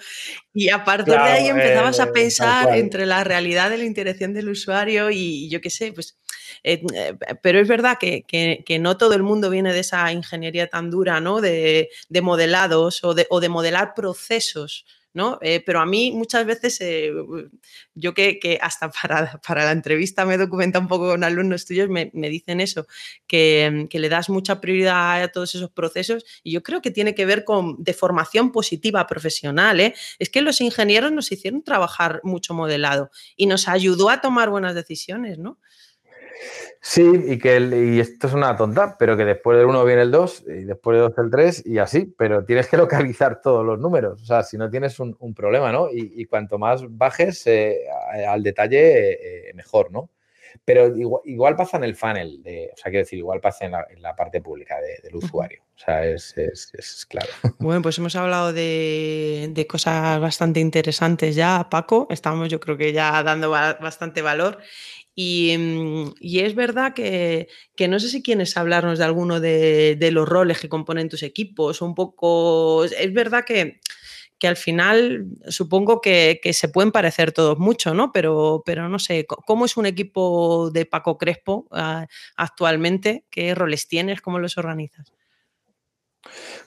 Y 0.53 0.71
a 0.71 0.85
partir 0.85 1.15
de 1.15 1.19
ahí 1.19 1.49
empezabas 1.49 2.01
a 2.01 2.05
eh, 2.05 2.13
pensar 2.13 2.77
entre 2.77 3.07
la 3.07 3.25
realidad 3.25 3.71
de 3.71 3.79
la 3.79 3.85
interacción 3.85 4.35
del 4.35 4.49
usuario 4.49 5.11
y 5.11 5.49
yo 5.49 5.61
qué 5.61 5.71
sé, 5.71 5.93
pues 5.93 6.19
eh, 6.63 6.83
eh, 6.95 7.17
pero 7.43 7.61
es 7.61 7.69
verdad 7.69 7.97
que, 7.99 8.23
que, 8.23 8.79
no 8.79 8.97
todo 8.97 9.15
el 9.15 9.23
mundo 9.23 9.51
viene 9.51 9.73
de 9.73 9.81
esa 9.81 10.13
ingeniería 10.13 10.69
tan 10.69 10.91
dura, 10.91 11.21
¿no? 11.21 11.41
De, 11.41 11.91
de 12.09 12.23
modelados 12.23 13.03
o 13.05 13.15
de, 13.15 13.27
o 13.31 13.41
de, 13.41 13.49
modelar 13.49 13.95
procesos 13.95 14.85
¿no? 15.13 15.39
Eh, 15.43 15.63
pero 15.65 15.81
a 15.81 15.87
mí 15.87 16.13
muchas 16.13 16.47
veces, 16.47 16.81
eh, 16.81 17.13
yo 17.95 18.15
que, 18.15 18.59
hasta 18.61 18.91
para, 19.03 19.41
para, 19.47 19.65
la 19.65 19.73
entrevista 19.73 20.25
me 20.25 20.37
documenta 20.39 20.79
un 20.79 20.89
poco 20.89 21.09
con 21.09 21.25
alumnos 21.25 21.67
tuyos, 21.67 21.89
me, 21.89 22.11
dicen 22.13 22.61
eso, 22.61 22.87
que, 23.27 23.89
le 23.91 24.09
das 24.09 24.31
mucha 24.31 24.61
prioridad 24.61 25.23
a 25.23 25.29
todos 25.29 25.55
esos 25.55 25.71
procesos 25.71 26.25
y 26.43 26.53
yo 26.53 26.63
creo 26.63 26.81
que 26.81 26.91
tiene 26.91 27.15
que 27.15 27.27
ver 27.27 27.45
con 27.45 27.83
de 27.83 27.93
formación 27.93 28.53
positiva 28.53 29.07
profesional. 29.07 29.81
¿eh? 29.81 29.95
Es 30.19 30.31
que 30.31 30.43
los 30.43 30.61
ingenieros 30.61 31.13
nos 31.13 31.33
hicieron 31.33 31.63
trabajar 31.63 32.21
mucho 32.23 32.55
modelado 32.55 33.11
y 33.37 33.47
nos 33.47 33.69
ayudó 33.69 34.11
a 34.11 34.21
tomar 34.21 34.51
buenas 34.51 34.75
decisiones, 34.75 35.39
¿no? 35.39 35.59
Sí, 36.81 37.09
y 37.27 37.39
que 37.39 37.59
y 37.59 38.01
esto 38.01 38.27
es 38.27 38.33
una 38.33 38.57
tonta, 38.57 38.97
pero 38.99 39.17
que 39.17 39.25
después 39.25 39.59
del 39.59 39.67
1 39.67 39.85
viene 39.85 40.03
el 40.03 40.11
2 40.11 40.45
y 40.47 40.65
después 40.65 40.97
del 40.97 41.11
2 41.11 41.19
el 41.19 41.31
3 41.31 41.67
y 41.67 41.79
así, 41.79 42.15
pero 42.17 42.45
tienes 42.45 42.69
que 42.69 42.77
localizar 42.79 43.41
todos 43.41 43.65
los 43.65 43.79
números, 43.79 44.23
o 44.23 44.25
sea, 44.25 44.43
si 44.43 44.57
no 44.57 44.71
tienes 44.71 44.99
un, 44.99 45.35
problema, 45.35 45.73
¿no? 45.73 45.89
Y, 45.93 46.25
cuanto 46.27 46.59
más 46.59 46.83
bajes 46.89 47.47
eh, 47.47 47.79
al 48.27 48.43
detalle, 48.43 49.49
eh, 49.49 49.55
mejor, 49.55 49.93
¿no? 49.93 50.11
Pero 50.65 50.97
igual, 51.25 51.57
pasa 51.57 51.77
en 51.77 51.85
el 51.85 51.95
funnel, 51.95 52.41
o 52.41 52.77
sea, 52.77 52.91
quiero 52.91 52.99
decir, 52.99 53.19
igual 53.19 53.41
pasa 53.41 53.67
en 53.67 54.03
la, 54.03 54.17
parte 54.17 54.41
pública 54.41 54.77
del 55.03 55.15
usuario, 55.15 55.63
o 55.77 55.79
sea, 55.79 56.05
es, 56.05 56.35
claro. 57.09 57.29
Bueno, 57.59 57.83
pues 57.83 57.99
hemos 57.99 58.17
hablado 58.17 58.53
de, 58.53 59.49
de 59.53 59.67
cosas 59.67 60.21
bastante 60.21 60.61
interesantes 60.61 61.37
ya, 61.37 61.69
Paco, 61.71 62.07
estamos 62.11 62.49
yo 62.49 62.59
creo 62.59 62.77
que 62.77 62.93
ya 62.93 63.23
dando 63.23 63.51
bastante 63.51 64.23
valor. 64.23 64.59
Mm, 65.59 66.13
y, 66.21 66.41
es 66.41 66.55
verdad 66.55 66.95
que, 66.95 67.49
no 67.89 68.01
sé 68.01 68.09
si 68.09 68.23
quieres 68.23 68.57
hablarnos 68.57 68.99
de 68.99 69.05
alguno 69.05 69.41
de, 69.41 70.11
los 70.13 70.29
roles 70.29 70.61
que 70.61 70.69
componen 70.69 71.09
tus 71.09 71.23
equipos, 71.23 71.83
un 71.83 71.95
poco, 71.95 72.85
es 72.85 73.13
verdad 73.13 73.45
que, 73.45 73.81
al 74.43 74.57
final 74.57 75.27
supongo 75.49 76.01
que, 76.01 76.41
se 76.53 76.69
pueden 76.69 76.93
parecer 76.93 77.33
todos 77.33 77.59
mucho, 77.59 77.95
¿no? 77.95 78.13
Pero, 78.13 78.63
no 78.89 78.99
sé, 78.99 79.27
¿cómo 79.27 79.65
es 79.67 79.77
un 79.77 79.87
equipo 79.87 80.71
de 80.71 80.87
Paco 80.87 81.19
Crespo 81.19 81.67
ah, 81.73 82.07
actualmente? 82.37 83.25
¿Qué 83.31 83.55
roles 83.55 83.89
tienes? 83.89 84.21
¿Cómo 84.21 84.39
los 84.39 84.57
organizas? 84.59 85.13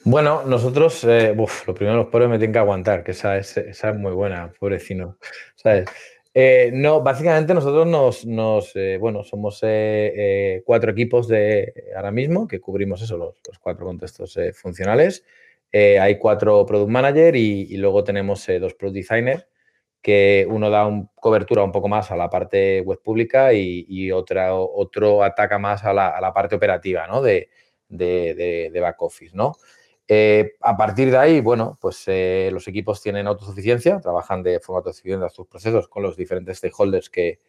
Bueno, 0.04 0.44
nosotros, 0.46 1.04
eh, 1.06 1.36
lo 1.36 1.74
primero 1.76 1.98
los 1.98 2.08
pobres 2.08 2.30
me 2.30 2.38
tienen 2.38 2.54
que 2.54 2.60
aguantar, 2.60 3.04
que 3.04 3.12
esa 3.12 3.38
es, 3.38 3.56
esa 3.58 3.90
es 3.92 3.96
muy 3.96 4.12
buena, 4.12 4.52
pobrecino, 4.60 5.18
¿sabes? 5.56 5.86
Eh, 6.36 6.72
no, 6.74 7.02
básicamente 7.02 7.54
nosotros 7.54 8.26
nos, 8.26 8.76
eh, 8.76 8.98
bueno, 9.00 9.24
somos 9.24 9.60
eh, 9.62 10.64
cuatro 10.66 10.92
equipos 10.92 11.28
de 11.28 11.92
ahora 11.96 12.12
mismo 12.12 12.48
que 12.48 12.60
cubrimos 12.60 13.04
eso, 13.04 13.18
los, 13.18 13.36
cuatro 13.62 13.86
contextos 13.86 14.38
funcionales. 14.56 15.24
hay 15.72 16.18
cuatro 16.18 16.66
product 16.66 16.90
manager 16.90 17.36
y, 17.36 17.78
luego 17.78 18.04
tenemos 18.04 18.48
dos 18.60 18.74
product 18.76 18.96
designers 18.96 19.48
que 20.02 20.46
uno 20.50 20.70
da 20.70 20.86
un, 20.88 21.10
cobertura 21.16 21.64
un 21.64 21.72
poco 21.72 21.88
más 21.88 22.12
a 22.12 22.18
la 22.18 22.30
parte 22.30 22.82
web 22.82 23.00
pública 23.02 23.54
y, 23.54 24.12
otra, 24.12 24.56
otro 24.56 25.24
ataca 25.24 25.60
más 25.60 25.84
a 25.86 25.94
la, 25.94 26.34
parte 26.34 26.56
operativa, 26.56 27.08
¿no? 27.08 27.22
De, 27.22 27.50
de, 27.90 28.72
de 28.74 28.80
back 28.80 29.02
office, 29.02 29.36
¿no? 29.36 29.54
Eh, 30.08 30.56
a 30.60 30.76
partir 30.76 31.12
de 31.12 31.18
ahí, 31.18 31.40
bueno, 31.40 31.78
pues 31.80 32.04
eh, 32.08 32.50
los 32.52 32.68
equipos 32.68 33.02
tienen 33.02 33.28
autosuficiencia, 33.28 34.02
trabajan 34.02 34.44
de 34.44 34.60
forma 34.60 34.80
autosuficiente 34.80 35.30
sus 35.30 35.48
procesos 35.48 35.88
con 35.88 36.04
los 36.04 36.18
diferentes 36.18 36.58
stakeholders 36.58 37.10
que, 37.10 37.40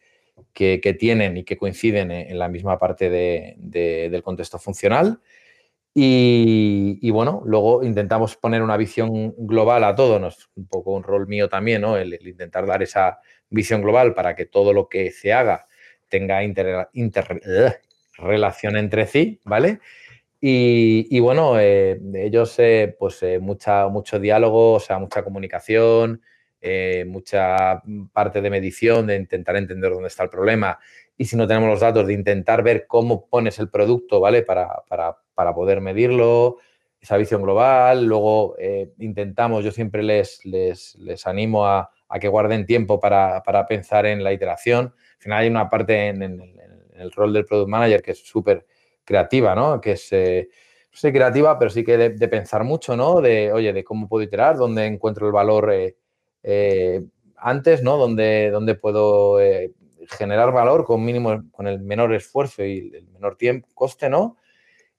tienen 0.99 1.37
y 1.37 1.43
que 1.43 1.57
coinciden 1.57 2.11
en, 2.11 2.39
la 2.39 2.47
misma 2.47 2.77
parte 2.77 3.09
del 3.09 4.23
contexto 4.23 4.59
funcional. 4.59 5.19
Y, 5.97 7.09
bueno, 7.11 7.41
luego 7.45 7.81
intentamos 7.83 8.35
poner 8.35 8.61
una 8.61 8.75
visión 8.75 9.33
global 9.37 9.83
a 9.85 9.95
todo, 9.95 10.19
¿no? 10.19 10.27
es 10.27 10.49
un 10.55 10.67
poco 10.67 10.91
un 10.91 11.03
rol 11.03 11.27
mío 11.27 11.47
también, 11.47 11.81
¿no? 11.81 11.95
el, 11.97 12.13
intentar 12.27 12.65
dar 12.65 12.83
esa 12.83 13.19
visión 13.49 13.81
global 13.81 14.13
para 14.13 14.35
que 14.35 14.45
todo 14.45 14.73
lo 14.73 14.89
que 14.89 15.11
se 15.11 15.31
haga 15.31 15.67
tenga 16.09 16.43
interrelación 16.43 18.77
entre 18.77 19.07
sí, 19.07 19.39
¿vale? 19.45 19.79
Y, 20.41 21.19
bueno, 21.19 21.59
eh, 21.59 21.99
ellos, 22.15 22.59
eh, 22.59 22.95
pues 22.99 23.23
eh, 23.23 23.39
mucha, 23.39 23.87
mucho 23.87 24.19
diálogo, 24.19 24.73
o 24.73 24.79
sea, 24.79 24.99
mucha 24.99 25.23
comunicación, 25.23 26.21
mucha 27.05 27.81
parte 28.11 28.41
de 28.41 28.49
medición, 28.49 29.05
de 29.05 29.17
intentar 29.17 29.55
entender 29.55 29.91
dónde 29.91 30.07
está 30.07 30.23
el 30.23 30.29
problema. 30.29 30.79
Y 31.15 31.25
si 31.25 31.37
no 31.37 31.47
tenemos 31.47 31.69
los 31.69 31.79
datos, 31.79 32.07
de 32.07 32.13
intentar 32.13 32.63
ver 32.63 32.87
cómo 32.87 33.27
pones 33.27 33.59
el 33.59 33.69
producto, 33.69 34.19
¿vale? 34.19 34.41
Para, 34.41 34.83
poder 35.53 35.81
medirlo, 35.81 36.57
esa 36.99 37.17
visión 37.17 37.43
global. 37.43 38.05
Luego 38.05 38.55
intentamos, 38.97 39.63
yo 39.63 39.71
siempre 39.71 40.01
les, 40.01 40.43
les, 40.45 41.27
animo 41.27 41.67
a, 41.67 41.91
que 42.19 42.27
guarden 42.27 42.65
tiempo 42.65 42.99
para, 42.99 43.43
pensar 43.67 44.07
en 44.07 44.23
la 44.23 44.33
iteración. 44.33 44.85
Al 45.17 45.21
final 45.21 45.39
hay 45.39 45.49
una 45.49 45.69
parte 45.69 46.07
en, 46.07 46.23
en 46.23 46.41
el 46.95 47.11
rol 47.11 47.31
del 47.31 47.45
product 47.45 47.69
manager 47.69 48.01
que 48.01 48.11
es 48.11 48.25
súper 48.25 48.65
creativa, 49.05 49.55
¿no? 49.55 49.79
Que 49.79 49.93
es, 49.93 50.11
eh, 50.11 50.49
no 50.91 50.97
sé, 50.97 51.13
creativa, 51.13 51.57
pero 51.57 51.71
sí 51.71 51.83
que 51.83 51.97
de, 51.97 52.27
pensar 52.27 52.63
mucho, 52.63 52.97
¿no? 52.97 53.21
De, 53.21 53.53
oye, 53.53 53.71
de 53.71 53.83
cómo 53.83 54.09
puedo 54.09 54.23
iterar, 54.23 54.57
dónde 54.57 54.85
encuentro 54.85 55.27
el 55.27 55.33
valor 55.33 55.71
eh, 55.71 55.95
eh, 56.43 57.03
antes, 57.37 57.83
¿no? 57.83 57.97
Dónde, 57.97 58.49
dónde 58.51 58.75
puedo 58.75 59.37
generar 60.09 60.51
valor 60.51 60.85
con 60.85 61.03
mínimo, 61.03 61.43
con 61.51 61.67
el 61.67 61.79
menor 61.79 62.13
esfuerzo 62.13 62.63
y 62.65 62.91
el 62.93 63.07
menor 63.07 63.37
tiempo, 63.37 63.67
coste, 63.73 64.09
¿no? 64.09 64.37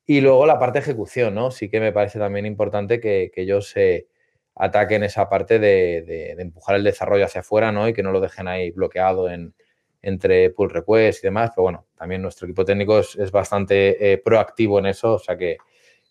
Y 0.07 0.21
luego 0.21 0.47
la 0.47 0.59
parte 0.59 0.79
de 0.79 0.85
ejecución, 0.85 1.35
¿no? 1.35 1.51
Sí 1.51 1.69
que 1.69 1.81
me 1.81 1.93
parece 1.93 2.19
también 2.19 2.47
importante 2.47 3.01
que, 3.01 3.33
ellos 3.35 3.69
se 3.71 4.09
ataquen 4.55 5.03
esa 5.05 5.29
parte 5.29 5.59
de, 5.59 6.03
de, 6.03 6.43
empujar 6.43 6.77
el 6.77 6.85
desarrollo 6.85 7.25
hacia 7.27 7.41
afuera, 7.41 7.73
¿no? 7.73 7.89
Y 7.89 7.93
que 7.93 8.03
no 8.03 8.13
lo 8.13 8.21
dejen 8.21 8.49
ahí 8.49 8.71
bloqueado 8.71 9.29
en, 9.29 9.55
entre 10.07 10.51
pull 10.51 10.71
requests 10.71 11.25
y 11.25 11.27
demás, 11.27 11.51
pero 11.55 11.65
bueno, 11.65 11.87
también 11.97 12.23
nuestro 12.23 12.47
equipo 12.47 12.65
técnico 12.65 13.01
es, 13.01 13.31
bastante 13.33 14.13
eh, 14.13 14.19
proactivo 14.19 14.79
en 14.79 14.87
eso, 14.87 15.15
o 15.15 15.19
sea 15.19 15.37
que, 15.37 15.57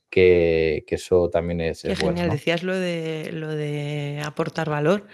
que, 0.10 0.84
eso 0.86 1.30
también 1.30 1.62
es, 1.62 1.84
genial, 1.84 2.30
decías 2.30 2.62
lo 2.64 2.76
de, 2.78 3.30
lo 3.32 3.48
de 3.48 4.22
aportar 4.26 4.70
valor. 4.70 5.08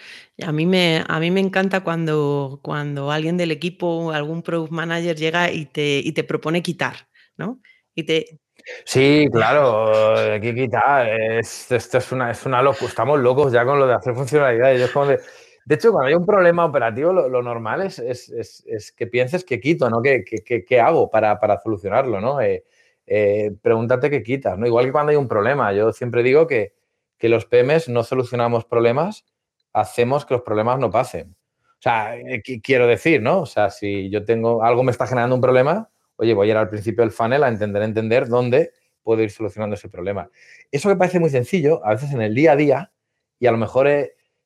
A 0.43 0.51
mí 0.51 0.65
me, 0.65 1.03
a 1.07 1.19
mí 1.19 1.29
me 1.29 1.39
encanta 1.39 1.81
cuando, 1.81 2.59
cuando 2.63 3.11
alguien 3.11 3.37
del 3.37 3.51
equipo, 3.51 4.11
algún 4.11 4.41
product 4.41 4.71
manager 4.71 5.15
llega 5.15 5.51
y 5.51 5.67
te, 5.67 5.99
y 5.99 6.11
te 6.13 6.23
propone 6.23 6.63
quitar, 6.63 7.07
¿no? 7.37 7.61
Y 7.93 8.03
te, 8.03 8.39
Sí, 8.85 9.27
claro, 9.31 10.15
hay 10.15 10.41
que 10.41 10.53
quitar. 10.53 11.07
esto 11.09 11.97
es 11.97 12.11
una, 12.11 12.31
es 12.31 12.45
una 12.45 12.61
locura. 12.61 12.89
Estamos 12.89 13.19
locos 13.19 13.51
ya 13.51 13.65
con 13.65 13.79
lo 13.79 13.87
de 13.87 13.93
hacer 13.95 14.13
funcionalidades. 14.13 14.89
como 14.91 15.07
de, 15.07 15.19
de 15.65 15.75
hecho, 15.75 15.91
cuando 15.91 16.07
hay 16.07 16.15
un 16.15 16.25
problema 16.25 16.65
operativo, 16.65 17.13
lo, 17.13 17.41
normal 17.43 17.81
es, 17.81 18.93
que 18.97 19.07
pienses 19.07 19.43
que 19.43 19.59
quito, 19.59 19.89
¿no? 19.89 20.01
¿Qué, 20.01 20.23
qué, 20.23 20.81
hago 20.81 21.09
para, 21.09 21.37
solucionarlo, 21.61 22.19
¿no? 22.19 22.41
Eh, 22.41 22.65
eh, 23.05 23.51
pregúntate 23.61 24.09
qué 24.09 24.23
quitas, 24.23 24.57
¿no? 24.57 24.65
Igual 24.65 24.85
que 24.85 24.91
cuando 24.91 25.11
hay 25.11 25.17
un 25.17 25.27
problema. 25.27 25.71
Yo 25.73 25.91
siempre 25.93 26.23
digo 26.23 26.47
que, 26.47 26.73
los 27.21 27.45
PMs 27.45 27.87
no 27.87 28.03
solucionamos 28.03 28.65
problemas, 28.65 29.25
hacemos 29.73 30.25
que 30.25 30.33
los 30.33 30.41
problemas 30.41 30.79
no 30.79 30.89
pasen. 30.89 31.35
O 31.63 31.81
sea, 31.81 32.17
eh, 32.17 32.41
quiero 32.41 32.87
decir, 32.87 33.21
¿no? 33.21 33.41
O 33.41 33.45
sea, 33.45 33.69
si 33.69 34.09
yo 34.09 34.25
tengo, 34.25 34.63
algo 34.63 34.81
me 34.83 34.91
está 34.91 35.05
generando 35.05 35.35
un 35.35 35.41
problema, 35.41 35.91
oye, 36.15 36.33
voy 36.33 36.47
a 36.47 36.51
ir 36.51 36.57
al 36.57 36.69
principio 36.69 37.03
del 37.03 37.11
funnel 37.11 37.43
a 37.43 37.49
entender, 37.49 37.83
entender 37.83 38.27
dónde 38.27 38.71
puedo 39.03 39.21
ir 39.21 39.29
solucionando 39.29 39.75
ese 39.75 39.89
problema. 39.89 40.29
Eso 40.71 40.89
que 40.89 40.95
parece 40.95 41.19
muy 41.19 41.29
sencillo, 41.29 41.85
a 41.85 41.91
veces 41.91 42.11
en 42.11 42.21
el 42.21 42.33
día 42.33 42.53
a 42.53 42.55
día, 42.55 42.91
y 43.39 43.45
a 43.45 43.51
lo 43.51 43.57
mejor 43.57 43.87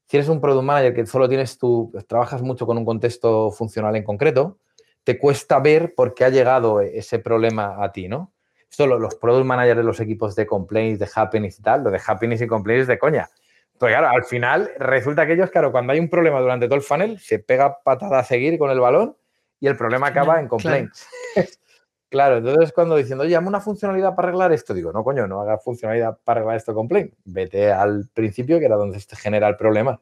si 0.05 0.17
eres 0.17 0.29
un 0.29 0.39
product 0.39 0.63
manager 0.63 0.93
que 0.93 1.05
solo 1.05 1.27
tienes 1.27 1.57
tú, 1.57 1.91
trabajas 2.07 2.41
mucho 2.41 2.65
con 2.65 2.77
un 2.77 2.85
contexto 2.85 3.51
funcional 3.51 3.95
en 3.95 4.03
concreto, 4.03 4.59
te 5.03 5.17
cuesta 5.17 5.59
ver 5.59 5.93
por 5.95 6.13
qué 6.13 6.25
ha 6.25 6.29
llegado 6.29 6.81
ese 6.81 7.19
problema 7.19 7.83
a 7.83 7.91
ti, 7.91 8.07
¿no? 8.07 8.33
Esto 8.69 8.87
los 8.87 9.15
product 9.15 9.45
managers 9.45 9.77
de 9.77 9.83
los 9.83 9.99
equipos 9.99 10.35
de 10.35 10.45
complaints, 10.45 10.99
de 10.99 11.07
happiness 11.13 11.59
y 11.59 11.61
tal, 11.61 11.83
lo 11.83 11.91
de 11.91 12.01
happiness 12.05 12.41
y 12.41 12.47
complaints 12.47 12.81
es 12.81 12.87
de 12.87 12.99
coña. 12.99 13.29
Pues 13.77 13.91
claro, 13.91 14.07
al 14.09 14.23
final 14.23 14.71
resulta 14.79 15.25
que 15.25 15.33
ellos, 15.33 15.49
claro, 15.49 15.71
cuando 15.71 15.93
hay 15.93 15.99
un 15.99 16.09
problema 16.09 16.39
durante 16.39 16.65
todo 16.67 16.75
el 16.75 16.81
funnel, 16.81 17.19
se 17.19 17.39
pega 17.39 17.81
patada 17.83 18.19
a 18.19 18.23
seguir 18.23 18.57
con 18.57 18.71
el 18.71 18.79
balón 18.79 19.15
y 19.59 19.67
el 19.67 19.75
problema 19.75 20.07
acaba 20.07 20.39
en 20.39 20.47
complaints. 20.47 21.07
Claro, 21.33 21.49
entonces 22.37 22.71
cuando 22.73 22.95
diciendo, 22.95 23.23
oye, 23.23 23.31
llama 23.31 23.49
una 23.49 23.61
funcionalidad 23.61 24.15
para 24.15 24.29
arreglar 24.29 24.51
esto, 24.53 24.73
digo, 24.73 24.91
no, 24.91 25.03
coño, 25.03 25.27
no 25.27 25.41
haga 25.41 25.57
funcionalidad 25.57 26.17
para 26.23 26.39
arreglar 26.39 26.57
esto 26.57 26.73
con 26.73 26.87
Plain. 26.87 27.13
Vete 27.25 27.71
al 27.71 28.09
principio, 28.13 28.59
que 28.59 28.65
era 28.65 28.75
donde 28.75 28.99
se 28.99 29.15
genera 29.15 29.47
el 29.47 29.55
problema, 29.55 29.99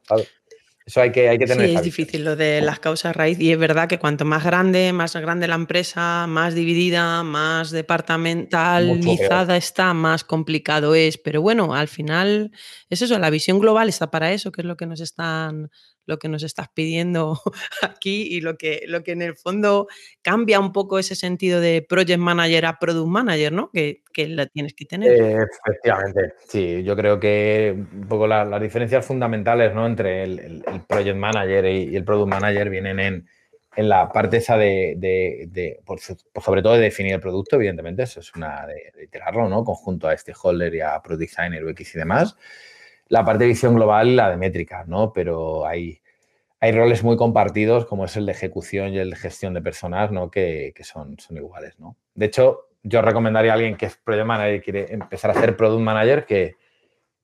Eso 0.86 1.00
hay 1.00 1.12
que, 1.12 1.28
hay 1.28 1.38
que 1.38 1.46
tener. 1.46 1.68
Sí, 1.68 1.74
es 1.74 1.82
difícil 1.82 2.24
lo 2.24 2.36
de 2.36 2.60
las 2.60 2.78
causas 2.78 3.16
raíz 3.16 3.40
y 3.40 3.52
es 3.52 3.58
verdad 3.58 3.88
que 3.88 3.98
cuanto 3.98 4.24
más 4.24 4.44
grande, 4.44 4.92
más 4.92 5.16
grande 5.16 5.48
la 5.48 5.54
empresa, 5.54 6.26
más 6.26 6.54
dividida, 6.54 7.22
más 7.22 7.70
departamentalizada 7.70 9.56
está, 9.56 9.94
más 9.94 10.24
complicado 10.24 10.94
es. 10.94 11.16
Pero 11.16 11.40
bueno, 11.40 11.74
al 11.74 11.88
final 11.88 12.52
es 12.90 13.02
eso, 13.02 13.18
la 13.18 13.30
visión 13.30 13.60
global 13.60 13.88
está 13.88 14.10
para 14.10 14.32
eso, 14.32 14.52
que 14.52 14.60
es 14.60 14.66
lo 14.66 14.76
que 14.76 14.86
nos 14.86 15.00
están 15.00 15.70
lo 16.06 16.18
que 16.18 16.28
nos 16.28 16.42
estás 16.42 16.68
pidiendo 16.68 17.40
aquí 17.82 18.28
y 18.30 18.40
lo 18.40 18.56
que, 18.56 18.82
lo 18.86 19.02
que 19.02 19.12
en 19.12 19.22
el 19.22 19.36
fondo 19.36 19.88
cambia 20.22 20.60
un 20.60 20.72
poco 20.72 20.98
ese 20.98 21.14
sentido 21.14 21.60
de 21.60 21.82
project 21.82 22.18
manager 22.18 22.66
a 22.66 22.78
product 22.78 23.08
manager, 23.08 23.52
¿no? 23.52 23.70
Que, 23.72 24.02
que 24.12 24.28
la 24.28 24.46
tienes 24.46 24.74
que 24.74 24.84
tener. 24.84 25.12
efectivamente, 25.12 26.34
sí, 26.46 26.82
yo 26.82 26.96
creo 26.96 27.18
que 27.18 27.74
un 27.76 28.08
poco 28.08 28.26
las 28.26 28.60
diferencias 28.60 29.04
fundamentales 29.04 29.74
¿no? 29.74 29.86
entre 29.86 30.22
el, 30.24 30.64
project 30.86 31.16
manager 31.16 31.64
y, 31.66 31.96
el 31.96 32.04
product 32.04 32.28
manager 32.28 32.70
vienen 32.70 33.00
en, 33.00 33.28
en 33.76 33.88
la 33.88 34.10
parte 34.10 34.38
esa 34.38 34.56
de, 34.56 34.94
de, 34.96 35.80
sobre 36.40 36.62
todo 36.62 36.74
de 36.74 36.80
definir 36.80 37.14
el 37.14 37.20
producto, 37.20 37.56
evidentemente, 37.56 38.04
eso 38.04 38.20
es 38.20 38.34
una 38.34 38.66
de, 38.66 39.04
iterarlo, 39.04 39.48
¿no? 39.48 39.64
Conjunto 39.64 40.08
a 40.08 40.16
stakeholder 40.16 40.74
y 40.74 40.80
a 40.80 41.00
product 41.02 41.30
designer, 41.30 41.64
UX 41.64 41.94
y 41.94 41.98
demás 41.98 42.36
la 43.08 43.24
parte 43.24 43.44
de 43.44 43.48
visión 43.48 43.74
global 43.74 44.08
y 44.08 44.14
la 44.14 44.30
de 44.30 44.36
métrica, 44.36 44.84
¿no? 44.86 45.12
Pero 45.12 45.66
hay, 45.66 46.00
hay 46.60 46.72
roles 46.72 47.02
muy 47.02 47.16
compartidos, 47.16 47.86
como 47.86 48.04
es 48.04 48.16
el 48.16 48.26
de 48.26 48.32
ejecución 48.32 48.92
y 48.94 48.98
el 48.98 49.10
de 49.10 49.16
gestión 49.16 49.54
de 49.54 49.62
personas, 49.62 50.10
¿no? 50.10 50.30
Que, 50.30 50.72
son, 50.82 51.18
son 51.18 51.36
iguales, 51.36 51.78
¿no? 51.78 51.96
De 52.14 52.26
hecho, 52.26 52.68
yo 52.82 53.02
recomendaría 53.02 53.52
a 53.52 53.54
alguien 53.54 53.76
que 53.76 53.86
es 53.86 53.96
project 53.96 54.26
manager 54.26 54.54
y 54.54 54.60
quiere 54.60 54.92
empezar 54.92 55.30
a 55.30 55.34
hacer 55.34 55.56
product 55.56 55.82
manager 55.82 56.26
que, 56.26 56.56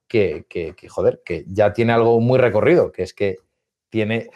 que, 0.07 0.45
que, 0.49 0.75
que, 0.75 0.89
joder, 0.89 1.23
que 1.25 1.45
ya 1.47 1.73
tiene 1.73 1.93
algo 1.93 2.21
muy 2.21 2.39
recorrido, 2.39 2.93
que 2.93 3.03
es 3.03 3.15
que 3.15 3.39
tiene 3.89 4.31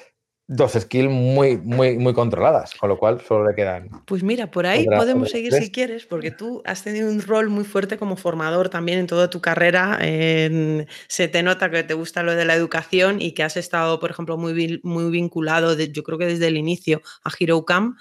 dos 0.46 0.72
skills 0.72 1.11
muy, 1.11 1.57
muy, 1.57 1.96
muy 1.96 2.12
controladas, 2.12 2.74
con 2.74 2.90
lo 2.90 2.98
cual 2.98 3.20
solo 3.20 3.48
le 3.48 3.54
quedan. 3.54 3.88
Pues 4.04 4.22
mira, 4.22 4.50
por 4.50 4.66
ahí 4.66 4.85
podemos 4.85 5.30
seguir 5.30 5.52
si 5.52 5.70
quieres, 5.70 6.04
porque 6.04 6.30
tú 6.30 6.62
has 6.66 6.83
tenido 6.83 7.11
un 7.11 7.22
rol 7.22 7.48
muy 7.48 7.64
fuerte 7.64 7.96
como 7.96 8.16
formador 8.16 8.68
también 8.68 8.98
en 8.98 9.07
toda 9.07 9.30
tu 9.30 9.40
carrera. 9.40 9.98
se 10.00 11.28
te 11.28 11.42
nota 11.42 11.70
que 11.70 11.83
te 11.83 11.94
gusta 11.94 12.22
lo 12.22 12.35
de 12.35 12.44
la 12.44 12.54
educación 12.54 13.22
y 13.22 13.33
que 13.33 13.42
has 13.42 13.57
estado, 13.57 13.98
por 14.00 14.11
ejemplo, 14.11 14.37
muy, 14.37 14.80
muy 14.83 15.11
vinculado, 15.11 15.76
yo 15.78 16.02
creo 16.02 16.18
que 16.18 16.26
desde 16.26 16.48
el 16.48 16.57
inicio, 16.57 17.00
a 17.22 17.30
HeroCamp. 17.30 17.96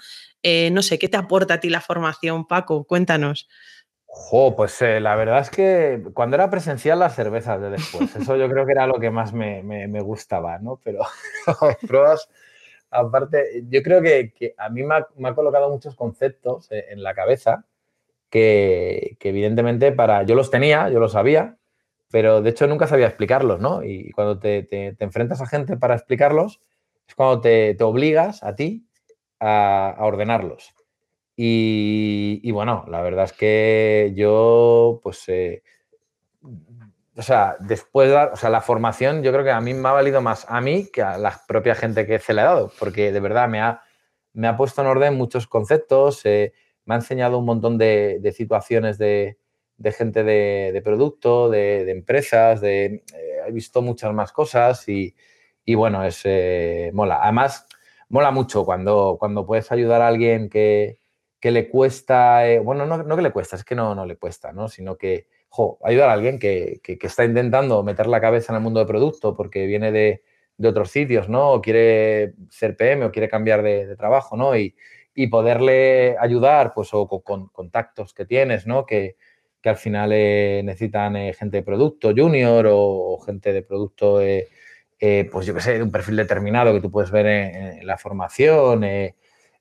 Eh, 0.46 0.70
no 0.70 0.82
sé, 0.82 0.98
¿qué 0.98 1.08
te 1.08 1.16
aporta 1.16 1.54
a 1.54 1.60
ti 1.60 1.70
la 1.70 1.80
formación, 1.80 2.46
Paco? 2.46 2.84
Cuéntanos. 2.84 3.48
Jo, 4.16 4.54
pues 4.54 4.80
eh, 4.80 5.00
la 5.00 5.16
verdad 5.16 5.40
es 5.40 5.50
que 5.50 6.00
cuando 6.14 6.36
era 6.36 6.48
presencial 6.48 7.00
las 7.00 7.16
cervezas 7.16 7.60
de 7.60 7.70
después, 7.70 8.14
eso 8.14 8.36
yo 8.36 8.48
creo 8.48 8.64
que 8.64 8.70
era 8.70 8.86
lo 8.86 9.00
que 9.00 9.10
más 9.10 9.32
me, 9.32 10.00
gustaba, 10.02 10.58
¿no? 10.60 10.80
Pero 10.84 11.00
pruebas, 11.88 12.28
aparte, 12.90 13.64
yo 13.68 13.82
creo 13.82 14.00
que, 14.02 14.54
a 14.56 14.68
mí 14.68 14.84
me 14.84 14.94
ha, 14.94 15.34
colocado 15.34 15.68
muchos 15.68 15.96
conceptos 15.96 16.70
eh, 16.70 16.86
en 16.90 17.02
la 17.02 17.12
cabeza 17.12 17.66
que, 18.30 19.16
evidentemente 19.20 19.90
para, 19.90 20.22
yo 20.22 20.36
los 20.36 20.48
tenía, 20.48 20.88
yo 20.90 21.00
los 21.00 21.12
sabía, 21.12 21.56
pero 22.12 22.40
de 22.40 22.50
hecho 22.50 22.68
nunca 22.68 22.86
sabía 22.86 23.08
explicarlos, 23.08 23.58
¿no? 23.58 23.82
Y 23.82 24.12
cuando 24.12 24.38
te, 24.38 24.68
enfrentas 25.00 25.40
a 25.40 25.46
gente 25.46 25.76
para 25.76 25.96
explicarlos, 25.96 26.60
es 27.08 27.16
cuando 27.16 27.40
te, 27.40 27.76
obligas 27.80 28.44
a 28.44 28.54
ti 28.54 28.86
a 29.40 29.96
ordenarlos. 29.98 30.72
Y, 31.36 32.50
bueno, 32.52 32.84
la 32.88 33.02
verdad 33.02 33.24
es 33.24 33.32
que 33.32 34.12
yo, 34.14 35.00
pues, 35.02 35.28
eh, 35.28 35.62
o 37.16 37.22
sea, 37.22 37.56
después, 37.60 38.08
de, 38.08 38.16
o 38.16 38.36
sea, 38.36 38.50
la 38.50 38.60
formación 38.60 39.22
yo 39.22 39.32
creo 39.32 39.44
que 39.44 39.50
a 39.50 39.60
mí 39.60 39.74
me 39.74 39.88
ha 39.88 39.92
valido 39.92 40.20
más 40.20 40.46
a 40.48 40.60
mí 40.60 40.88
que 40.92 41.02
a 41.02 41.18
la 41.18 41.40
propia 41.46 41.74
gente 41.74 42.06
que 42.06 42.18
se 42.18 42.34
le 42.34 42.42
ha 42.42 42.44
dado, 42.44 42.72
porque 42.78 43.12
de 43.12 43.20
verdad 43.20 43.48
me 43.48 43.60
ha, 43.60 43.82
me 44.32 44.48
ha 44.48 44.56
puesto 44.56 44.80
en 44.82 44.88
orden 44.88 45.16
muchos 45.16 45.46
conceptos, 45.46 46.24
eh, 46.24 46.52
me 46.84 46.94
ha 46.94 46.98
enseñado 46.98 47.38
un 47.38 47.46
montón 47.46 47.78
de, 47.78 48.20
situaciones 48.36 48.98
de, 48.98 49.38
gente 49.96 50.22
de, 50.24 50.80
producto, 50.84 51.50
de, 51.50 51.90
empresas, 51.90 52.60
de, 52.60 53.04
eh, 53.14 53.40
he 53.46 53.52
visto 53.52 53.82
muchas 53.82 54.12
más 54.14 54.32
cosas 54.32 54.88
y, 54.88 55.14
bueno, 55.74 56.04
es, 56.04 56.24
mola. 56.92 57.20
Además, 57.22 57.66
mola 58.08 58.30
mucho 58.30 58.64
cuando, 58.64 59.16
cuando 59.18 59.46
puedes 59.46 59.72
ayudar 59.72 60.02
a 60.02 60.08
alguien 60.08 60.48
que, 60.48 60.98
que 61.44 61.50
le 61.50 61.68
cuesta, 61.68 62.48
eh, 62.48 62.58
bueno, 62.58 62.86
no, 62.86 63.02
no, 63.02 63.16
que 63.16 63.20
le 63.20 63.30
cuesta, 63.30 63.56
es 63.56 63.64
que 63.64 63.74
no, 63.74 63.94
no 63.94 64.06
le 64.06 64.16
cuesta, 64.16 64.50
¿no? 64.54 64.66
Sino 64.66 64.96
que, 64.96 65.26
ayudar 65.84 66.08
a 66.08 66.14
alguien 66.14 66.38
que, 66.38 66.80
que, 66.82 66.96
está 67.02 67.22
intentando 67.26 67.82
meter 67.82 68.06
la 68.06 68.18
cabeza 68.18 68.54
en 68.54 68.56
el 68.56 68.62
mundo 68.62 68.80
de 68.80 68.86
producto 68.86 69.36
porque 69.36 69.66
viene 69.66 69.92
de, 69.92 70.22
de 70.56 70.68
otros 70.68 70.90
sitios, 70.90 71.28
¿no? 71.28 71.52
O 71.52 71.60
quiere 71.60 72.32
ser 72.48 72.78
PM 72.78 73.04
o 73.04 73.12
quiere 73.12 73.28
cambiar 73.28 73.62
de, 73.62 73.94
trabajo, 73.94 74.38
¿no? 74.38 74.56
Y, 74.56 74.74
y 75.14 75.26
poderle 75.26 76.16
ayudar, 76.18 76.72
pues, 76.74 76.94
o 76.94 77.06
con, 77.06 77.48
contactos 77.48 78.14
que 78.14 78.24
tienes, 78.24 78.66
¿no? 78.66 78.86
Que, 78.86 79.16
al 79.64 79.76
final 79.76 80.12
eh, 80.14 80.62
necesitan 80.64 81.14
eh, 81.16 81.34
gente 81.34 81.58
de 81.58 81.62
producto 81.62 82.14
junior 82.16 82.66
o, 82.70 83.18
gente 83.18 83.52
de 83.52 83.60
producto, 83.60 84.18
pues 84.18 85.46
yo 85.46 85.54
qué 85.54 85.60
sé, 85.60 85.74
de 85.74 85.82
un 85.82 85.92
perfil 85.92 86.16
determinado 86.16 86.72
que 86.72 86.80
tú 86.80 86.90
puedes 86.90 87.10
ver 87.10 87.26
en, 87.26 87.86
la 87.86 87.98
formación. 87.98 88.82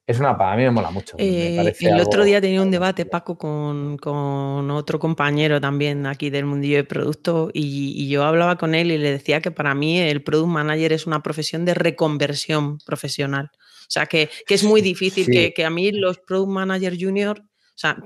Es 0.05 0.19
una, 0.19 0.37
para 0.37 0.55
mí 0.55 0.63
me 0.63 0.71
mola 0.71 0.91
mucho. 0.91 1.15
el 1.17 1.99
otro 1.99 2.23
día 2.23 2.41
tenía 2.41 2.61
un 2.61 2.71
debate, 2.71 3.05
Paco, 3.05 3.37
con, 3.37 4.71
otro 4.71 4.99
compañero 4.99 5.61
también 5.61 6.05
aquí 6.05 6.29
del 6.29 6.45
mundillo 6.45 6.77
de 6.77 6.83
producto 6.83 7.49
y, 7.53 7.93
y, 7.95 8.09
yo 8.09 8.23
hablaba 8.23 8.57
con 8.57 8.75
él 8.75 8.91
y 8.91 8.97
le 8.97 9.11
decía 9.11 9.41
que 9.41 9.51
para 9.51 9.73
mí 9.75 9.99
el 9.99 10.23
product 10.23 10.49
manager 10.49 10.93
es 10.93 11.07
una 11.07 11.23
profesión 11.23 11.65
de 11.65 11.73
reconversión 11.73 12.79
profesional. 12.85 13.51
O 13.87 13.91
sea, 13.93 14.07
que, 14.07 14.29
es 14.47 14.63
muy 14.63 14.81
difícil 14.81 15.27
que, 15.53 15.65
a 15.65 15.69
mí 15.69 15.91
los 15.91 16.17
Product 16.17 16.49
Manager 16.49 16.97
Junior, 16.99 17.39
o 17.39 17.77
sea, 17.77 17.97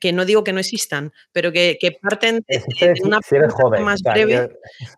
que 0.00 0.12
no 0.12 0.24
digo 0.24 0.44
que 0.44 0.52
no 0.52 0.60
existan, 0.60 1.12
pero 1.32 1.52
que, 1.52 1.78
parten 2.00 2.44
de, 2.46 2.94
una 3.02 3.20
más 3.80 4.02
breve, 4.02 4.50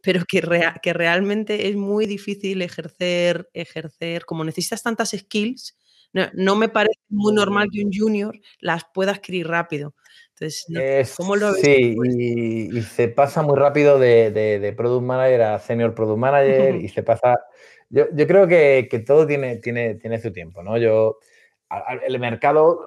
pero 0.02 0.24
que, 0.26 0.42
que 0.82 0.92
realmente 0.92 1.68
es 1.68 1.76
muy 1.76 2.06
difícil 2.06 2.62
ejercer, 2.62 3.48
ejercer, 3.52 4.24
como 4.24 4.44
necesitas 4.44 4.82
tantas 4.82 5.10
skills, 5.10 5.76
no, 6.34 6.56
me 6.56 6.70
parece 6.70 6.98
muy 7.10 7.34
normal 7.34 7.68
que 7.70 7.84
un 7.84 7.90
junior 7.92 8.34
las 8.60 8.84
pueda 8.94 9.12
adquirir 9.12 9.48
rápido. 9.48 9.94
Entonces, 10.30 11.14
¿cómo 11.16 11.36
lo 11.36 11.52
ves? 11.52 11.60
Sí, 11.60 11.94
y, 12.18 12.82
se 12.82 13.08
pasa 13.08 13.42
muy 13.42 13.58
rápido 13.58 13.98
de, 13.98 14.30
de, 14.30 14.72
Product 14.72 15.04
Manager 15.04 15.42
a 15.42 15.58
Senior 15.58 15.94
Product 15.94 16.18
Manager 16.18 16.74
y 16.82 16.88
se 16.88 17.02
pasa 17.02 17.36
yo, 17.88 18.06
creo 18.26 18.48
que, 18.48 19.04
todo 19.06 19.26
tiene, 19.26 19.56
tiene, 19.56 19.94
tiene 19.94 20.20
su 20.20 20.32
tiempo, 20.32 20.62
¿no? 20.62 20.76
Yo, 20.78 21.18
el 22.06 22.18
mercado, 22.18 22.80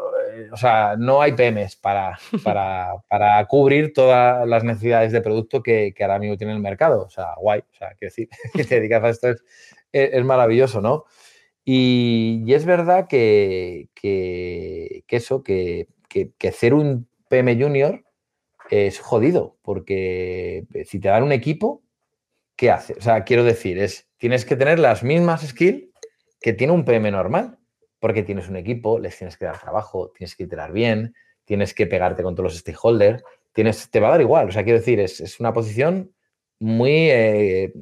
o 0.51 0.57
sea, 0.57 0.95
no 0.97 1.21
hay 1.21 1.33
PMs 1.33 1.75
para, 1.81 2.17
para, 2.43 3.45
cubrir 3.47 3.93
todas 3.93 4.47
las 4.47 4.63
necesidades 4.63 5.11
de 5.11 5.21
producto 5.21 5.61
que, 5.61 5.93
ahora 5.99 6.19
mismo 6.19 6.37
tiene 6.37 6.53
el 6.53 6.59
mercado. 6.59 7.03
O 7.03 7.09
sea, 7.09 7.33
guay, 7.37 7.59
o 7.59 7.75
sea, 7.75 7.89
quiero 7.89 8.11
decir, 8.11 8.29
que 8.53 8.63
te 8.63 8.75
dedicas 8.75 9.03
a 9.03 9.09
esto 9.09 9.29
es, 9.91 10.25
maravilloso, 10.25 10.81
¿no? 10.81 11.05
Y, 11.65 12.45
es 12.47 12.65
verdad 12.65 13.07
que, 13.07 13.89
eso, 15.07 15.43
que, 15.43 15.87
que, 16.07 16.51
ser 16.51 16.73
un 16.73 17.07
PM 17.29 17.61
junior 17.61 18.03
es 18.69 18.99
jodido, 18.99 19.57
porque 19.61 20.65
si 20.85 20.99
te 20.99 21.09
dan 21.09 21.23
un 21.23 21.31
equipo, 21.31 21.83
¿qué 22.55 22.71
hace? 22.71 22.93
O 22.93 23.01
sea, 23.01 23.23
quiero 23.23 23.43
decir, 23.43 23.77
es 23.79 24.09
tienes 24.17 24.45
que 24.45 24.55
tener 24.55 24.79
las 24.79 25.03
mismas 25.03 25.47
skills 25.47 25.89
que 26.39 26.53
tiene 26.53 26.73
un 26.73 26.85
PM 26.85 27.11
normal, 27.11 27.58
porque 27.99 28.23
tienes 28.23 28.49
un 28.49 28.55
equipo, 28.55 28.99
les 28.99 29.17
tienes 29.17 29.37
que 29.37 29.45
dar 29.45 29.59
trabajo, 29.59 30.11
tienes 30.15 30.35
que 30.35 30.43
iterar 30.43 30.71
bien, 30.71 31.13
tienes 31.45 31.73
que 31.73 31.87
pegarte 31.87 32.23
con 32.23 32.35
todos 32.35 32.51
los 32.51 32.57
stakeholders, 32.59 33.23
tienes, 33.53 33.89
te 33.89 33.99
va 33.99 34.07
a 34.07 34.11
dar 34.11 34.21
igual. 34.21 34.49
O 34.49 34.51
sea, 34.51 34.63
quiero 34.63 34.79
decir, 34.79 34.99
es, 34.99 35.39
una 35.39 35.53
posición 35.53 36.11
muy, 36.59 37.09
eh, 37.09 37.73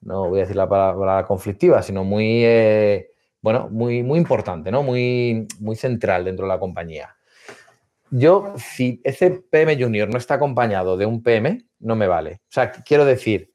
no 0.00 0.28
voy 0.28 0.40
a 0.40 0.42
decir 0.42 0.56
la 0.56 0.68
palabra 0.68 1.24
conflictiva, 1.26 1.82
sino 1.82 2.04
muy, 2.04 2.44
eh, 2.44 3.10
bueno, 3.40 3.68
muy, 3.70 4.02
muy 4.02 4.18
importante, 4.18 4.70
¿no? 4.70 4.82
Muy, 4.82 5.46
muy 5.60 5.76
central 5.76 6.24
dentro 6.24 6.46
de 6.46 6.52
la 6.52 6.58
compañía. 6.58 7.16
Yo, 8.10 8.54
si 8.56 9.00
ese 9.04 9.30
PM 9.30 9.82
junior 9.82 10.08
no 10.08 10.18
está 10.18 10.34
acompañado 10.34 10.96
de 10.96 11.06
un 11.06 11.22
PM, 11.22 11.64
no 11.80 11.96
me 11.96 12.06
vale. 12.06 12.40
O 12.42 12.52
sea, 12.52 12.70
quiero 12.70 13.04
decir, 13.04 13.51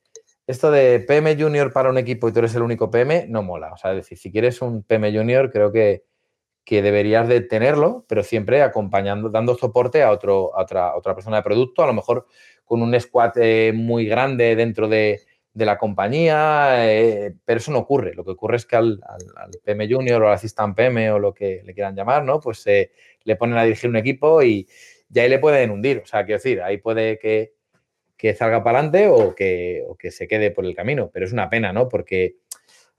esto 0.48 0.72
de 0.72 1.02
PM 1.02 1.36
Junior 1.40 1.74
para 1.74 1.90
un 1.90 1.98
equipo 1.98 2.28
y 2.28 2.32
tú 2.32 2.40
eres 2.40 2.56
el 2.56 2.62
único 2.62 2.90
PM 2.90 3.28
no 3.28 3.44
mola. 3.44 3.74
O 3.74 3.78
sea, 3.78 3.92
es 3.92 3.98
decir, 3.98 4.18
si 4.18 4.32
quieres 4.32 4.62
un 4.62 4.82
PM 4.82 5.16
Junior, 5.16 5.52
creo 5.52 5.74
que, 5.74 6.06
que 6.64 6.82
deberías 6.82 7.28
de 7.28 7.42
tenerlo, 7.42 8.06
pero 8.08 8.24
siempre 8.24 8.62
acompañando, 8.62 9.30
dando 9.30 9.56
soporte 9.56 10.04
a, 10.04 10.12
otro, 10.12 10.52
otra, 10.56 10.96
otra 10.96 11.14
persona 11.14 11.38
de 11.38 11.44
producto, 11.44 11.84
a 11.84 11.88
lo 11.88 11.94
mejor 11.94 12.28
con 12.64 12.82
un 12.82 12.98
squad 13.00 13.34
eh, 13.36 13.74
muy 13.76 14.06
grande 14.06 14.56
dentro 14.56 14.88
de, 14.88 15.22
la 15.54 15.80
compañía, 15.80 16.86
eh, 16.94 17.34
pero 17.44 17.58
eso 17.58 17.72
no 17.72 17.80
ocurre. 17.80 18.14
Lo 18.14 18.24
que 18.24 18.32
ocurre 18.32 18.58
es 18.58 18.66
que 18.66 18.76
al, 18.76 19.02
PM 19.64 19.92
Junior 19.92 20.22
o 20.22 20.28
al 20.28 20.36
Assistant 20.36 20.76
PM 20.76 21.12
o 21.12 21.20
lo 21.20 21.34
que 21.34 21.62
le 21.66 21.74
quieran 21.74 21.96
llamar, 21.96 22.24
¿no? 22.24 22.40
Pues 22.40 22.66
eh, 22.68 22.92
le 23.24 23.36
ponen 23.36 23.58
a 23.58 23.64
dirigir 23.64 23.90
un 23.90 23.96
equipo 23.96 24.44
y, 24.44 24.68
y 25.12 25.20
ahí 25.20 25.30
le 25.30 25.40
pueden 25.40 25.72
hundir. 25.72 26.02
O 26.04 26.06
sea, 26.06 26.26
quiero 26.26 26.38
decir, 26.38 26.62
ahí 26.62 26.78
puede 26.78 27.18
que 27.18 27.57
que 28.18 28.34
salga 28.34 28.64
para 28.64 28.80
adelante 28.80 29.08
o 29.08 29.36
que, 29.36 29.86
que 30.00 30.12
se 30.12 30.28
quede 30.28 30.52
por 30.52 30.66
el 30.66 30.76
camino. 30.76 31.10
Pero 31.14 31.26
es 31.26 31.34
una 31.34 31.50
pena, 31.50 31.72
¿no? 31.72 31.88
Porque 31.88 32.38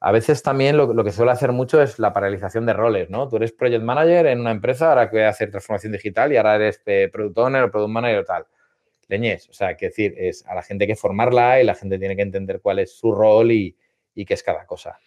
a 0.01 0.13
veces 0.13 0.43
también 0.43 0.77
lo, 0.77 1.05
que 1.05 1.11
suele 1.11 1.33
hacer 1.33 1.53
mucho 1.53 1.83
es 1.83 1.99
la 1.99 2.13
paralización 2.13 2.67
de 2.67 2.73
roles, 2.73 3.11
¿no? 3.11 3.29
Tú 3.29 3.37
eres 3.37 3.53
project 3.53 3.83
manager 3.83 4.27
en 4.27 4.41
una 4.41 4.53
empresa, 4.53 4.91
ahora 4.91 5.11
que 5.11 5.17
voy 5.17 5.25
a 5.25 5.31
hacer 5.31 5.51
transformación 5.51 5.93
digital 5.93 6.33
y 6.33 6.37
ahora 6.37 6.55
eres 6.55 6.81
eh, 6.87 7.11
product 7.13 7.39
owner 7.39 7.65
o 7.65 7.71
product 7.71 7.91
manager 7.91 8.19
o 8.21 8.25
tal. 8.25 8.47
Leñez, 9.09 9.49
o 9.49 9.53
sea, 9.53 9.77
que 9.77 9.87
decir, 9.87 10.15
es 10.17 10.47
a 10.47 10.55
la 10.55 10.63
gente 10.63 10.87
que 10.87 10.95
formarla 10.95 11.61
y 11.61 11.65
la 11.65 11.75
gente 11.75 11.99
tiene 11.99 12.15
que 12.15 12.23
entender 12.23 12.61
cuál 12.61 12.79
es 12.79 12.93
su 12.93 13.13
rol 13.13 13.51
y, 13.51 13.77
y 14.15 14.25
qué 14.25 14.35
es 14.35 14.43
cada 14.43 14.67
cosa. 14.67 14.99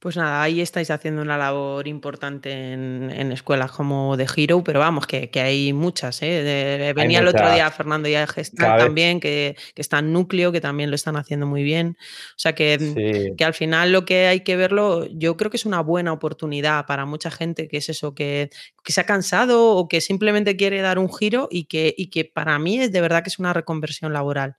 Pues 0.00 0.16
nada, 0.16 0.42
ahí 0.42 0.60
estáis 0.60 0.92
haciendo 0.92 1.22
una 1.22 1.36
labor 1.36 1.88
importante 1.88 2.72
en, 2.72 3.32
escuelas 3.32 3.72
como 3.72 4.16
de 4.16 4.28
Hero, 4.36 4.62
pero 4.62 4.78
vamos, 4.78 5.08
que, 5.08 5.28
hay 5.34 5.72
muchas. 5.72 6.22
¿eh? 6.22 6.92
venía 6.94 7.18
el 7.18 7.26
otro 7.26 7.52
día 7.52 7.68
Fernando 7.72 8.08
ya 8.08 8.24
Gestal 8.28 8.78
también, 8.78 9.18
que, 9.18 9.56
está 9.74 9.98
en 9.98 10.12
núcleo, 10.12 10.52
que 10.52 10.60
también 10.60 10.90
lo 10.90 10.94
están 10.94 11.16
haciendo 11.16 11.46
muy 11.46 11.64
bien. 11.64 11.96
O 11.98 12.38
sea 12.38 12.54
que, 12.54 13.34
que, 13.36 13.44
al 13.44 13.54
final 13.54 13.90
lo 13.90 14.04
que 14.04 14.28
hay 14.28 14.44
que 14.44 14.54
verlo, 14.54 15.04
yo 15.06 15.36
creo 15.36 15.50
que 15.50 15.56
es 15.56 15.66
una 15.66 15.80
buena 15.80 16.12
oportunidad 16.12 16.86
para 16.86 17.04
mucha 17.04 17.32
gente 17.32 17.66
que 17.66 17.78
es 17.78 17.88
eso, 17.88 18.14
que, 18.14 18.50
se 18.84 19.00
ha 19.00 19.04
cansado 19.04 19.74
o 19.74 19.88
que 19.88 20.00
simplemente 20.00 20.56
quiere 20.56 20.80
dar 20.80 21.00
un 21.00 21.12
giro 21.12 21.48
y 21.50 21.64
que, 21.64 21.92
y 21.98 22.08
que 22.08 22.24
para 22.24 22.56
mí 22.60 22.78
es 22.78 22.92
de 22.92 23.00
verdad 23.00 23.24
que 23.24 23.30
es 23.30 23.40
una 23.40 23.52
reconversión 23.52 24.12
laboral 24.12 24.56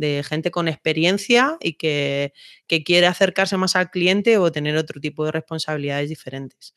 de 0.00 0.24
gente 0.26 0.50
con 0.50 0.66
experiencia 0.66 1.56
y 1.60 1.74
que, 1.74 2.32
quiere 2.84 3.06
acercarse 3.06 3.56
más 3.56 3.74
al 3.74 3.90
cliente 3.90 4.38
o 4.38 4.52
tener 4.52 4.76
otro 4.80 5.00
tipo 5.00 5.24
de 5.24 5.32
responsabilidades 5.32 6.08
diferentes. 6.08 6.74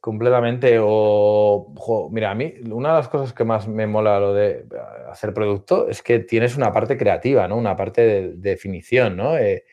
Completamente. 0.00 0.78
O, 0.80 2.10
mira, 2.10 2.30
a 2.30 2.34
mí 2.34 2.54
una 2.70 2.90
de 2.90 2.94
las 2.96 3.08
cosas 3.08 3.32
que 3.32 3.44
más 3.44 3.68
me 3.68 3.86
mola 3.86 4.18
lo 4.18 4.34
de 4.34 4.66
hacer 5.10 5.32
producto 5.32 5.88
es 5.88 6.02
que 6.02 6.18
tienes 6.20 6.56
una 6.56 6.72
parte 6.72 6.96
creativa, 6.96 7.46
¿no? 7.48 7.56
Una 7.56 7.76
parte 7.76 8.02
de, 8.02 8.32
definición, 8.34 9.16
¿no? 9.16 9.36
Eh, 9.38 9.64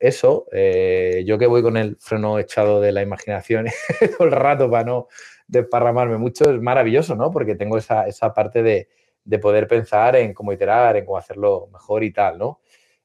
eso, 0.00 0.46
eh, 0.52 1.24
yo 1.26 1.38
que 1.38 1.46
voy 1.46 1.62
con 1.62 1.76
el 1.76 1.96
freno 1.98 2.38
echado 2.38 2.80
de 2.80 2.92
la 2.92 3.02
imaginación 3.02 3.66
todo 4.18 4.28
el 4.28 4.32
rato 4.32 4.70
para 4.70 4.84
no 4.84 5.08
desparramarme 5.46 6.18
mucho, 6.18 6.50
es 6.50 6.60
maravilloso, 6.60 7.14
¿no? 7.16 7.30
Porque 7.30 7.54
tengo 7.54 7.78
esa 7.78 8.34
parte 8.34 8.62
de, 8.62 8.88
de 9.24 9.38
poder 9.38 9.66
pensar 9.66 10.16
en 10.16 10.34
cómo 10.34 10.52
iterar, 10.52 10.96
en 10.96 11.04
cómo 11.04 11.18
hacerlo 11.18 11.68
mejor 11.72 12.04
y 12.04 12.12
tal, 12.12 12.38
¿no? 12.38 12.60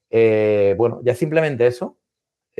Eh, 0.09 0.75
bueno, 0.77 0.99
ya 1.03 1.15
simplemente 1.15 1.65
eso, 1.65 1.97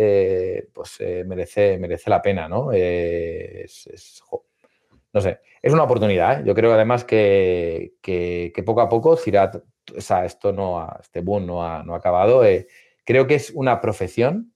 eh, 0.02 0.70
pues 0.74 0.96
eh, 1.00 1.24
merece, 1.26 1.78
merece 1.78 2.10
la 2.10 2.22
pena, 2.22 2.48
¿no? 2.48 2.72
Es, 2.72 4.24
no 5.12 5.22
sé, 5.22 5.40
es 5.62 5.74
una 5.74 5.84
oportunidad. 5.84 6.44
Yo 6.46 6.56
creo 6.56 6.74
además 6.74 7.04
que, 7.04 7.96
que, 8.02 8.64
poco 8.66 8.82
a 8.82 8.90
poco 8.90 9.18
Cirat, 9.18 9.58
o 9.58 10.02
sea, 10.02 10.26
esto 10.26 10.54
no 10.54 10.80
ha, 10.80 11.00
este 11.02 11.22
boom 11.22 11.46
no 11.46 11.66
ha, 11.66 11.84
no 11.84 11.94
ha 11.94 11.98
acabado. 11.98 12.44
creo 13.06 13.28
que 13.28 13.36
es 13.36 13.52
una 13.52 13.82
profesión, 13.82 14.54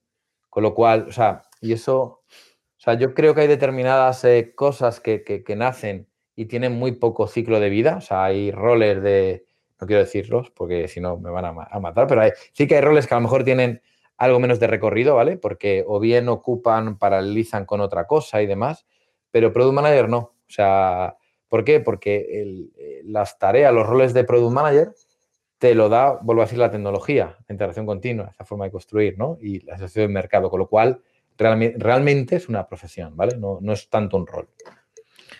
con 0.48 0.62
lo 0.62 0.74
cual, 0.74 1.06
o 1.08 1.12
sea, 1.12 1.42
y 1.60 1.72
eso, 1.72 2.02
o 2.02 2.78
sea, 2.78 2.94
yo 2.94 3.14
creo 3.14 3.34
que 3.34 3.42
hay 3.42 3.48
determinadas 3.48 4.24
cosas 4.54 5.00
que, 5.00 5.24
que 5.24 5.56
nacen 5.56 6.08
y 6.36 6.46
tienen 6.46 6.72
muy 6.72 6.92
poco 6.92 7.26
ciclo 7.26 7.60
de 7.60 7.68
vida. 7.70 7.96
O 7.96 8.00
sea, 8.00 8.24
hay 8.24 8.50
roles 8.50 9.02
de, 9.02 9.44
no 9.80 9.86
quiero 9.86 10.02
decirlos 10.02 10.50
porque 10.50 10.88
si 10.88 11.00
no 11.00 11.18
me 11.18 11.30
van 11.30 11.44
a, 11.44 11.80
matar, 11.80 12.06
pero 12.06 12.22
hay, 12.22 12.30
sí 12.52 12.66
que 12.66 12.76
hay 12.76 12.80
roles 12.80 13.06
que 13.06 13.14
a 13.14 13.18
lo 13.18 13.22
mejor 13.22 13.44
tienen 13.44 13.82
algo 14.16 14.38
menos 14.38 14.60
de 14.60 14.66
recorrido, 14.66 15.16
¿vale? 15.16 15.36
Porque 15.36 15.84
o 15.86 16.00
bien 16.00 16.28
ocupan, 16.28 16.98
paralizan 16.98 17.66
con 17.66 17.80
otra 17.80 18.06
cosa 18.06 18.42
y 18.42 18.46
demás, 18.46 18.86
pero 19.30 19.52
Product 19.52 19.74
Manager 19.74 20.08
no. 20.08 20.18
O 20.18 20.50
sea, 20.50 21.16
¿por 21.48 21.64
qué? 21.64 21.80
Porque 21.80 22.70
eh, 22.76 23.02
las 23.04 23.38
tareas, 23.38 23.72
los 23.72 23.86
roles 23.86 24.14
de 24.14 24.24
Product 24.24 24.52
Manager 24.52 24.92
te 25.58 25.74
lo 25.74 25.88
da, 25.88 26.18
vuelvo 26.20 26.42
a 26.42 26.44
decir, 26.44 26.58
la 26.58 26.70
tecnología, 26.70 27.36
la 27.48 27.52
integración 27.52 27.86
continua, 27.86 28.28
esa 28.30 28.44
forma 28.44 28.66
de 28.66 28.70
construir, 28.70 29.18
¿no? 29.18 29.38
Y 29.40 29.60
la 29.60 29.74
asociación 29.74 30.04
del 30.04 30.12
mercado, 30.12 30.50
con 30.50 30.60
lo 30.60 30.68
cual 30.68 31.02
realmente, 31.36 32.36
es 32.36 32.48
una 32.48 32.66
profesión, 32.66 33.16
¿vale? 33.16 33.36
No 33.38 33.72
es 33.72 33.88
tanto 33.88 34.16
un 34.16 34.26
rol. 34.26 34.48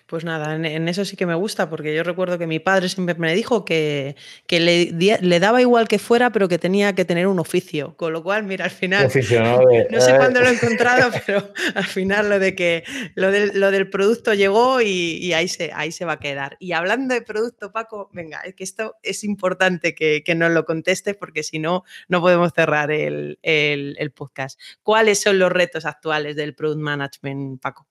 Pues 0.06 0.22
nada, 0.22 0.54
en, 0.54 0.86
eso 0.86 1.02
sí 1.06 1.16
que 1.16 1.24
me 1.24 1.34
gusta, 1.34 1.70
porque 1.70 1.94
yo 1.94 2.02
recuerdo 2.02 2.38
que 2.38 2.46
mi 2.46 2.58
padre 2.58 2.90
siempre 2.90 3.14
me 3.14 3.34
dijo 3.34 3.64
que, 3.64 4.14
le, 4.50 5.40
daba 5.40 5.62
igual 5.62 5.88
que 5.88 5.98
fuera, 5.98 6.30
pero 6.30 6.46
que 6.46 6.58
tenía 6.58 6.94
que 6.94 7.06
tener 7.06 7.26
un 7.26 7.38
oficio. 7.38 7.96
Con 7.96 8.12
lo 8.12 8.22
cual, 8.22 8.44
mira, 8.44 8.66
al 8.66 8.70
final, 8.70 9.04
¿no? 9.04 10.00
sé 10.00 10.16
cuándo 10.16 10.40
lo 10.40 10.48
he 10.48 10.52
encontrado, 10.54 11.10
pero 11.24 11.50
al 11.74 11.86
final 11.86 12.28
lo 12.28 12.38
de 12.38 12.54
que 12.54 12.84
lo 13.14 13.30
del, 13.30 13.58
lo 13.58 13.70
del 13.70 13.88
producto 13.88 14.34
llegó 14.34 14.82
y, 14.82 15.32
ahí, 15.32 15.48
se, 15.48 15.70
ahí 15.72 15.90
se 15.90 16.04
va 16.04 16.12
a 16.12 16.20
quedar. 16.20 16.58
Y 16.60 16.72
hablando 16.72 17.14
de 17.14 17.22
producto, 17.22 17.72
Paco, 17.72 18.10
venga, 18.12 18.40
es 18.40 18.54
que 18.54 18.64
esto 18.64 18.96
es 19.02 19.24
importante 19.24 19.94
que, 19.94 20.22
nos 20.36 20.50
lo 20.50 20.66
contestes, 20.66 21.16
porque 21.16 21.42
si 21.42 21.58
no, 21.58 21.84
no 22.08 22.20
podemos 22.20 22.52
cerrar 22.54 22.90
el, 22.90 23.38
el 23.42 24.12
podcast. 24.12 24.60
¿Cuáles 24.82 25.22
son 25.22 25.38
los 25.38 25.50
retos 25.50 25.86
actuales 25.86 26.36
del 26.36 26.54
product 26.54 26.80
management, 26.80 27.62
Paco? 27.62 27.86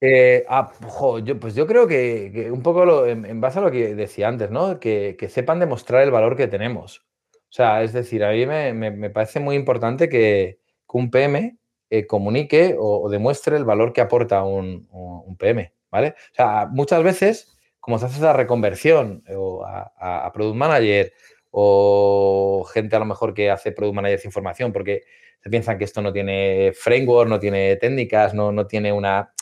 Eh, 0.00 0.44
ah, 0.48 0.72
pues 1.40 1.54
yo 1.54 1.66
creo 1.66 1.88
que, 1.88 2.48
un 2.52 2.62
poco 2.62 3.06
en, 3.06 3.40
base 3.40 3.58
a 3.58 3.62
lo 3.62 3.70
que 3.70 3.94
decía 3.94 4.28
antes, 4.28 4.50
¿no? 4.50 4.78
Que, 4.78 5.16
sepan 5.28 5.58
demostrar 5.58 6.02
el 6.02 6.10
valor 6.10 6.36
que 6.36 6.46
tenemos. 6.46 7.00
O 7.34 7.52
sea, 7.52 7.82
es 7.82 7.92
decir, 7.92 8.24
a 8.24 8.30
mí 8.32 8.46
me, 8.46 9.10
parece 9.10 9.40
muy 9.40 9.56
importante 9.56 10.08
que, 10.08 10.60
un 10.92 11.10
PM 11.10 11.58
eh, 11.90 12.06
comunique 12.06 12.76
o, 12.78 13.08
demuestre 13.10 13.56
el 13.56 13.64
valor 13.64 13.92
que 13.92 14.00
aporta 14.00 14.44
un, 14.44 14.88
PM, 15.38 15.72
¿vale? 15.90 16.14
O 16.32 16.34
sea, 16.34 16.68
muchas 16.70 17.02
veces, 17.02 17.56
como 17.80 17.98
se 17.98 18.06
hace 18.06 18.18
esa 18.18 18.32
reconversión 18.32 19.24
o 19.36 19.64
a, 19.66 20.30
Product 20.32 20.56
Manager 20.56 21.12
o 21.50 22.64
gente 22.72 22.96
a 22.96 22.98
lo 23.00 23.04
mejor 23.06 23.34
que 23.34 23.50
hace 23.50 23.72
Product 23.72 23.96
Manager 23.96 24.20
de 24.20 24.28
información, 24.28 24.72
porque 24.72 25.02
se 25.40 25.50
piensan 25.50 25.78
que 25.78 25.84
esto 25.84 26.02
no 26.02 26.12
tiene 26.12 26.72
framework, 26.74 27.28
no 27.28 27.40
tiene 27.40 27.76
técnicas, 27.76 28.34
no, 28.34 28.52
no 28.52 28.66
tiene 28.66 28.92
una 28.92 29.32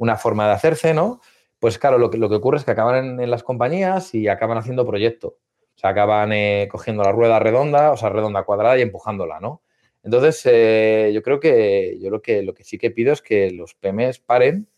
una 0.00 0.16
forma 0.16 0.46
de 0.46 0.54
hacerse, 0.54 0.94
¿no? 0.94 1.20
Pues 1.58 1.78
claro, 1.78 1.98
lo 1.98 2.10
que, 2.10 2.16
lo 2.16 2.30
que 2.30 2.36
ocurre 2.36 2.56
es 2.56 2.64
que 2.64 2.70
acaban 2.70 3.20
en, 3.20 3.30
las 3.30 3.42
compañías 3.42 4.14
y 4.14 4.28
acaban 4.28 4.56
haciendo 4.56 4.86
proyecto. 4.86 5.36
O 5.76 5.78
sea, 5.78 5.90
acaban 5.90 6.32
eh, 6.32 6.68
cogiendo 6.70 7.02
la 7.02 7.12
rueda 7.12 7.38
redonda, 7.38 7.92
o 7.92 7.98
sea, 7.98 8.08
redonda 8.08 8.44
cuadrada 8.44 8.78
y 8.78 8.82
empujándola, 8.82 9.40
¿no? 9.40 9.62
Entonces, 10.02 10.40
eh, 10.46 11.10
yo 11.12 11.22
creo 11.22 11.38
que 11.38 11.98
yo 12.00 12.08
lo 12.08 12.22
que 12.22 12.42
lo 12.42 12.54
que 12.54 12.64
sí 12.64 12.78
que 12.78 12.90
pido 12.90 13.12
es 13.12 13.20
que 13.20 13.50
los 13.50 13.74
PMs 13.74 14.20
paren, 14.20 14.68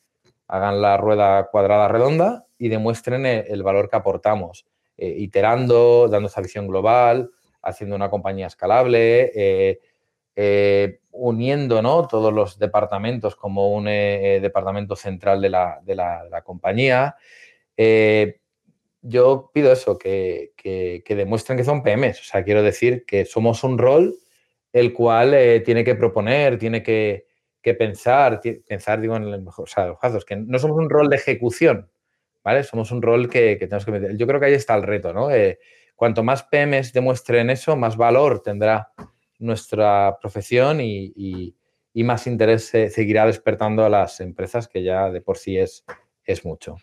hagan 0.49 0.83
la 0.83 0.97
rueda 0.97 1.49
cuadrada 1.53 1.87
redonda 1.87 2.47
y 2.59 2.69
demuestren 2.69 3.25
el, 3.25 3.63
valor 3.63 3.89
que 3.89 3.97
aportamos, 3.97 4.67
eh, 4.97 5.15
iterando, 5.19 6.09
dando 6.09 6.29
esa 6.29 6.41
visión 6.41 6.67
global, 6.67 7.31
haciendo 7.63 7.95
una 7.95 8.11
compañía 8.11 8.49
escalable, 8.49 9.79
uniendo 11.13 11.83
¿no? 11.83 12.07
todos 12.09 12.33
los 12.33 12.59
departamentos 12.59 13.37
como 13.37 13.73
un 13.73 13.87
eh, 13.89 14.41
departamento 14.41 14.97
central 14.97 15.41
de 15.41 15.51
la, 15.51 16.43
compañía. 16.45 17.17
Eh, 17.77 18.41
yo 19.03 19.51
pido 19.53 19.73
eso, 19.73 19.99
que, 19.99 20.53
demuestren 21.07 21.59
que 21.59 21.65
son 21.65 21.83
PMs. 21.83 22.21
O 22.21 22.25
sea, 22.25 22.43
quiero 22.45 22.63
decir 22.63 23.05
que 23.07 23.25
somos 23.25 23.63
un 23.65 23.79
rol 23.79 24.17
el 24.73 24.95
cual 24.95 25.63
tiene 25.65 25.85
que 25.85 25.95
proponer, 25.95 26.59
tiene 26.59 26.83
que, 26.83 27.27
pensar, 27.79 28.41
pensar, 28.67 29.01
digo, 29.01 29.17
en 29.17 29.25
el 29.25 29.43
mejor, 29.43 29.65
o 29.65 29.67
sea, 29.67 29.87
los 29.87 29.99
casos, 29.99 30.25
que 30.25 30.37
no 30.37 30.59
somos 30.59 30.79
un 30.79 30.89
rol 30.89 31.09
de 31.11 31.17
ejecución, 31.17 31.91
¿vale? 32.43 32.65
Somos 32.65 32.91
un 32.91 33.03
rol 33.03 33.29
que, 33.29 33.57
tenemos 33.57 33.85
que 33.85 33.93
meter. 33.93 34.17
Yo 34.17 34.27
creo 34.27 34.41
que 34.41 34.47
ahí 34.47 34.55
está 34.55 34.75
el 34.75 34.83
reto, 34.83 35.13
¿no? 35.13 35.29
cuanto 35.95 36.25
más 36.25 36.43
PMs 36.43 36.93
demuestren 36.93 37.49
eso, 37.51 37.77
más 37.77 37.97
valor 37.97 38.43
tendrá 38.43 38.91
nuestra 39.43 40.19
profesión 40.21 40.81
y, 40.81 41.55
más 41.95 42.27
interés 42.27 42.67
seguirá 42.67 43.27
despertando 43.27 43.85
a 43.85 43.91
las 43.91 44.21
empresas, 44.21 44.69
que 44.69 44.83
ya 44.83 45.11
de 45.11 45.21
por 45.21 45.37
sí 45.37 45.59
es, 45.59 45.85
es 46.25 46.45
mucho. 46.45 46.77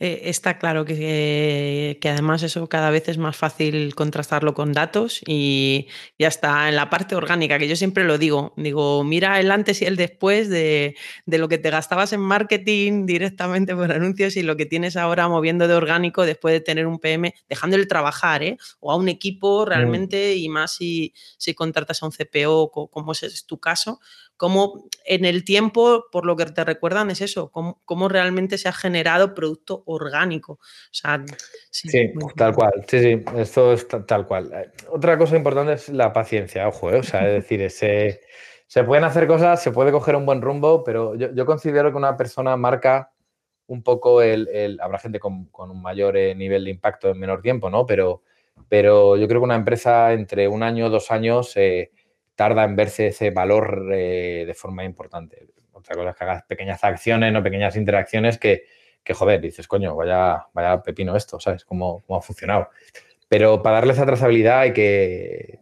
Eh, 0.00 0.30
está 0.30 0.58
claro 0.58 0.84
que, 0.84 1.98
además 2.04 2.44
eso 2.44 2.68
cada 2.68 2.90
vez 2.90 3.08
es 3.08 3.18
más 3.18 3.36
fácil 3.36 3.96
contrastarlo 3.96 4.54
con 4.54 4.72
datos 4.72 5.20
y 5.26 5.88
ya 6.16 6.28
está 6.28 6.68
en 6.68 6.76
la 6.76 6.88
parte 6.88 7.16
orgánica, 7.16 7.58
que 7.58 7.66
yo 7.66 7.74
siempre 7.74 8.04
lo 8.04 8.16
digo, 8.16 8.52
digo, 8.56 9.02
mira 9.02 9.40
el 9.40 9.50
antes 9.50 9.82
y 9.82 9.86
el 9.86 9.96
después 9.96 10.48
de, 10.48 10.94
lo 11.26 11.48
que 11.48 11.58
te 11.58 11.70
gastabas 11.70 12.12
en 12.12 12.20
marketing 12.20 13.06
directamente 13.06 13.74
por 13.74 13.90
anuncios 13.90 14.36
y 14.36 14.44
lo 14.44 14.56
que 14.56 14.66
tienes 14.66 14.96
ahora 14.96 15.26
moviendo 15.26 15.66
de 15.66 15.74
orgánico 15.74 16.24
después 16.24 16.52
de 16.52 16.60
tener 16.60 16.86
un 16.86 17.00
PM, 17.00 17.34
dejándole 17.48 17.84
trabajar, 17.86 18.44
¿eh? 18.44 18.56
o 18.78 18.92
a 18.92 18.96
un 18.96 19.08
equipo 19.08 19.64
mm. 19.64 19.68
realmente 19.68 20.36
y 20.36 20.48
más 20.48 20.76
si, 20.76 21.12
si 21.38 21.54
contratas 21.54 22.04
a 22.04 22.06
un 22.06 22.12
CPO, 22.12 22.70
como 22.70 23.12
es 23.12 23.44
tu 23.46 23.58
caso, 23.58 23.98
cómo 24.38 24.88
en 25.04 25.24
el 25.24 25.44
tiempo, 25.44 26.06
por 26.12 26.24
lo 26.24 26.36
que 26.36 26.46
te 26.46 26.64
recuerdan, 26.64 27.10
es 27.10 27.20
eso, 27.20 27.50
cómo, 27.50 28.08
realmente 28.08 28.56
se 28.56 28.68
ha 28.68 28.72
generado 28.72 29.34
producto 29.34 29.82
orgánico. 29.88 30.58
sí, 31.70 32.12
tal 32.36 32.54
cual, 32.54 32.84
sí, 32.86 33.00
sí, 33.00 33.24
esto 33.36 33.72
es 33.72 33.86
tal 34.06 34.26
cual. 34.26 34.50
Eh, 34.52 34.70
otra 34.90 35.18
cosa 35.18 35.36
importante 35.36 35.74
es 35.74 35.88
la 35.88 36.12
paciencia, 36.12 36.68
ojo, 36.68 36.90
eh, 36.90 36.98
o 36.98 37.02
sea, 37.02 37.28
es 37.28 37.48
decir, 37.48 38.20
se 38.66 38.84
pueden 38.84 39.04
hacer 39.04 39.26
cosas, 39.26 39.62
se 39.62 39.72
puede 39.72 39.92
coger 39.92 40.16
un 40.16 40.26
buen 40.26 40.42
rumbo, 40.42 40.84
pero 40.84 41.14
yo, 41.14 41.46
considero 41.46 41.90
que 41.90 41.96
una 41.96 42.16
persona 42.16 42.56
marca 42.56 43.12
un 43.66 43.82
poco 43.82 44.22
el, 44.22 44.78
habrá 44.80 44.98
gente 44.98 45.18
con, 45.18 45.48
un 45.52 45.82
mayor 45.82 46.16
eh, 46.16 46.34
nivel 46.34 46.64
de 46.64 46.70
impacto 46.70 47.10
en 47.10 47.18
menor 47.18 47.42
tiempo, 47.42 47.70
¿no? 47.70 47.86
Pero, 47.86 48.22
pero 48.68 49.16
yo 49.16 49.28
creo 49.28 49.40
que 49.40 49.44
una 49.44 49.56
empresa 49.56 50.12
entre 50.12 50.48
un 50.48 50.62
año, 50.62 50.90
dos 50.90 51.10
años, 51.10 51.54
tarda 52.38 52.62
en 52.62 52.76
verse 52.76 53.08
ese 53.08 53.32
valor 53.32 53.90
eh, 53.92 54.44
de 54.46 54.54
forma 54.54 54.84
importante. 54.84 55.48
Otra 55.72 55.96
cosa 55.96 56.10
es 56.10 56.16
que 56.16 56.22
hagas 56.22 56.44
pequeñas 56.44 56.84
acciones, 56.84 57.32
no 57.32 57.42
pequeñas 57.42 57.74
interacciones 57.74 58.38
que, 58.38 58.62
que 59.04 59.14
joder, 59.14 59.40
dices, 59.40 59.66
coño, 59.66 59.94
vaya, 59.96 60.46
vaya 60.52 60.82
pepino 60.82 61.16
esto, 61.16 61.40
¿sabes? 61.40 61.64
¿Cómo, 61.64 62.02
cómo 62.06 62.18
ha 62.18 62.22
funcionado? 62.22 62.68
Pero 63.28 63.62
para 63.62 63.76
darle 63.76 63.92
esa 63.92 64.06
trazabilidad 64.06 64.60
hay 64.60 64.72
que, 64.72 65.60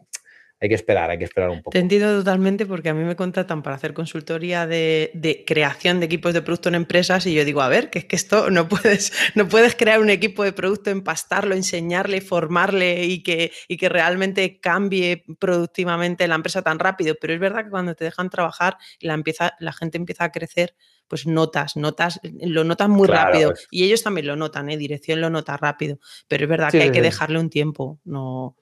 hay 0.59 0.71
que 0.71 0.75
esperar, 0.75 1.11
hay 1.11 1.19
que 1.19 1.25
esperar 1.25 1.51
un 1.51 1.59
poco. 1.59 1.71
Te 1.71 1.81
entiendo 1.81 2.19
totalmente 2.19 2.65
porque 2.65 2.89
a 2.89 2.95
mí 2.95 3.05
me 3.05 3.15
contratan 3.15 3.63
para 3.63 3.77
hacer 3.77 3.93
consultoría 3.93 4.67
de, 4.67 5.45
creación 5.47 6.01
de 6.01 6.07
equipos 6.07 6.33
de 6.33 6.41
producto 6.41 6.71
en 6.71 6.77
empresas 6.77 7.27
y 7.27 7.35
yo 7.35 7.45
digo, 7.45 7.61
a 7.61 7.69
ver, 7.69 7.91
que 7.91 7.99
es 7.99 8.05
que 8.07 8.17
esto 8.17 8.51
no 8.51 8.67
puedes, 8.69 9.13
no 9.35 9.49
puedes 9.49 9.77
crear 9.77 10.01
un 10.01 10.09
equipo 10.09 10.45
de 10.45 10.53
producto, 10.53 10.89
empastarlo, 10.89 11.55
enseñarle, 11.55 12.23
formarle 12.23 13.05
y 13.05 13.23
que, 13.23 13.53
y 13.69 13.77
que 13.77 13.91
realmente 13.91 14.59
cambie 14.59 15.25
productivamente 15.39 16.27
la 16.27 16.37
empresa 16.37 16.63
tan 16.63 16.79
rápido. 16.79 17.17
Pero 17.21 17.35
es 17.35 17.41
verdad 17.41 17.65
que 17.65 17.71
cuando 17.71 17.95
te 17.95 18.05
dejan 18.05 18.31
trabajar 18.31 18.79
y 18.99 19.09
la, 19.09 19.15
empieza, 19.15 19.55
la 19.61 19.75
gente 19.75 19.99
empieza 19.99 20.25
a 20.25 20.33
crecer, 20.33 20.75
pues 21.07 21.27
notas, 21.27 21.77
notas, 21.77 22.19
lo 22.23 22.65
notas 22.65 22.89
muy 22.89 23.07
rápido. 23.07 23.51
Pues 23.51 23.69
y 23.71 23.85
ellos 23.85 24.03
también 24.03 24.27
lo 24.27 24.37
notan, 24.37 24.71
¿eh? 24.71 24.77
dirección 24.79 25.21
lo 25.21 25.29
nota 25.29 25.57
rápido. 25.59 25.99
Pero 26.29 26.45
es 26.45 26.49
verdad 26.49 26.71
que 26.71 26.83
hay 26.83 26.93
que 26.93 27.03
dejarle 27.03 27.39
un 27.39 27.51
tiempo. 27.51 28.01
No, 28.05 28.57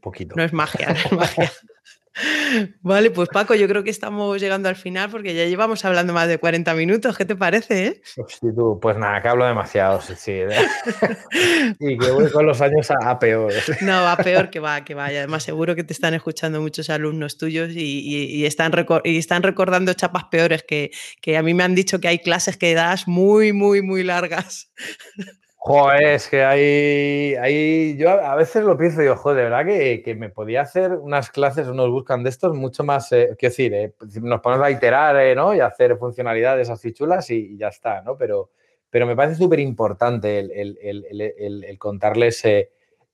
poquito. 0.00 0.34
No 0.36 0.42
es 0.42 0.52
magia, 0.52 0.94
Vale, 2.82 3.10
pues 3.10 3.28
Paco, 3.28 3.54
yo 3.54 3.68
creo 3.68 3.84
que 3.84 3.90
estamos 3.90 4.40
llegando 4.40 4.68
al 4.68 4.76
final 4.76 5.10
porque 5.10 5.34
ya 5.34 5.46
llevamos 5.46 5.84
hablando 5.84 6.12
más 6.12 6.28
de 6.28 6.38
40 6.38 6.74
minutos. 6.74 7.16
¿Qué 7.16 7.24
te 7.24 7.36
parece? 7.36 7.86
Eh? 7.86 8.02
Pues 8.80 8.96
nada, 8.96 9.22
que 9.22 9.28
hablo 9.28 9.46
demasiado, 9.46 10.00
sí, 10.00 10.14
sí. 10.16 10.40
y 11.80 11.96
que 11.96 12.10
voy 12.10 12.30
con 12.30 12.46
los 12.46 12.60
años 12.60 12.90
a, 12.90 13.18
peor. 13.18 13.52
No, 13.80 14.08
a 14.08 14.16
peor 14.16 14.50
que 14.50 14.60
va, 14.60 14.84
que 14.84 14.94
vaya. 14.94 15.20
Además, 15.20 15.44
seguro 15.44 15.74
que 15.76 15.84
te 15.84 15.92
están 15.92 16.14
escuchando 16.14 16.60
muchos 16.60 16.90
alumnos 16.90 17.38
tuyos 17.38 17.70
y, 17.72 18.44
están, 18.44 18.72
y 19.04 19.18
están 19.18 19.42
recordando 19.42 19.94
chapas 19.94 20.24
peores 20.24 20.64
que, 20.64 20.90
que 21.20 21.36
a 21.36 21.42
mí 21.42 21.54
me 21.54 21.62
han 21.62 21.74
dicho 21.74 22.00
que 22.00 22.08
hay 22.08 22.18
clases 22.18 22.56
que 22.56 22.74
das 22.74 23.06
muy, 23.06 23.52
muy, 23.52 23.82
muy 23.82 24.02
largas. 24.02 24.70
Joder, 25.62 26.02
es 26.14 26.26
que 26.26 26.42
hay, 26.42 27.34
hay, 27.34 27.94
yo 27.98 28.08
a 28.08 28.34
veces 28.34 28.64
lo 28.64 28.78
pienso 28.78 29.00
y 29.00 29.04
digo, 29.04 29.16
joder, 29.16 29.36
de 29.36 29.50
verdad 29.50 29.66
que, 30.02 30.14
me 30.14 30.30
podía 30.30 30.62
hacer 30.62 30.92
unas 30.92 31.28
clases, 31.28 31.68
unos 31.68 31.90
buscan 31.90 32.22
de 32.22 32.30
estos 32.30 32.56
mucho 32.56 32.82
más, 32.82 33.12
eh, 33.12 33.36
quiero 33.38 33.50
decir, 33.50 33.74
eh, 33.74 33.94
nos 34.22 34.40
ponemos 34.40 34.66
a 34.66 34.70
iterar, 34.70 35.16
eh, 35.20 35.34
¿no? 35.34 35.54
Y 35.54 35.60
hacer 35.60 35.98
funcionalidades 35.98 36.70
así 36.70 36.94
chulas 36.94 37.28
y, 37.28 37.58
ya 37.58 37.68
está, 37.68 38.00
¿no? 38.00 38.16
Pero, 38.16 38.52
pero 38.88 39.06
me 39.06 39.14
parece 39.14 39.36
súper 39.36 39.60
importante 39.60 40.38
el, 40.38 41.76
contarles 41.78 42.42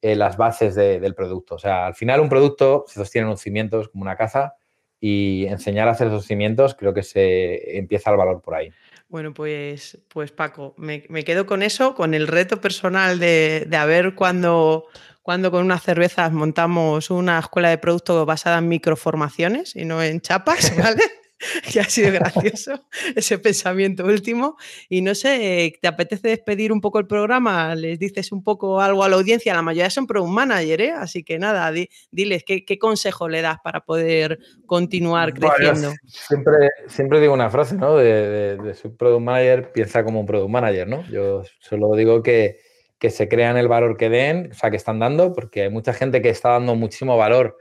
las 0.01 0.37
bases 0.37 0.77
del 0.77 1.15
producto. 1.17 1.57
O 1.57 1.59
sea, 1.59 1.87
al 1.87 1.97
final 1.97 2.21
un 2.21 2.29
producto 2.29 2.85
sostiene 2.87 3.25
en 3.25 3.31
unos 3.31 3.41
cimientos 3.41 3.89
como 3.89 4.03
una 4.03 4.17
casa 4.17 4.55
y 5.01 5.47
enseñar 5.47 5.89
a 5.89 5.93
hacer 5.93 6.07
esos 6.07 6.25
cimientos 6.25 6.75
creo 6.75 6.95
que 6.95 7.03
se 7.03 7.77
empieza 7.77 8.11
el 8.13 8.17
valor 8.17 8.41
por 8.41 8.55
ahí. 8.55 8.71
Bueno, 9.09 9.33
pues, 9.33 9.99
pues 10.09 10.33
Paco, 10.33 10.75
me, 10.77 11.03
quedo 11.25 11.47
con 11.47 11.63
eso, 11.63 11.95
con 11.95 12.13
el 12.13 12.27
reto 12.27 12.61
personal 12.61 13.19
de, 13.19 13.65
de 13.69 13.77
a 13.77 13.85
ver 13.85 14.15
cuando, 14.17 14.87
cuando 15.23 15.51
con 15.51 15.65
unas 15.65 15.83
cervezas 15.83 16.33
montamos 16.33 17.11
una 17.11 17.39
escuela 17.39 17.69
de 17.69 17.79
producto 17.79 18.27
basada 18.27 18.59
en 18.59 18.69
microformaciones 18.69 19.77
y 19.77 19.85
no 19.85 20.03
en 20.03 20.21
chapas, 20.21 20.73
¿vale? 20.83 21.03
que 21.73 21.81
ha 21.81 21.85
sido 21.85 22.13
gracioso 22.13 22.81
ese 23.17 23.39
pensamiento 23.39 24.05
último. 24.05 24.57
Y 24.89 25.03
no 25.03 25.15
sé, 25.15 25.75
¿te 25.81 25.89
apetece 25.89 26.29
despedir 26.29 26.73
un 26.73 26.81
poco 26.81 26.99
el 26.99 27.07
programa? 27.07 27.75
¿Les 27.75 27.99
dices 27.99 28.33
un 28.33 28.43
poco 28.43 28.81
algo 28.81 29.05
a 29.05 29.09
la 29.09 29.17
audiencia? 29.17 29.55
La 29.55 29.63
mayoría 29.63 29.91
son 29.91 30.07
product 30.07 30.31
manager, 30.31 30.81
¿eh? 30.81 30.93
así 30.93 31.23
que 31.23 31.39
nada, 31.39 31.73
diles 32.11 32.45
¿qué, 32.45 32.79
consejo 32.79 33.29
le 33.29 33.43
das 33.43 33.59
para 33.63 33.81
poder 33.81 34.39
continuar 34.67 35.33
creciendo. 35.35 35.93
siempre, 36.07 36.71
siempre 36.89 37.21
digo 37.21 37.35
una 37.35 37.51
frase, 37.51 37.75
¿no? 37.77 37.97
De, 37.97 38.57
de, 38.57 38.75
ser 38.75 38.95
product 38.95 39.23
manager, 39.23 39.73
piensa 39.73 40.05
como 40.05 40.21
un 40.21 40.27
product 40.27 40.51
manager, 40.51 40.89
¿no? 40.89 41.09
Yo 41.11 41.43
solo 41.61 41.95
digo 41.97 42.23
que, 42.23 42.59
que 42.99 43.11
se 43.11 43.29
crean 43.29 43.57
el 43.57 43.69
valor 43.69 43.97
que 43.97 44.09
den, 44.09 44.51
o 44.53 44.55
sea, 44.55 44.71
que 44.71 44.77
están 44.77 44.99
dando, 44.99 45.33
porque 45.33 45.63
hay 45.63 45.71
mucha 45.71 45.93
gente 45.93 46.23
que 46.23 46.31
está 46.31 46.51
dando 46.51 46.75
muchísimo 46.75 47.17
valor 47.17 47.57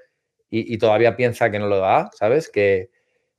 y, 0.49 0.73
y 0.73 0.77
todavía 0.77 1.15
piensa 1.15 1.49
que 1.49 1.59
no 1.59 1.67
lo 1.67 1.79
da, 1.79 2.09
¿sabes? 2.13 2.49
Que, 2.49 2.89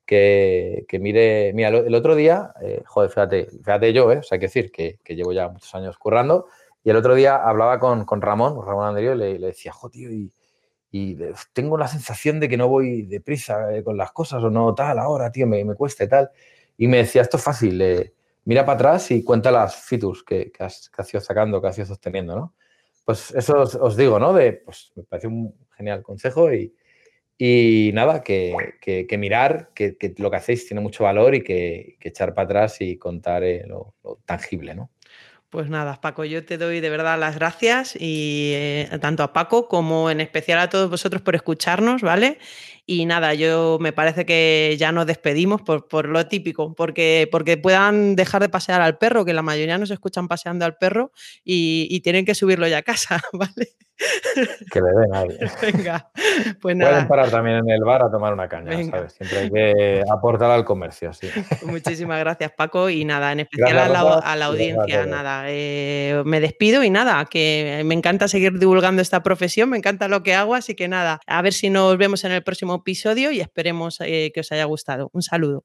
que, 0.07 0.87
mire, 1.01 1.53
mira, 1.53 1.69
el 1.69 1.95
otro 1.95 2.15
día, 2.15 2.55
eh, 2.63 2.83
joder, 2.87 3.11
fíjate, 3.11 3.47
fíjate 3.47 3.93
yo, 3.93 4.11
eh, 4.13 4.19
o 4.19 4.23
sea, 4.23 4.37
hay 4.37 4.41
que 4.41 4.47
decir 4.47 4.71
que, 4.71 4.99
llevo 5.09 5.33
ya 5.33 5.49
muchos 5.49 5.75
años 5.75 5.99
currando, 5.99 6.47
y 6.85 6.91
el 6.91 6.97
otro 6.97 7.15
día 7.15 7.37
hablaba 7.37 7.81
con, 7.81 8.07
Ramón, 8.21 8.65
Ramón 8.65 8.87
Andrío, 8.87 9.15
y 9.15 9.39
le, 9.39 9.47
decía, 9.49 9.73
joder, 9.73 9.93
tío, 9.93 10.11
y, 10.11 10.33
tengo 11.53 11.77
la 11.77 11.89
sensación 11.89 12.41
de 12.41 12.49
que 12.49 12.57
no 12.57 12.69
voy 12.69 13.03
deprisa 13.03 13.77
eh, 13.77 13.85
con 13.85 13.99
las 13.99 14.13
cosas 14.13 14.43
o 14.43 14.49
no 14.49 14.75
tal 14.75 14.99
ahora, 14.99 15.31
tío, 15.31 15.47
me, 15.47 15.63
me 15.63 15.75
cuesta 15.75 16.05
y 16.05 16.09
tal. 16.09 16.31
Y 16.79 16.89
me 16.89 16.99
decía, 16.99 17.21
esto 17.21 17.37
es 17.37 17.43
fácil, 17.43 18.13
mira 18.45 18.65
para 18.65 18.77
atrás 18.77 19.11
y 19.11 19.23
cuenta 19.23 19.51
las 19.51 19.77
features 19.77 20.23
que, 20.23 20.51
has, 20.59 20.91
ido 21.13 21.21
sacando, 21.21 21.61
que 21.61 21.69
has 21.69 21.77
ido 21.77 21.87
sosteniendo, 21.87 22.35
¿no? 22.35 22.55
Pues 23.05 23.31
eso 23.35 23.61
os, 23.61 23.97
digo, 23.97 24.19
¿no? 24.19 24.33
De, 24.33 24.55
pues 24.55 24.93
me 24.95 25.03
parece 25.03 25.27
un 25.27 25.55
genial 25.77 26.03
consejo 26.03 26.51
y, 26.51 26.75
y 27.39 27.91
nada, 27.93 28.23
que, 28.23 28.55
mirar 29.19 29.71
que, 29.75 29.97
lo 30.17 30.31
que 30.31 30.37
hacéis 30.37 30.67
tiene 30.67 30.81
mucho 30.81 31.05
valor 31.05 31.35
y 31.35 31.43
que, 31.43 31.97
echar 32.01 32.35
para 32.35 32.47
atrás 32.47 32.81
y 32.81 32.97
contar 32.97 33.43
eh, 33.45 33.65
lo, 33.67 33.95
tangible, 34.25 34.75
¿no? 34.75 34.91
Pues 35.51 35.69
nada, 35.69 36.01
Paco, 36.01 36.25
yo 36.25 36.45
te 36.45 36.59
doy 36.59 36.81
de 36.81 36.91
verdad 36.91 37.19
las 37.19 37.37
gracias 37.37 37.97
y 37.99 38.53
eh, 38.55 38.89
tanto 39.01 39.23
a 39.23 39.33
Paco 39.33 39.69
como 39.69 40.11
en 40.11 40.21
especial 40.21 40.59
a 40.59 40.69
todos 40.69 40.91
vosotros 40.91 41.23
por 41.23 41.37
escucharnos, 41.37 42.03
¿vale? 42.03 42.39
Y 42.89 43.05
nada, 43.05 43.35
yo 43.35 43.79
me 43.81 43.93
parece 43.93 44.25
que 44.25 44.77
ya 44.79 44.93
nos 44.93 45.07
despedimos 45.07 45.61
por, 45.61 45.89
por 45.89 46.09
lo 46.09 46.29
típico, 46.29 46.73
porque, 46.75 47.29
porque 47.33 47.57
puedan 47.57 48.15
dejar 48.15 48.41
de 48.41 48.49
pasear 48.49 48.81
al 48.81 48.97
perro, 48.97 49.25
que 49.25 49.35
la 49.35 49.43
mayoría 49.43 49.77
nos 49.77 49.91
escuchan 49.91 50.29
paseando 50.29 50.65
al 50.65 50.77
perro 50.77 51.11
y, 51.45 52.01
tienen 52.07 52.25
que 52.25 52.37
subirlo 52.37 52.69
ya 52.69 52.79
a 52.79 52.83
casa, 52.83 53.21
¿vale? 53.33 53.71
Que 54.71 54.81
le 54.81 54.89
den 54.89 55.15
ahí. 55.15 55.29
Venga, 55.73 56.11
pues 56.61 56.77
nada. 56.77 56.93
Pueden 56.93 57.09
parar 57.09 57.31
también 57.31 57.57
en 57.57 57.71
el 57.71 57.83
bar 57.83 58.03
a 58.03 58.11
tomar 58.11 58.35
una 58.35 58.47
caña, 58.47 58.73
¿sabes? 58.85 59.15
Siempre 59.15 59.39
hay 59.39 59.51
que 59.51 60.05
aportar 60.09 60.51
al 60.51 60.65
comercio, 60.65 61.13
sí. 61.13 61.29
Muchísimas 61.67 62.21
gracias, 62.21 62.53
Paco, 62.53 62.91
y 62.91 63.05
nada, 63.05 63.33
en 63.33 63.41
especial 63.41 63.79
a 63.79 64.37
la, 64.37 64.47
audiencia, 64.47 65.07
nada. 65.07 65.45
Eh, 65.49 66.23
me 66.25 66.41
despido 66.41 66.85
y 66.85 66.91
nada, 66.91 67.25
que 67.25 67.83
me 67.85 67.95
encanta 67.95 68.29
seguir 68.29 68.59
divulgando 68.59 69.03
esta 69.03 69.23
profesión, 69.23 69.71
me 69.71 69.79
encanta 69.79 70.07
lo 70.07 70.23
que 70.23 70.35
hago, 70.35 70.55
así 70.55 70.75
que 70.75 70.87
nada, 70.87 71.21
a 71.27 71.43
ver 71.43 71.55
si 71.55 71.71
nos 71.71 71.97
vemos 71.97 72.23
en 72.25 72.33
el 72.33 72.43
próximo 72.43 72.76
episodio 72.77 73.31
y 73.31 73.41
esperemos 73.41 73.99
eh, 74.01 74.31
que 74.35 74.41
os 74.41 74.53
haya 74.53 74.65
gustado. 74.65 75.11
Un 75.13 75.23
saludo. 75.23 75.65